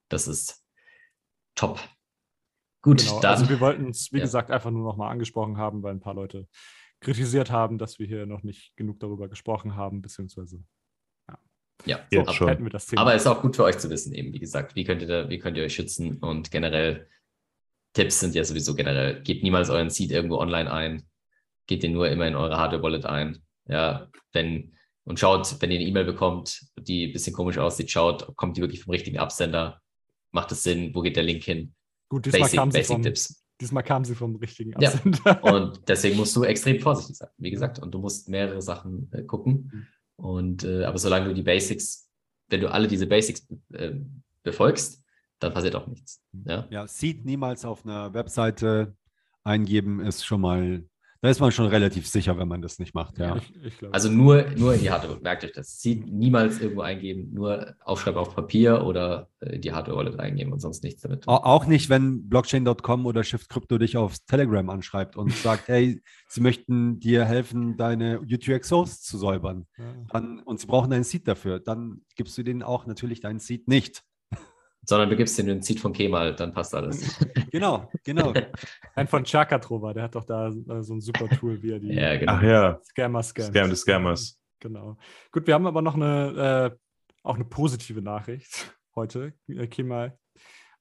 [0.08, 0.64] das ist
[1.56, 1.80] top.
[2.82, 3.32] Gut, Genau, dann.
[3.32, 4.24] also wir wollten es, wie Ja.
[4.24, 6.48] gesagt, einfach nur noch mal angesprochen haben, weil ein paar Leute
[7.02, 10.64] kritisiert haben, dass wir hier noch nicht genug darüber gesprochen haben, beziehungsweise
[11.86, 12.48] ja, Jetzt ab- schon.
[12.50, 13.02] hätten wir das Thema.
[13.04, 15.30] Aber ist auch gut für euch zu wissen, eben, wie gesagt, wie könnt ihr, da,
[15.30, 17.08] wie könnt ihr euch schützen und generell
[17.94, 21.04] Tipps sind ja sowieso generell, gebt niemals euren Seed irgendwo online ein,
[21.68, 23.42] geht den nur immer in eure Hardware-Wallet ein.
[23.68, 24.76] Ja, wenn,
[25.06, 28.62] und schaut, wenn ihr eine E-Mail bekommt, die ein bisschen komisch aussieht, schaut, kommt die
[28.62, 29.82] wirklich vom richtigen Absender,
[30.32, 31.74] macht es Sinn, wo geht der Link hin?
[32.10, 33.46] Gut, diesmal, Basic, kam sie vom, Tipps.
[33.62, 34.90] diesmal kam sie vom richtigen Ja.
[34.90, 35.44] Absender.
[35.44, 37.80] Und deswegen musst du extrem vorsichtig sein, wie gesagt.
[37.80, 39.88] Und du musst mehrere Sachen äh, gucken.
[40.16, 42.10] Und äh, aber solange du die Basics,
[42.50, 43.94] wenn du alle diese Basics äh,
[44.44, 45.04] befolgst,
[45.40, 46.22] dann passiert auch nichts.
[46.46, 48.96] Ja, Ja, Seed niemals auf einer Webseite
[49.44, 50.84] eingeben ist schon mal,
[51.22, 53.18] da ist man schon relativ sicher, wenn man das nicht macht.
[53.18, 53.36] Ja.
[53.36, 53.94] Ich, ich glaube.
[53.94, 55.82] also nur, nur in die Hardware, merkt euch das.
[55.82, 60.60] Seed niemals irgendwo eingeben, nur aufschreiben auf Papier oder äh, in die Hardware-Wallet eingeben und
[60.60, 61.24] sonst nichts damit.
[61.26, 61.34] tun.
[61.34, 66.42] Auch nicht, wenn Blockchain.com oder Shift Crypto dich auf Telegram anschreibt und sagt, hey, sie
[66.42, 69.68] möchten dir helfen, deine UTXOs zu säubern.
[69.78, 69.84] ja.
[70.12, 71.60] Dann, und sie brauchen einen Seed dafür.
[71.60, 74.04] Dann gibst du denen auch natürlich deinen Seed nicht.
[74.90, 77.16] Sondern du gibst dir den Seed von Kemal, dann passt alles.
[77.52, 78.34] Genau, genau.
[78.96, 81.94] Ein von Chakatrova, der hat doch da äh, so ein super Tool, wie er die
[81.94, 82.34] ja, genau.
[82.34, 83.50] Ach ja, Scammer scammt.
[83.50, 84.40] Scam des Scammers.
[84.60, 84.98] Genau.
[85.32, 86.78] Gut, wir haben aber noch eine, äh,
[87.24, 89.34] auch eine positive Nachricht heute.
[89.48, 90.18] Äh, Kemal,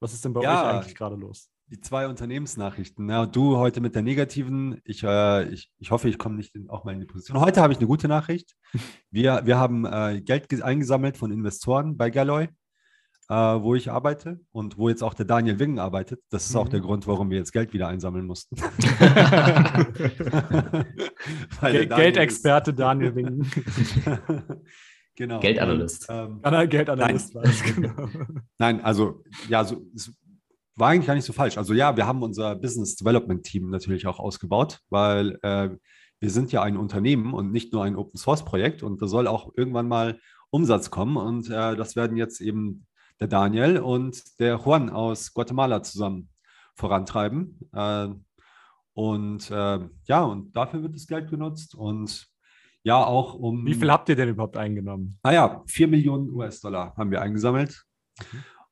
[0.01, 0.63] was ist denn bei Ja.
[0.71, 1.51] euch eigentlich gerade los?
[1.71, 3.09] Die zwei Unternehmensnachrichten.
[3.11, 4.81] Ja, du heute mit der negativen.
[4.85, 7.41] Ich, äh, ich, ich hoffe, ich komme nicht in, auch mal in die Position.
[7.41, 8.55] Heute habe ich eine gute Nachricht.
[9.11, 12.49] Wir, wir haben äh, Geld ge- eingesammelt von Investoren bei Galloy,
[13.31, 16.21] äh, wo ich arbeite und wo jetzt auch der Daniel Wingen arbeitet.
[16.31, 16.71] Das ist auch Mhm.
[16.71, 18.57] der Grund, warum wir jetzt Geld wieder einsammeln mussten.
[21.61, 23.41] Daniel Geldexperte Daniel Wingen.
[23.43, 23.57] ist-
[25.17, 25.41] genau.
[25.41, 26.09] Geldanalyst.
[26.09, 28.09] Und, ähm, Ah, nein, Geldanalyst war das, genau.
[28.59, 30.13] Nein, also ja, so, es
[30.77, 31.59] war eigentlich gar nicht so falsch.
[31.59, 35.71] Also ja, wir haben unser Business Development Team natürlich auch ausgebaut, weil äh,
[36.21, 39.27] wir sind ja ein Unternehmen und nicht nur ein Open Source Projekt und da soll
[39.27, 40.19] auch irgendwann mal
[40.51, 42.87] Umsatz kommen und äh, das werden jetzt eben
[43.21, 46.29] der Daniel und der Juan aus Guatemala zusammen
[46.75, 47.59] vorantreiben.
[47.73, 48.09] Äh,
[48.95, 52.29] und äh, ja, und dafür wird das Geld genutzt und
[52.83, 53.67] ja, auch um.
[53.67, 55.19] Wie viel habt ihr denn überhaupt eingenommen?
[55.23, 57.85] Ah ja, 4 Millionen US-Dollar haben wir eingesammelt.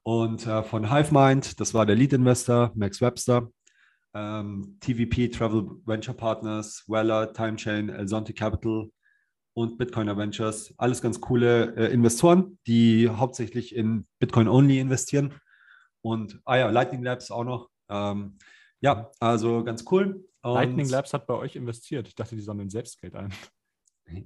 [0.02, 3.50] Und äh, von HiveMind, das war der Lead-Investor, Max Webster,
[4.14, 8.88] ähm, TVP, Travel Venture Partners, Weller, Timechain, Elzonte Capital
[9.56, 10.74] und Bitcoiner Ventures.
[10.76, 15.32] Alles ganz coole äh, Investoren, die hauptsächlich in Bitcoin-only investieren.
[16.02, 17.70] Und, ah ja, Lightning Labs auch noch.
[17.88, 18.36] Ähm,
[18.80, 20.26] ja, also ganz cool.
[20.42, 22.06] Und, Lightning Labs hat bei euch investiert.
[22.06, 23.32] Ich dachte, die sammeln selbst Geld ein.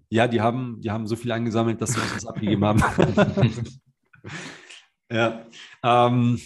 [0.09, 2.83] Ja, die haben, die haben so viel eingesammelt, dass sie uns was abgegeben haben.
[5.13, 5.47] ja,
[5.85, 6.41] ähm,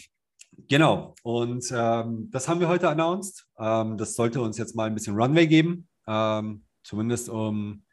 [0.68, 1.14] genau.
[1.22, 3.47] Und ähm, das haben wir heute announced.
[3.59, 5.89] Ähm, das sollte uns jetzt mal ein bisschen Runway geben.
[6.07, 7.85] Ähm, zumindest um,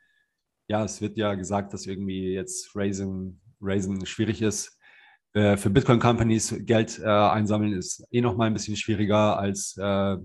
[0.71, 4.79] ja, es wird ja gesagt, dass irgendwie jetzt Raisen, Raisen schwierig ist.
[5.33, 10.15] Äh, für Bitcoin-Companies Geld äh, einsammeln ist eh noch mal ein bisschen schwieriger, als äh,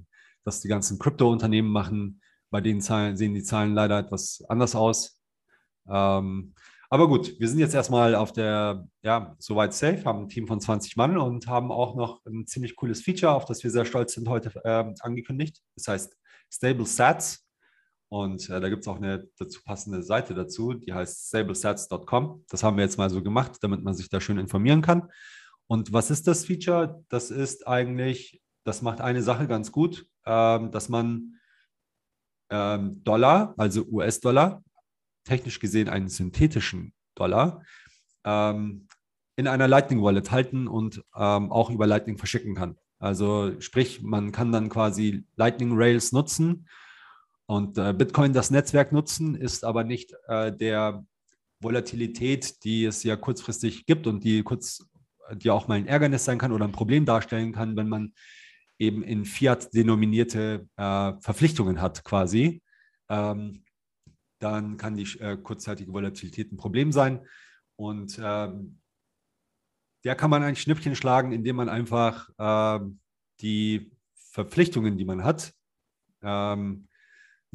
[0.45, 2.21] das die ganzen Krypto-Unternehmen machen.
[2.51, 5.21] Bei denen Zahlen, sehen die Zahlen leider etwas anders aus.
[5.91, 6.55] Ähm,
[6.91, 10.61] aber gut, wir sind jetzt erstmal auf der, ja, soweit safe, haben ein Team von
[10.61, 14.15] 20 Mann und haben auch noch ein ziemlich cooles Feature, auf das wir sehr stolz
[14.15, 15.61] sind, heute ähm, angekündigt.
[15.75, 16.17] Das heißt
[16.53, 17.46] Stable Stats.
[18.09, 22.45] Und äh, da gibt es auch eine dazu passende Seite dazu, die heißt stablestats.com.
[22.49, 25.11] Das haben wir jetzt mal so gemacht, damit man sich da schön informieren kann.
[25.67, 27.05] Und was ist das Feature?
[27.09, 31.41] Das ist eigentlich, das macht eine Sache ganz gut, ähm, dass man
[32.51, 34.63] ähm, Dollar, also US-Dollar,
[35.25, 37.63] technisch gesehen einen synthetischen Dollar,
[38.25, 38.87] ähm,
[39.35, 42.79] in einer Lightning Wallet halten und ähm, auch über Lightning verschicken kann.
[42.99, 46.69] Also sprich, man kann dann quasi Lightning Rails nutzen
[47.47, 51.05] und äh, Bitcoin das Netzwerk nutzen, ist aber nicht äh, der
[51.61, 54.87] Volatilität, die es ja kurzfristig gibt und die kurz,
[55.33, 58.13] die auch mal ein Ärgernis sein kann oder ein Problem darstellen kann, wenn man
[58.79, 62.63] eben in Fiat denominierte äh, Verpflichtungen hat quasi.
[63.09, 63.65] Ähm,
[64.39, 67.27] dann kann die äh, kurzzeitige Volatilität ein Problem sein.
[67.77, 68.81] Und ähm,
[70.05, 73.01] der kann man ein Schnippchen schlagen, indem man einfach ähm,
[73.41, 75.55] die Verpflichtungen, die man hat,
[76.23, 76.86] ähm,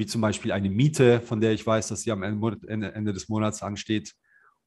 [0.02, 3.62] wie zum Beispiel eine Miete, von der ich weiß, dass sie am Ende, des Monats
[3.62, 4.16] ansteht,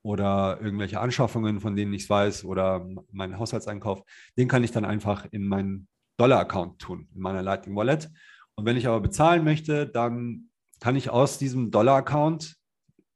[0.02, 4.05] oder irgendwelche Anschaffungen, von denen ich weiß, oder meinen Haushaltseinkauf,
[4.39, 5.89] den kann ich dann einfach in meinen
[6.19, 8.12] Dollar-Account tun, in meiner Lightning Wallet.
[8.55, 12.55] Und wenn ich aber bezahlen möchte, dann kann ich aus diesem Dollar-Account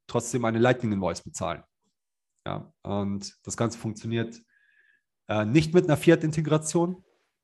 [0.07, 1.63] trotzdem eine Lightning Invoice bezahlen.
[2.45, 4.41] Ja, und das Ganze funktioniert
[5.29, 7.01] äh, nicht mit einer Fiat-Integration.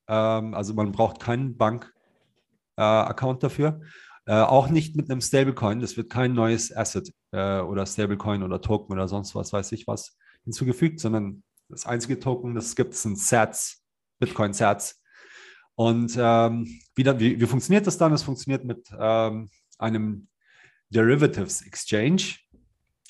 [0.10, 3.80] Ähm, also man braucht keinen Bank-Account äh, dafür.
[4.28, 5.80] Äh, auch nicht mit einem Stablecoin.
[5.80, 9.86] Das wird kein neues Asset äh, oder Stablecoin oder Token oder sonst was, weiß ich
[9.88, 13.84] was, hinzugefügt, sondern das einzige Token, das es gibt, sind Sats,
[14.20, 15.02] Bitcoin-Sats.
[15.76, 18.14] Und ähm, wie, dann, wie, wie, funktioniert das dann?
[18.14, 20.28] Es funktioniert mit ähm, einem
[20.90, 22.36] Derivatives Exchange,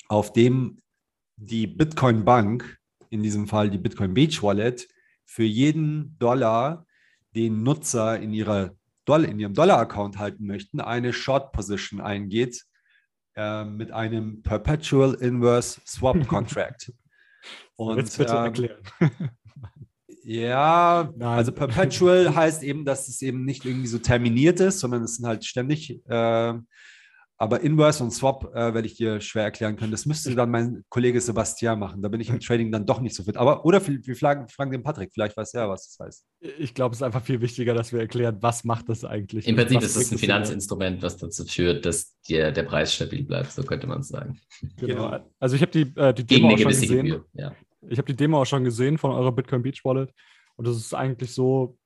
[0.08, 0.80] auf dem
[1.36, 2.78] die Bitcoin Bank,
[3.10, 4.88] in diesem Fall die Bitcoin Beach Wallet,
[5.24, 6.86] für jeden Dollar,
[7.34, 8.74] den Nutzer in, ihrer
[9.06, 12.64] Dollar, in ihrem Dollar-Account halten möchten, eine Short Position eingeht
[13.34, 16.92] äh, mit einem Perpetual Inverse Swap Contract.
[17.76, 18.82] Und, Jetzt bitte ähm, erklären.
[20.28, 21.38] Ja, Nein.
[21.38, 25.26] also Perpetual heißt eben, dass es eben nicht irgendwie so terminiert ist, sondern es sind
[25.26, 26.02] halt ständig.
[26.08, 26.54] Äh,
[27.38, 29.90] aber Inverse und Swap äh, werde ich dir schwer erklären können.
[29.90, 32.00] Das müsste dann mein Kollege Sebastian machen.
[32.00, 33.36] Da bin ich im Trading dann doch nicht so fit.
[33.36, 36.24] Aber oder wir fragen, fragen den Patrick, vielleicht weiß er, was das heißt.
[36.58, 39.46] Ich glaube, es ist einfach viel wichtiger, dass wir erklären, was macht das eigentlich.
[39.46, 43.52] Im Prinzip ist es ein Finanzinstrument, was dazu führt, dass dir der Preis stabil bleibt,
[43.52, 44.40] so könnte man es sagen.
[44.78, 45.18] Genau.
[45.38, 47.06] Also ich habe die, äh, die Demo auch schon gesehen.
[47.06, 47.52] Gebühr, ja.
[47.88, 50.10] Ich habe die Demo auch schon gesehen von eurer Bitcoin Beach Wallet
[50.56, 51.76] Und das ist eigentlich so,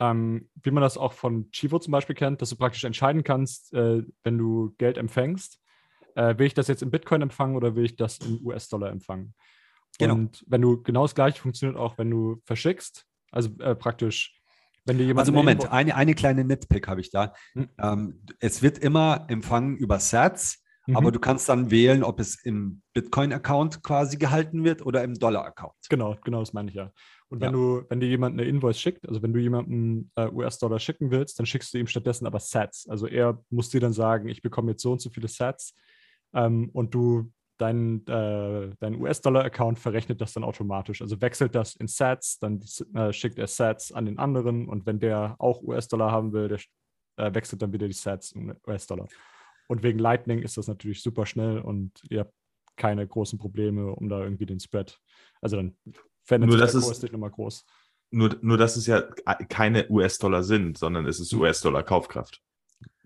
[0.00, 3.72] ähm, wie man das auch von Chivo zum Beispiel kennt, dass du praktisch entscheiden kannst,
[3.74, 5.60] äh, wenn du Geld empfängst,
[6.14, 9.34] äh, will ich das jetzt in Bitcoin empfangen oder will ich das in US-Dollar empfangen?
[9.98, 10.14] Genau.
[10.14, 14.40] Und wenn du genau das gleiche funktioniert auch, wenn du verschickst, also äh, praktisch,
[14.84, 15.20] wenn dir jemand.
[15.20, 17.34] Also Moment, eine, eine kleine Nitpick habe ich da.
[17.54, 17.68] Hm.
[17.78, 20.96] Ähm, es wird immer empfangen über Sats, Mhm.
[20.96, 25.74] aber du kannst dann wählen, ob es im Bitcoin-Account quasi gehalten wird oder im Dollar-Account.
[25.90, 26.90] Genau, genau, das meine ich ja.
[27.30, 27.58] Und wenn Ja.
[27.58, 31.38] du, wenn dir jemand eine Invoice schickt, also wenn du jemandem äh, US-Dollar schicken willst,
[31.38, 32.88] dann schickst du ihm stattdessen aber Sats.
[32.88, 35.74] Also er muss dir dann sagen, ich bekomme jetzt so und so viele Sats
[36.32, 41.02] ähm, und du dein, äh, dein US-Dollar-Account verrechnet das dann automatisch.
[41.02, 42.60] Also wechselt das in Sats, dann
[42.94, 46.60] äh, schickt er Sats an den anderen und wenn der auch US-Dollar haben will, der
[47.16, 49.08] äh, wechselt dann wieder die Sats in US-Dollar.
[49.66, 52.32] Und wegen Lightning ist das natürlich super schnell und ihr habt
[52.76, 54.98] keine großen Probleme, um da irgendwie den Spread.
[55.42, 55.76] Also dann
[56.28, 57.64] verändert Nur das ist- nicht nochmal groß.
[58.10, 59.02] Nur, nur, dass es ja
[59.48, 62.40] keine US-Dollar sind, sondern es ist US-Dollar-Kaufkraft,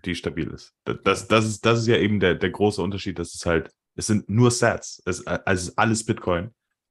[0.05, 0.75] die stabil ist.
[0.85, 1.67] Das, das, ist.
[1.67, 5.03] das ist ja eben der, der große Unterschied, dass es halt, es sind nur Sats,
[5.05, 6.51] es, also es ist alles Bitcoin,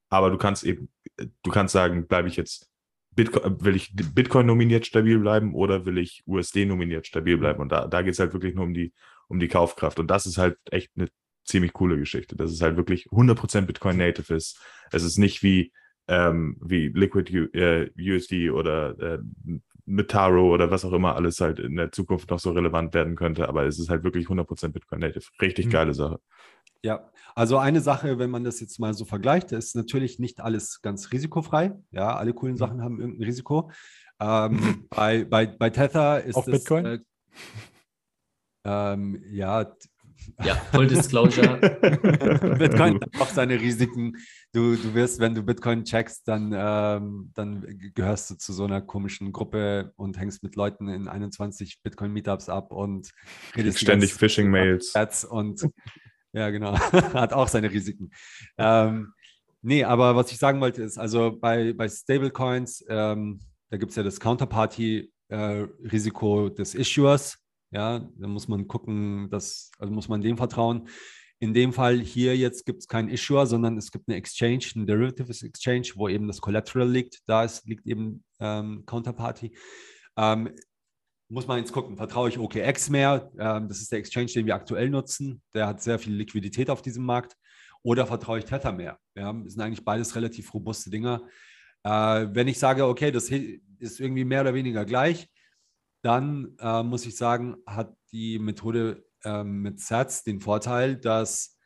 [0.10, 2.70] aber du kannst eben, du kannst sagen, bleibe ich jetzt,
[3.14, 7.62] Bitcoin, will ich Bitcoin nominiert stabil bleiben oder will ich USD nominiert stabil bleiben?
[7.62, 8.94] Und da, da geht es halt wirklich nur um die,
[9.28, 10.00] um die Kaufkraft.
[10.00, 11.10] Und das ist halt echt eine
[11.46, 14.60] ziemlich coole Geschichte, dass es halt wirklich 100% Bitcoin Native ist.
[14.92, 15.74] Es ist nicht wie,
[16.08, 19.20] ähm, wie Liquid U, äh, USD oder äh,
[19.86, 23.16] mit Taro oder was auch immer alles halt in der Zukunft noch so relevant werden
[23.16, 25.26] könnte, aber es ist halt wirklich 100% Bitcoin Native.
[25.42, 25.72] Richtig Mhm.
[25.72, 26.20] geile Sache.
[26.84, 30.82] Ja, also eine Sache, wenn man das jetzt mal so vergleicht, ist natürlich nicht alles
[30.82, 31.78] ganz risikofrei.
[31.92, 33.72] Ja, alle coolen Sachen haben irgendein Risiko.
[34.20, 36.86] Ähm, bei, bei, bei Tether ist Auf es, Bitcoin?
[36.86, 37.00] Äh,
[38.66, 39.72] ähm, ja,
[40.44, 41.58] Ja, Full Disclosure.
[42.58, 44.18] Bitcoin hat auch seine Risiken.
[44.54, 48.82] Du, du wirst, wenn du Bitcoin checkst, dann, ähm, dann gehörst du zu so einer
[48.82, 53.10] komischen Gruppe und hängst mit Leuten in 21 Bitcoin-Meetups ab und
[53.56, 55.26] redest Ständig Phishing-Mails.
[55.26, 55.68] Und
[56.34, 56.78] ja, genau,
[57.14, 58.12] hat auch seine Risiken.
[58.58, 59.14] Ähm,
[59.62, 63.40] nee, aber was ich sagen wollte ist, also bei, bei Stablecoins, ähm,
[63.70, 67.41] da gibt es ja das Counterparty-Risiko des Issuers.
[67.72, 70.90] Ja, da muss man gucken, dass, also muss man dem vertrauen.
[71.40, 74.86] In dem Fall hier jetzt gibt es keinen Issuer, sondern es gibt eine Exchange, ein
[74.86, 77.20] Derivatives Exchange, wo eben das Collateral liegt.
[77.26, 79.56] Da ist, liegt eben ähm, Counterparty.
[80.18, 80.54] Ähm,
[81.30, 83.32] muss man jetzt gucken, vertraue ich OKX mehr?
[83.40, 85.42] Ähm, das ist der Exchange, den wir aktuell nutzen.
[85.54, 87.38] Der hat sehr viel Liquidität auf diesem Markt.
[87.84, 89.00] Oder vertraue ich Tether mehr?
[89.16, 91.24] Ja, das sind eigentlich beides relativ robuste Dinger.
[91.84, 95.31] Äh, wenn ich sage, okay, das ist irgendwie mehr oder weniger gleich,
[96.02, 101.58] dann äh, muss ich sagen, hat die Methode ähm, mit Sats den Vorteil, dass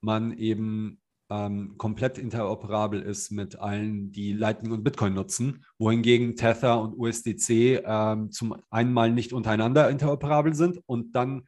[0.00, 6.80] man eben ähm, komplett interoperabel ist mit allen, die Lightning und Bitcoin nutzen, wohingegen Tether
[6.80, 11.44] und USDC ähm, zum einen mal nicht untereinander interoperabel sind und dann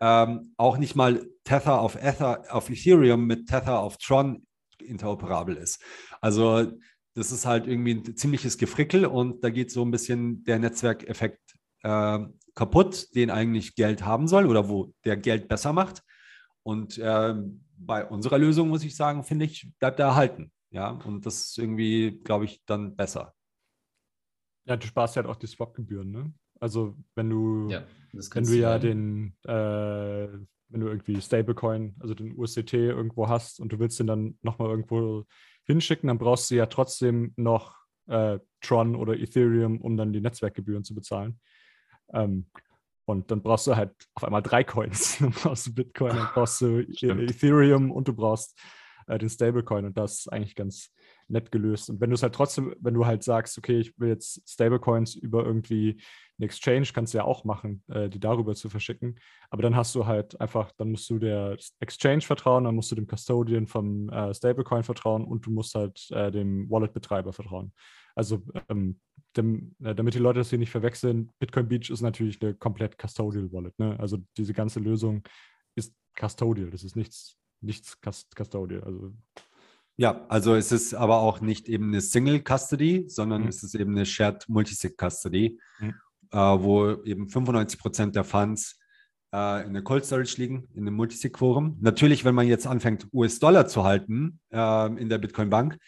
[0.00, 4.46] ähm, auch nicht mal Tether auf, Ether, auf Ethereum mit Tether auf Tron
[4.82, 5.82] interoperabel ist.
[6.20, 6.72] Also
[7.14, 11.49] das ist halt irgendwie ein ziemliches Gefrickel und da geht so ein bisschen der Netzwerkeffekt
[11.82, 12.18] äh,
[12.54, 16.02] kaputt, den eigentlich Geld haben soll oder wo der Geld besser macht.
[16.62, 20.52] Und ähm, bei unserer Lösung, muss ich sagen, finde ich, bleibt er erhalten.
[20.70, 23.34] Ja, und das ist irgendwie, glaube ich, dann besser.
[24.66, 26.32] Ja, du sparst ja halt auch die Swap-Gebühren, ne?
[26.60, 27.82] Also wenn du, ja,
[28.12, 30.28] das wenn du ja ja den, äh,
[30.68, 34.68] wenn du irgendwie Stablecoin, also den USDT irgendwo hast und du willst den dann nochmal
[34.68, 35.24] irgendwo
[35.64, 37.76] hinschicken, dann brauchst du ja trotzdem noch
[38.06, 41.40] äh, Tron oder Ethereum, um dann die Netzwerkgebühren zu bezahlen.
[42.12, 42.46] Ähm,
[43.06, 45.18] und dann brauchst du halt auf einmal drei Coins.
[45.20, 47.28] Dann brauchst du Bitcoin, dann brauchst du E- Stimmt.
[47.28, 48.56] Ethereum und du brauchst
[49.08, 49.84] äh, den Stablecoin.
[49.84, 50.92] Und das ist eigentlich ganz
[51.26, 51.90] nett gelöst.
[51.90, 55.16] Und wenn du es halt trotzdem, wenn du halt sagst, okay, ich will jetzt Stablecoins
[55.16, 56.00] über irgendwie
[56.38, 59.18] eine Exchange, kannst du ja auch machen, äh, die darüber zu verschicken.
[59.50, 62.94] Aber dann hast du halt einfach, dann musst du der Exchange vertrauen, dann musst du
[62.94, 67.72] dem Custodian vom äh, Stablecoin vertrauen und du musst halt äh, dem Wallet-Betreiber vertrauen.
[68.14, 69.00] Also ähm,
[69.36, 72.98] dem, äh, damit die Leute das hier nicht verwechseln, Bitcoin Beach ist natürlich eine komplett
[72.98, 73.78] Custodial Wallet.
[73.78, 73.96] Ne?
[73.98, 75.22] Also diese ganze Lösung
[75.76, 76.70] ist Custodial.
[76.70, 78.82] Das ist nichts, nichts Cust- Custodial.
[78.84, 79.12] Also
[79.96, 83.48] Ja, also es ist aber auch nicht eben eine Single Custody, sondern Mhm.
[83.48, 85.94] es ist eben eine Shared Multisig Custody, Mhm.
[86.32, 88.78] äh, wo eben 95 Prozent der Funds
[89.32, 91.76] äh, in der Cold Storage liegen, in dem Multisig-Quorum.
[91.80, 95.78] Natürlich, wenn man jetzt anfängt, US-Dollar zu halten äh, in der Bitcoin-Bank,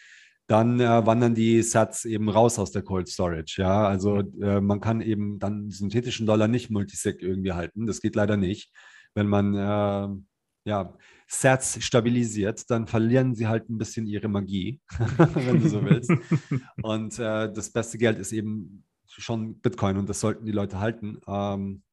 [0.47, 3.55] dann äh, wandern die Sats eben raus aus der Cold Storage.
[3.61, 7.87] Ja, also äh, man kann eben dann synthetischen Dollar nicht Multisig irgendwie halten.
[7.87, 8.71] Das geht leider nicht.
[9.13, 10.93] Wenn man äh, ja,
[11.27, 14.81] Sats stabilisiert, dann verlieren sie halt ein bisschen ihre Magie,
[15.17, 16.11] wenn du so willst.
[16.81, 21.19] Und äh, das beste Geld ist eben schon Bitcoin und das sollten die Leute halten.
[21.27, 21.83] Ähm,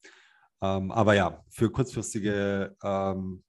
[0.62, 3.42] ähm, aber ja, für kurzfristige ähm,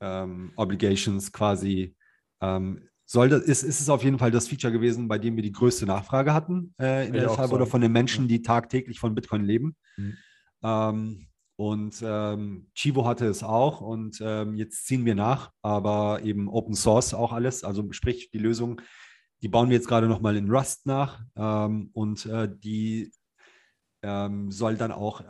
[0.00, 1.96] ähm Obligations quasi
[2.40, 5.42] ähm, soll das, ist, ist es auf jeden Fall das Feature gewesen, bei dem wir
[5.42, 9.14] die größte Nachfrage hatten äh, in der Fall oder von den Menschen, die tagtäglich von
[9.14, 9.76] Bitcoin leben.
[9.96, 10.16] Mhm.
[10.62, 11.26] Ähm,
[11.58, 16.74] und ähm, Chivo hatte es auch und ähm, jetzt ziehen wir nach, aber eben Open
[16.74, 17.64] Source auch alles.
[17.64, 18.82] Also sprich, die Lösung,
[19.40, 23.10] die bauen wir jetzt gerade nochmal in Rust nach ähm, und äh, die
[24.02, 25.22] ähm, soll dann auch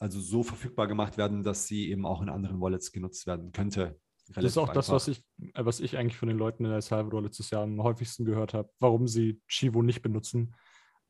[0.00, 4.00] also so verfügbar gemacht werden, dass sie eben auch in anderen Wallets genutzt werden könnte.
[4.34, 4.74] Das ist auch einfach.
[4.74, 5.22] das, was ich,
[5.54, 8.54] äh, was ich eigentlich von den Leuten in El Salvador letztes Jahr am häufigsten gehört
[8.54, 10.54] habe, warum sie Chivo nicht benutzen,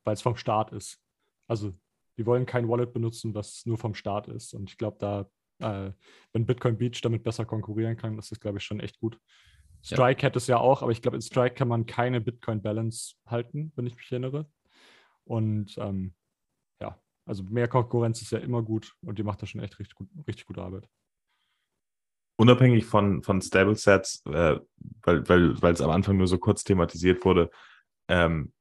[0.04, 0.98] weil es vom Staat ist.
[1.46, 1.74] Also
[2.16, 4.54] die wollen kein Wallet benutzen, was nur vom Staat ist.
[4.54, 5.92] Und ich glaube, da, äh,
[6.32, 9.18] wenn Bitcoin Beach damit besser konkurrieren kann, das ist, glaube ich, schon echt gut.
[9.82, 10.26] Strike ja.
[10.26, 13.72] hat es ja auch, aber ich glaube, in Strike kann man keine Bitcoin Balance halten,
[13.76, 14.50] wenn ich mich erinnere.
[15.24, 16.14] Und ähm,
[16.80, 19.94] ja, also mehr Konkurrenz ist ja immer gut und die macht da schon echt richtig,
[19.94, 20.88] gut, richtig gute Arbeit.
[22.40, 24.56] Unabhängig von, von Stable Sets, äh,
[25.02, 27.50] weil, weil, weil es am Anfang nur so kurz thematisiert wurde,
[28.08, 28.54] ähm,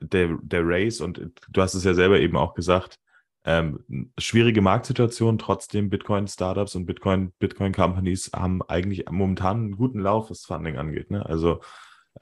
[0.00, 2.98] der, der Race, und du hast es ja selber eben auch gesagt,
[3.44, 3.84] ähm,
[4.16, 10.78] schwierige Marktsituation, trotzdem Bitcoin-Startups und Bitcoin-Companies Bitcoin haben eigentlich momentan einen guten Lauf, was Funding
[10.78, 11.10] angeht.
[11.10, 11.26] Ne?
[11.26, 11.60] Also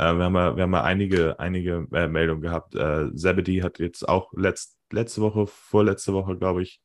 [0.01, 2.75] äh, wir, haben ja, wir haben ja einige, einige äh, Meldungen gehabt.
[2.75, 6.81] Äh, Zebedee hat jetzt auch letzt, letzte Woche, vorletzte Woche, glaube ich,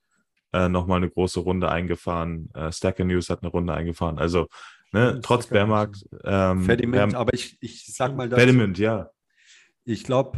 [0.54, 2.50] äh, nochmal eine große Runde eingefahren.
[2.54, 4.20] Äh, Stacker News hat eine Runde eingefahren.
[4.20, 4.48] Also
[4.92, 6.06] ne, trotz Bärmarkt.
[6.24, 8.40] Ähm, Fediment, aber ich, ich sag mal das.
[8.40, 9.10] Fediment, ja.
[9.84, 10.38] Ich glaube,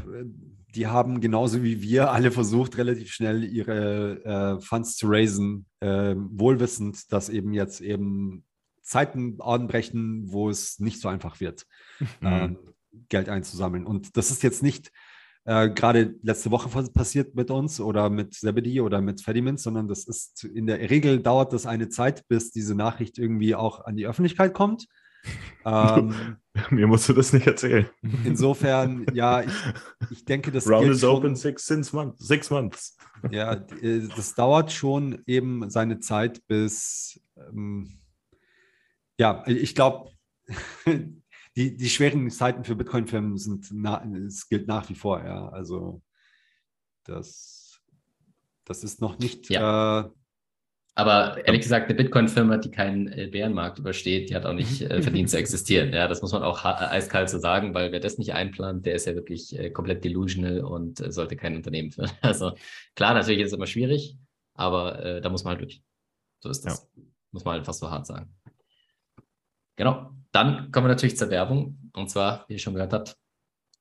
[0.75, 4.23] die haben genauso wie wir alle versucht, relativ schnell ihre
[4.59, 8.43] äh, Funds zu raisen, äh, wohlwissend, dass eben jetzt eben
[8.81, 11.65] Zeiten anbrechen, wo es nicht so einfach wird,
[12.21, 12.27] mhm.
[12.27, 12.55] äh,
[13.09, 13.85] Geld einzusammeln.
[13.85, 14.91] Und das ist jetzt nicht
[15.45, 20.05] äh, gerade letzte Woche passiert mit uns oder mit Zebedee oder mit Fedimint, sondern das
[20.05, 24.07] ist in der Regel dauert das eine Zeit, bis diese Nachricht irgendwie auch an die
[24.07, 24.87] Öffentlichkeit kommt.
[25.65, 26.35] Ähm,
[26.71, 27.87] Mir musst du das nicht erzählen.
[28.25, 29.53] Insofern, ja, ich,
[30.09, 32.97] ich denke, das Round is schon, open six, six, months, six months.
[33.31, 37.97] Ja, äh, das dauert schon eben seine Zeit bis, ähm,
[39.17, 40.11] ja, ich glaube,
[41.55, 43.71] die, die schweren Zeiten für Bitcoin-Firmen sind,
[44.27, 46.01] es gilt nach wie vor, ja, also
[47.03, 47.81] das,
[48.65, 50.01] das ist noch nicht ja.
[50.01, 50.09] äh,
[50.95, 55.01] aber ehrlich gesagt, eine Bitcoin-Firma, die keinen äh, Bärenmarkt übersteht, die hat auch nicht äh,
[55.01, 55.91] verdient zu existieren.
[55.91, 58.93] Ja, das muss man auch äh, eiskalt so sagen, weil wer das nicht einplant, der
[58.93, 62.11] ist ja wirklich äh, komplett delusional und äh, sollte kein Unternehmen führen.
[62.21, 62.53] Also
[62.95, 64.17] klar, natürlich ist es immer schwierig,
[64.53, 65.83] aber da muss man halt durch.
[66.39, 66.87] So ist das.
[66.95, 67.03] Ja.
[67.31, 68.35] Muss man halt fast so hart sagen.
[69.75, 70.11] Genau.
[70.33, 71.79] Dann kommen wir natürlich zur Werbung.
[71.93, 73.15] Und zwar, wie ihr schon gehört habt,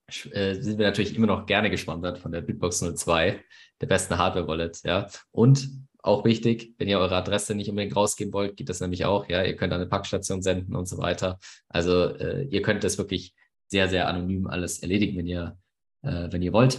[0.08, 3.42] sind wir natürlich immer noch gerne gesponsert von der Bitbox 02,
[3.80, 4.82] der besten Hardware-Wallet.
[4.84, 5.08] Ja.
[5.32, 5.68] Und
[6.02, 6.74] auch wichtig.
[6.78, 9.28] Wenn ihr eure Adresse nicht unbedingt rausgeben wollt, geht das nämlich auch.
[9.28, 11.38] Ja, ihr könnt an eine Packstation senden und so weiter.
[11.68, 13.34] Also äh, ihr könnt das wirklich
[13.68, 15.56] sehr, sehr anonym alles erledigen, wenn ihr,
[16.02, 16.74] äh, wenn ihr wollt.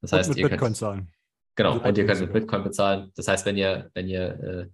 [0.00, 1.08] Das und heißt, mit ihr Bitcoin könnt, zahlen.
[1.56, 3.10] Genau, also und ihr könnt mit Bitcoin bezahlen.
[3.16, 4.66] Das heißt, wenn ihr, wenn ihr, äh,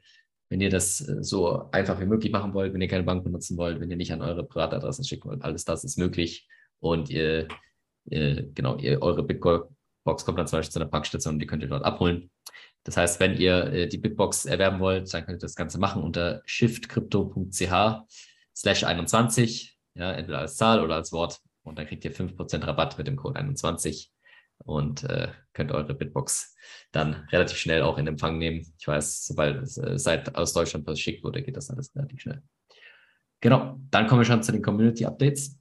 [0.53, 3.57] wenn ihr das äh, so einfach wie möglich machen wollt, wenn ihr keine Bank benutzen
[3.57, 6.47] wollt, wenn ihr nicht an eure Privatadressen schicken wollt, alles das ist möglich.
[6.79, 7.49] Und ihr,
[8.05, 11.63] ihr genau, ihr, eure Bitcoin-Box kommt dann zum Beispiel zu einer Packstation und die könnt
[11.63, 12.31] ihr dort abholen.
[12.85, 16.03] Das heißt, wenn ihr äh, die Bitbox erwerben wollt, dann könnt ihr das Ganze machen
[16.03, 18.03] unter shiftcrypto.ch
[18.55, 21.41] slash 21, ja, entweder als Zahl oder als Wort.
[21.63, 24.12] Und dann kriegt ihr 5% Rabatt mit dem Code 21
[24.65, 26.57] und äh, könnt eure Bitbox
[26.93, 28.67] dann relativ schnell auch in Empfang nehmen.
[28.79, 32.43] Ich weiß, sobald es äh, seit aus Deutschland verschickt wurde, geht das alles relativ schnell.
[33.41, 35.59] Genau, dann kommen wir schon zu den Community Updates.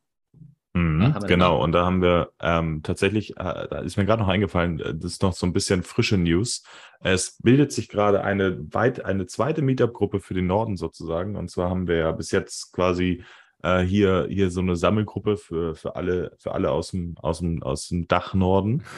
[0.74, 4.80] Mhm, genau, und da haben wir ähm, tatsächlich, äh, da ist mir gerade noch eingefallen,
[4.80, 6.64] äh, das ist noch so ein bisschen frische News.
[7.02, 11.36] Es bildet sich gerade eine, weit, eine zweite Meetup-Gruppe für den Norden sozusagen.
[11.36, 13.24] Und zwar haben wir ja bis jetzt quasi
[13.64, 17.64] äh, hier, hier so eine Sammelgruppe für, für alle, für alle aus dem, aus dem,
[17.64, 18.84] aus dem Dach Norden.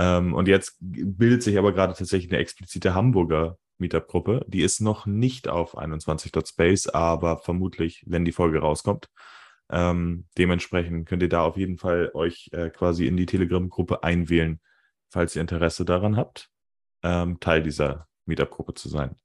[0.00, 4.44] Ähm, und jetzt bildet sich aber gerade tatsächlich eine explizite Hamburger Meetup-Gruppe.
[4.46, 9.08] Die ist noch nicht auf 21.space, aber vermutlich, wenn die Folge rauskommt,
[9.70, 14.60] ähm, dementsprechend könnt ihr da auf jeden Fall euch äh, quasi in die Telegram-Gruppe einwählen,
[15.10, 16.48] falls ihr Interesse daran habt,
[17.02, 19.16] ähm, Teil dieser Meetup-Gruppe zu sein.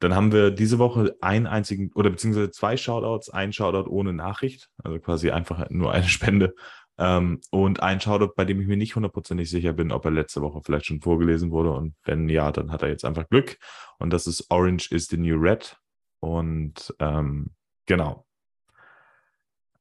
[0.00, 4.68] Dann haben wir diese Woche einen einzigen oder beziehungsweise zwei Shoutouts, ein Shoutout ohne Nachricht,
[4.82, 6.54] also quasi einfach nur eine Spende.
[6.98, 10.42] Ähm, und ein Shoutout, bei dem ich mir nicht hundertprozentig sicher bin, ob er letzte
[10.42, 11.72] Woche vielleicht schon vorgelesen wurde.
[11.72, 13.58] Und wenn ja, dann hat er jetzt einfach Glück.
[13.98, 15.76] Und das ist Orange is the New Red.
[16.20, 17.50] Und ähm,
[17.86, 18.26] genau.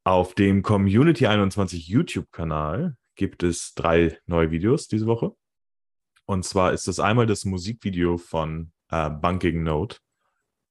[0.04, 5.34] Auf dem Community 21 YouTube-Kanal gibt es drei neue Videos diese Woche.
[6.26, 9.98] Und zwar ist das einmal das Musikvideo von äh, Bunking Note.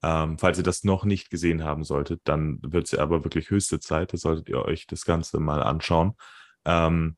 [0.02, 3.80] Ähm, falls ihr das noch nicht gesehen haben solltet, dann wird es aber wirklich höchste
[3.80, 4.12] Zeit.
[4.12, 6.14] Da solltet ihr euch das Ganze mal anschauen.
[6.64, 7.16] Ähm,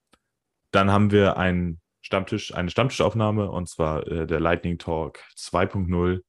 [0.71, 6.23] dann haben wir einen Stammtisch, eine Stammtischaufnahme und zwar äh, der Lightning Talk 2.0.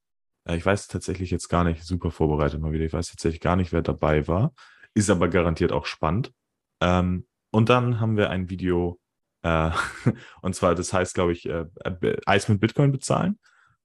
[0.44, 2.84] Äh, ich weiß tatsächlich jetzt gar nicht, super vorbereitet mal wieder.
[2.84, 4.52] Ich weiß tatsächlich gar nicht, wer dabei war.
[4.94, 6.32] Ist aber garantiert auch spannend.
[6.80, 8.98] Ähm, und dann haben wir ein Video,
[9.42, 9.70] äh,
[10.42, 11.66] und zwar, das heißt, glaube ich, äh,
[12.26, 13.38] Eis mit Bitcoin bezahlen.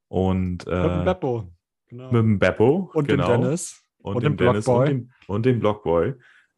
[0.08, 1.55] Und, äh, Mit dem Beppo.
[1.88, 2.12] Genau.
[2.12, 2.90] mit dem Beppo.
[2.94, 3.28] und genau.
[3.28, 3.82] dem Dennis.
[4.00, 4.88] Und, und dem dem Dennis und Blockboy.
[4.88, 6.14] dem, und dem Blockboy.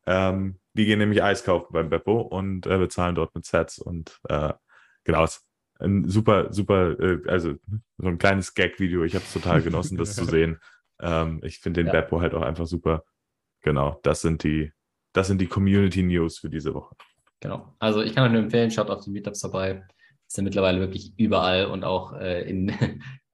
[0.05, 3.79] Ähm, die gehen nämlich Eis kaufen beim Beppo und äh, bezahlen dort mit Sets.
[3.79, 4.53] Und äh,
[5.03, 5.47] genau, es ist
[5.79, 7.55] ein super, super, äh, also
[7.97, 9.03] so ein kleines Gag-Video.
[9.03, 10.59] Ich habe es total genossen, das zu sehen.
[10.99, 11.93] Ähm, ich finde den Ja.
[12.01, 13.03] Beppo halt auch einfach super.
[13.61, 14.71] Genau, das sind die,
[15.13, 16.95] das sind die Community News für diese Woche.
[17.39, 17.75] Genau.
[17.79, 19.85] Also ich kann euch nur empfehlen, schaut auf die Meetups vorbei.
[20.27, 22.71] Sind mittlerweile wirklich überall und auch äh, in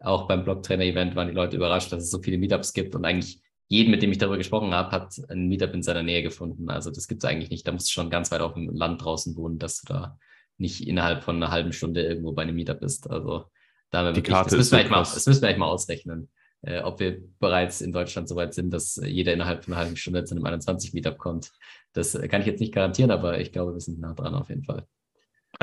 [0.04, 3.42] auch beim Blocktrainer-Event waren die Leute überrascht, dass es so viele Meetups gibt und eigentlich
[3.70, 6.70] jeden, mit dem ich darüber gesprochen habe, hat ein Meetup in seiner Nähe gefunden.
[6.70, 7.68] Also das gibt es eigentlich nicht.
[7.68, 10.20] Da musst du schon ganz weit auf dem Land draußen wohnen, dass du da
[10.58, 13.10] nicht innerhalb von einer halben Stunde irgendwo bei einem Meetup bist.
[13.10, 13.46] Also
[13.90, 15.60] da haben wir Die wirklich, Karte das, müssen wir eigentlich mal, das müssen wir eigentlich
[15.60, 16.30] mal ausrechnen,
[16.62, 19.96] äh, ob wir bereits in Deutschland so weit sind, dass jeder innerhalb von einer halben
[19.96, 21.52] Stunde zu einem 21 Meetup kommt.
[21.94, 24.50] Das äh, kann ich jetzt nicht garantieren, aber ich glaube, wir sind nah dran auf
[24.50, 24.86] jeden Fall.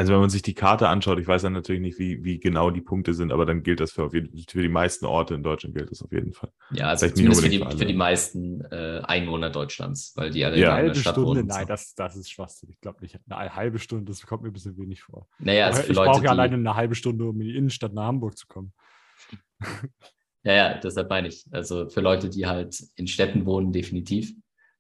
[0.01, 2.71] Also wenn man sich die Karte anschaut, ich weiß ja natürlich nicht, wie, wie genau
[2.71, 5.77] die Punkte sind, aber dann gilt das für, jeden, für die meisten Orte in Deutschland
[5.77, 6.51] gilt das auf jeden Fall.
[6.73, 10.43] Ja, also Vielleicht zumindest für die, für für die meisten äh, Einwohner Deutschlands, weil die
[10.43, 10.61] alle Ja.
[10.61, 11.47] in Eine einer halbe Stadt Stunde, wohnen.
[11.49, 12.71] nein, das, das ist Schwachsinn.
[12.71, 13.19] Ich glaube nicht.
[13.29, 15.29] Eine halbe Stunde, das kommt mir ein bisschen wenig vor.
[15.39, 17.57] Naja, also ich für Leute, brauche die, ja alleine eine halbe Stunde, um in die
[17.57, 18.73] Innenstadt nach Hamburg zu kommen.
[20.45, 21.45] ja, ja, deshalb meine ich.
[21.51, 24.33] Also für Leute, die halt in Städten wohnen, definitiv.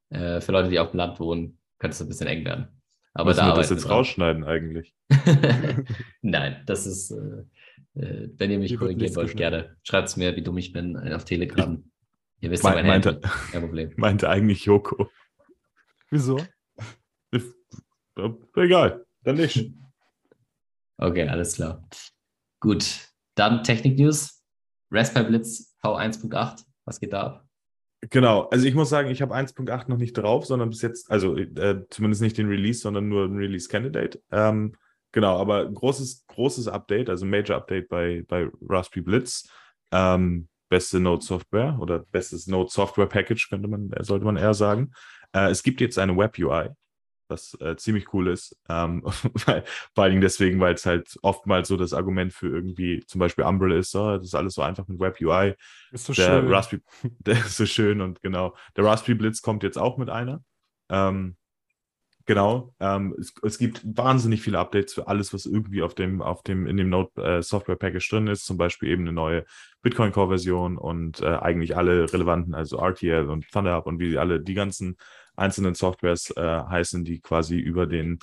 [0.08, 2.79] Äh, für Leute, die auf dem Land wohnen, könnte es ein bisschen eng werden.
[3.12, 3.92] Aber Müssen da wir das jetzt dran.
[3.92, 4.94] rausschneiden eigentlich?
[6.22, 7.44] Nein, das ist, äh,
[8.00, 9.76] äh, wenn ihr mich korrigieren wollt, gerne.
[9.82, 11.82] Schreibt es mir, wie dumm ich bin, äh, auf Telegram.
[12.40, 13.20] Ihr wisst Me- ja mein meinte-.
[13.50, 13.92] Kein Problem.
[13.96, 15.10] Meinte eigentlich Joko.
[16.10, 16.40] Wieso?
[18.56, 19.72] Egal, dann nicht.
[20.98, 21.86] Okay, alles klar.
[22.60, 24.42] Gut, dann Technik-News.
[24.90, 26.64] Raspberry Blitz V1.8.
[26.84, 27.48] Was geht da ab?
[28.08, 31.36] Genau, also ich muss sagen, ich habe 1.8 noch nicht drauf, sondern bis jetzt, also
[31.36, 34.22] äh, zumindest nicht den Release, sondern nur ein Release Candidate.
[34.32, 34.74] Ähm,
[35.12, 39.50] genau, aber großes, großes Update, also Major Update bei, bei Raspberry Blitz.
[39.92, 44.92] Ähm, beste Node Software oder bestes Node Software Package, könnte man, sollte man eher sagen.
[45.32, 46.70] Äh, es gibt jetzt eine Web UI,
[47.30, 48.58] was äh, ziemlich cool ist.
[48.68, 49.02] Ähm,
[49.46, 53.18] weil, vor allen Dingen deswegen, weil es halt oftmals so das Argument für irgendwie zum
[53.18, 55.54] Beispiel Umbrella ist, so, das ist alles so einfach mit Web UI.
[55.92, 56.48] Ist so Der schön.
[56.48, 56.82] Raspberry,
[57.20, 58.54] der ist so schön und genau.
[58.76, 60.42] Der Raspberry Blitz kommt jetzt auch mit einer.
[60.90, 61.36] Ähm,
[62.26, 62.74] genau.
[62.80, 66.66] Ähm, es, es gibt wahnsinnig viele Updates für alles, was irgendwie auf dem, auf dem,
[66.66, 68.44] in dem Node äh, Software Package drin ist.
[68.44, 69.44] Zum Beispiel eben eine neue
[69.82, 74.18] Bitcoin Core Version und äh, eigentlich alle relevanten, also RTL und ThunderHub und wie sie
[74.18, 74.96] alle die ganzen
[75.40, 78.18] einzelnen Softwares äh, heißen, die quasi über den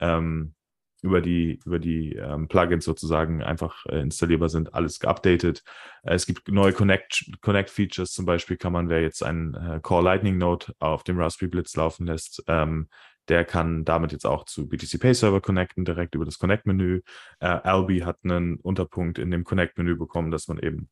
[0.00, 0.54] ähm,
[1.02, 5.64] über die, über die ähm, Plugins sozusagen einfach äh, installierbar sind, alles geupdatet.
[6.04, 9.80] Äh, es gibt neue Connect, Connect Features, zum Beispiel kann man, wer jetzt einen äh,
[9.82, 12.88] Core Lightning Node auf dem Raspberry Blitz laufen lässt, ähm,
[13.28, 17.02] der kann damit jetzt auch zu BTC Pay Server connecten, direkt über das Connect-Menü.
[17.40, 20.88] Äh, Albi hat einen Unterpunkt in dem Connect-Menü bekommen, dass man eben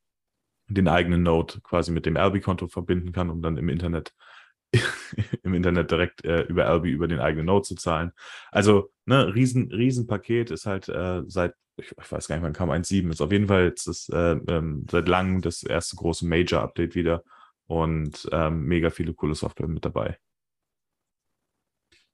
[0.68, 4.12] den eigenen Node quasi mit dem Albi-Konto verbinden kann, um dann im Internet
[5.42, 8.12] im Internet direkt äh, über Albi über den eigenen Node zu zahlen.
[8.50, 12.52] Also, ne, riesen, riesen Paket ist halt äh, seit, ich, ich weiß gar nicht, wann
[12.52, 16.26] kam 1.7, ist auf jeden Fall jetzt das, äh, ähm, seit langem das erste große
[16.26, 17.24] Major-Update wieder
[17.66, 20.18] und ähm, mega viele coole Software mit dabei.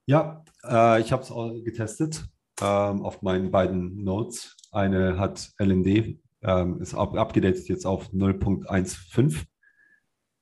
[0.07, 2.25] Ja, äh, ich habe es auch getestet
[2.61, 4.57] ähm, auf meinen beiden Nodes.
[4.71, 9.47] Eine hat LND, ähm, ist ab, abgedatet jetzt auf 0.15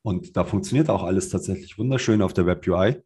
[0.04, 3.02] und da funktioniert auch alles tatsächlich wunderschön auf der Web UI.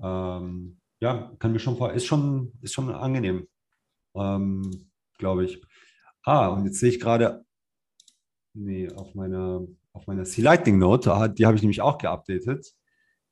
[0.00, 3.46] Ähm, ja, kann mir schon vor, ist schon, ist schon angenehm,
[4.14, 5.62] ähm, glaube ich.
[6.24, 7.44] Ah, und jetzt sehe ich gerade,
[8.54, 12.74] nee, auf meiner, auf meiner C-Lightning Note, ah, die habe ich nämlich auch geupdatet.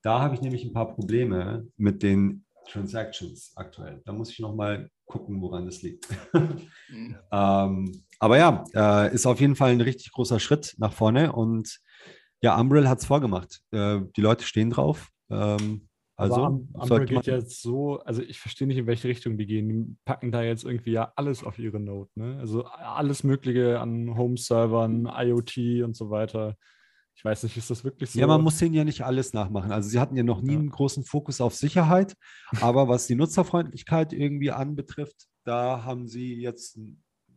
[0.03, 4.03] Da habe ich nämlich ein paar Probleme mit den Transactions aktuell.
[4.05, 6.09] Da muss ich nochmal gucken, woran das liegt.
[7.32, 11.81] ähm, aber ja, äh, ist auf jeden Fall ein richtig großer Schritt nach vorne und
[12.47, 13.60] ja, Umbrel hat es vorgemacht.
[13.73, 15.10] Äh, die Leute stehen drauf.
[15.31, 18.86] Ähm, also Aber Am- Umbrel sollte man, geht jetzt so, also ich verstehe nicht, in
[18.86, 19.68] welche Richtung die gehen.
[19.68, 22.39] Die packen da jetzt irgendwie ja alles auf ihre Node, ne?
[22.40, 26.56] Also alles Mögliche an Home-Servern, IoT und so weiter.
[27.18, 28.18] Ich weiß nicht, ist das wirklich so?
[28.20, 29.73] Ja, man muss denen ja nicht alles nachmachen.
[29.73, 30.59] Also sie hatten ja noch nie Ja.
[30.59, 32.14] einen großen Fokus auf Sicherheit,
[32.60, 36.78] aber was die Nutzerfreundlichkeit irgendwie anbetrifft, da haben sie jetzt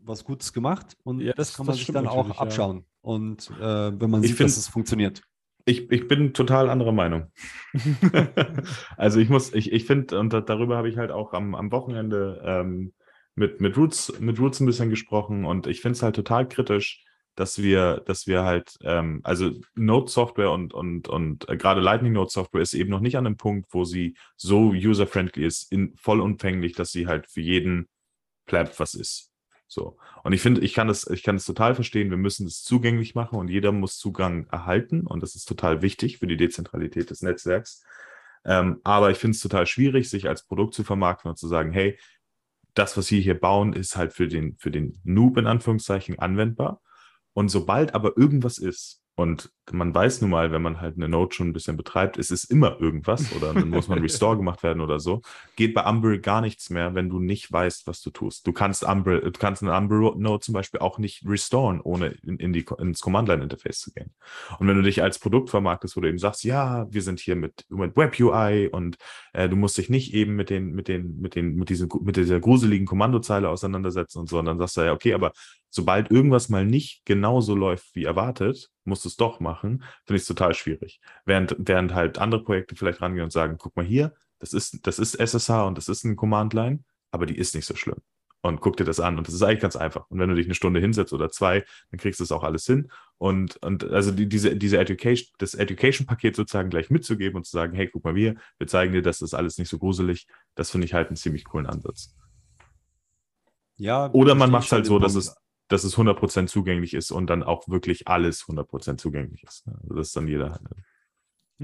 [0.03, 2.41] was Gutes gemacht und Ja, das, kann man das sich dann auch natürlich, ja.
[2.41, 2.85] abschauen.
[3.01, 5.21] Und äh, wenn man Ich sieht, find- dass es funktioniert.
[5.65, 7.31] Ich, ich bin total anderer Meinung.
[8.97, 11.71] also ich muss, ich, ich finde, und da, darüber habe ich halt auch am, am
[11.71, 12.93] Wochenende ähm,
[13.35, 17.05] mit, mit, Roots, mit Roots ein bisschen gesprochen und ich finde es halt total kritisch,
[17.35, 22.61] dass wir, dass wir halt, ähm, also Node-Software und, und, und äh, gerade Lightning Node-Software
[22.61, 26.91] ist eben noch nicht an einem Punkt, wo sie so user-friendly ist, in, vollumfänglich, dass
[26.91, 27.88] sie halt für jeden
[28.45, 29.30] Pleb was ist.
[29.69, 29.97] So.
[30.23, 32.09] Und ich finde, ich kann das, ich kann das total verstehen.
[32.09, 35.05] Wir müssen es zugänglich machen und jeder muss Zugang erhalten.
[35.05, 37.83] Und das ist total wichtig für die Dezentralität des Netzwerks.
[38.45, 41.71] Ähm, aber ich finde es total schwierig, sich als Produkt zu vermarkten und zu sagen,
[41.71, 41.99] hey,
[42.73, 46.81] das, was wir hier bauen, ist halt für den, für den Noob in Anführungszeichen anwendbar.
[47.33, 51.33] Und sobald aber irgendwas ist, und man weiß nun mal, wenn man halt eine Node
[51.33, 54.81] schon ein bisschen betreibt, es ist immer irgendwas oder dann muss man Restore gemacht werden
[54.81, 55.21] oder so,
[55.55, 58.45] geht bei Umbrel gar nichts mehr, wenn du nicht weißt, was du tust.
[58.47, 62.53] Du kannst Umbrel, du kannst eine Umbrel-Node zum Beispiel auch nicht restoren, ohne in, in
[62.53, 64.11] die, ins Command-Line-Interface zu gehen.
[64.59, 67.35] Und wenn du dich als Produkt vermarktest, wo du eben sagst, ja, wir sind hier
[67.35, 68.97] mit, mit Web-UI und
[69.33, 72.17] äh, du musst dich nicht eben mit den, mit den, mit den, mit diesen, mit
[72.17, 75.31] dieser gruseligen Kommandozeile auseinandersetzen und so, und dann sagst du ja, okay, aber
[75.69, 80.22] sobald irgendwas mal nicht genauso läuft wie erwartet, musst du es doch machen, finde ich
[80.22, 80.99] es total schwierig.
[81.26, 84.99] Während, während halt andere Projekte vielleicht rangehen und sagen, guck mal hier, das ist, das
[84.99, 87.99] ist SSH und das ist ein Command-Line, aber die ist nicht so schlimm.
[88.41, 89.18] Und guck dir das an.
[89.18, 90.10] Und das ist eigentlich ganz einfach.
[90.10, 92.65] Und wenn du dich eine Stunde hinsetzt oder zwei, dann kriegst du das auch alles
[92.65, 92.90] hin.
[93.18, 97.73] Und, und also die, diese, diese Education, das Education-Paket sozusagen gleich mitzugeben und zu sagen,
[97.76, 100.26] hey, guck mal wir, wir zeigen dir, das ist alles nicht so gruselig,
[100.56, 102.15] das finde ich halt einen ziemlich coolen Ansatz.
[103.76, 105.27] Ja, Oder man macht es schon halt den so, dass Punkt.
[105.27, 105.36] es,
[105.69, 109.65] dass es 100% zugänglich ist und dann auch wirklich alles 100% zugänglich ist.
[109.67, 110.51] Also das ist dann jeder.
[110.51, 110.61] halt.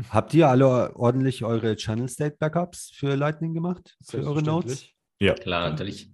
[0.10, 3.98] Habt ihr alle ordentlich eure Channel State Backups für Lightning gemacht?
[4.04, 4.80] Für eure Nodes?
[4.80, 4.96] Selbstverständlich.
[5.20, 5.34] Ja.
[5.34, 6.12] Klar, natürlich.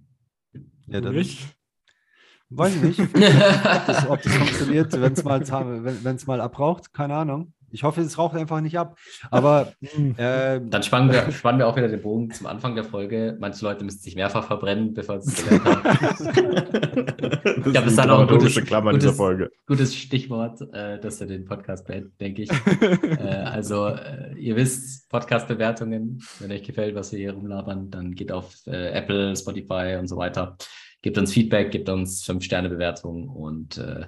[0.86, 1.56] Ja, dann Nicht?
[2.50, 3.12] weiß ich nicht, ob
[3.86, 6.92] das, ob das funktioniert, wenn es mal, wenn's mal abraucht.
[6.92, 7.54] Keine Ahnung.
[7.72, 8.98] Ich hoffe, es raucht einfach nicht ab.
[9.30, 9.72] Aber
[10.16, 13.36] äh, Dann spannen wir, spannen wir auch wieder den Bogen zum Anfang der Folge.
[13.40, 15.82] Manche Leute müssen sich mehrfach verbrennen, bevor sie es gelernt haben.
[17.62, 19.50] Ist bis die dann noch ein gutes- Klammer dieser gutes- Folge.
[19.66, 22.50] Gutes Stichwort, äh, dass wir den Podcast beenden, denke ich.
[23.02, 28.32] äh, also, äh, ihr wisst, Podcast-Bewertungen, wenn euch gefällt, was wir hier rumlabern, dann geht
[28.32, 30.56] auf äh, Apple, Spotify und so weiter.
[31.00, 34.06] Gebt uns Feedback, gebt uns 5-Sterne-Bewertungen und äh,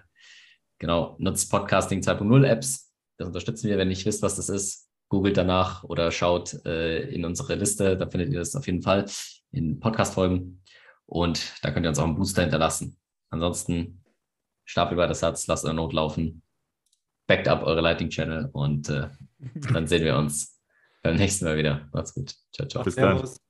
[0.78, 2.93] genau, nutzt Podcasting 2.0 Apps.
[3.16, 3.78] Das unterstützen wir.
[3.78, 7.97] Wenn ihr nicht wisst, was das ist, googelt danach oder schaut äh, in unsere Liste.
[7.97, 9.07] Da findet ihr das auf jeden Fall
[9.53, 10.62] in Podcast-Folgen.
[11.07, 12.97] Und da könnt ihr uns auch einen Booster hinterlassen.
[13.31, 14.03] Ansonsten
[14.65, 16.43] Stapel über das Satz, lasst eure Not laufen,
[17.27, 19.09] backt up eure Lighting Channel und äh,
[19.73, 20.61] dann sehen wir uns
[21.03, 21.89] beim nächsten Mal wieder.
[21.93, 22.35] Macht's gut.
[22.53, 22.82] Ciao, ciao.
[22.82, 23.19] Bis dann.
[23.19, 23.44] Servus.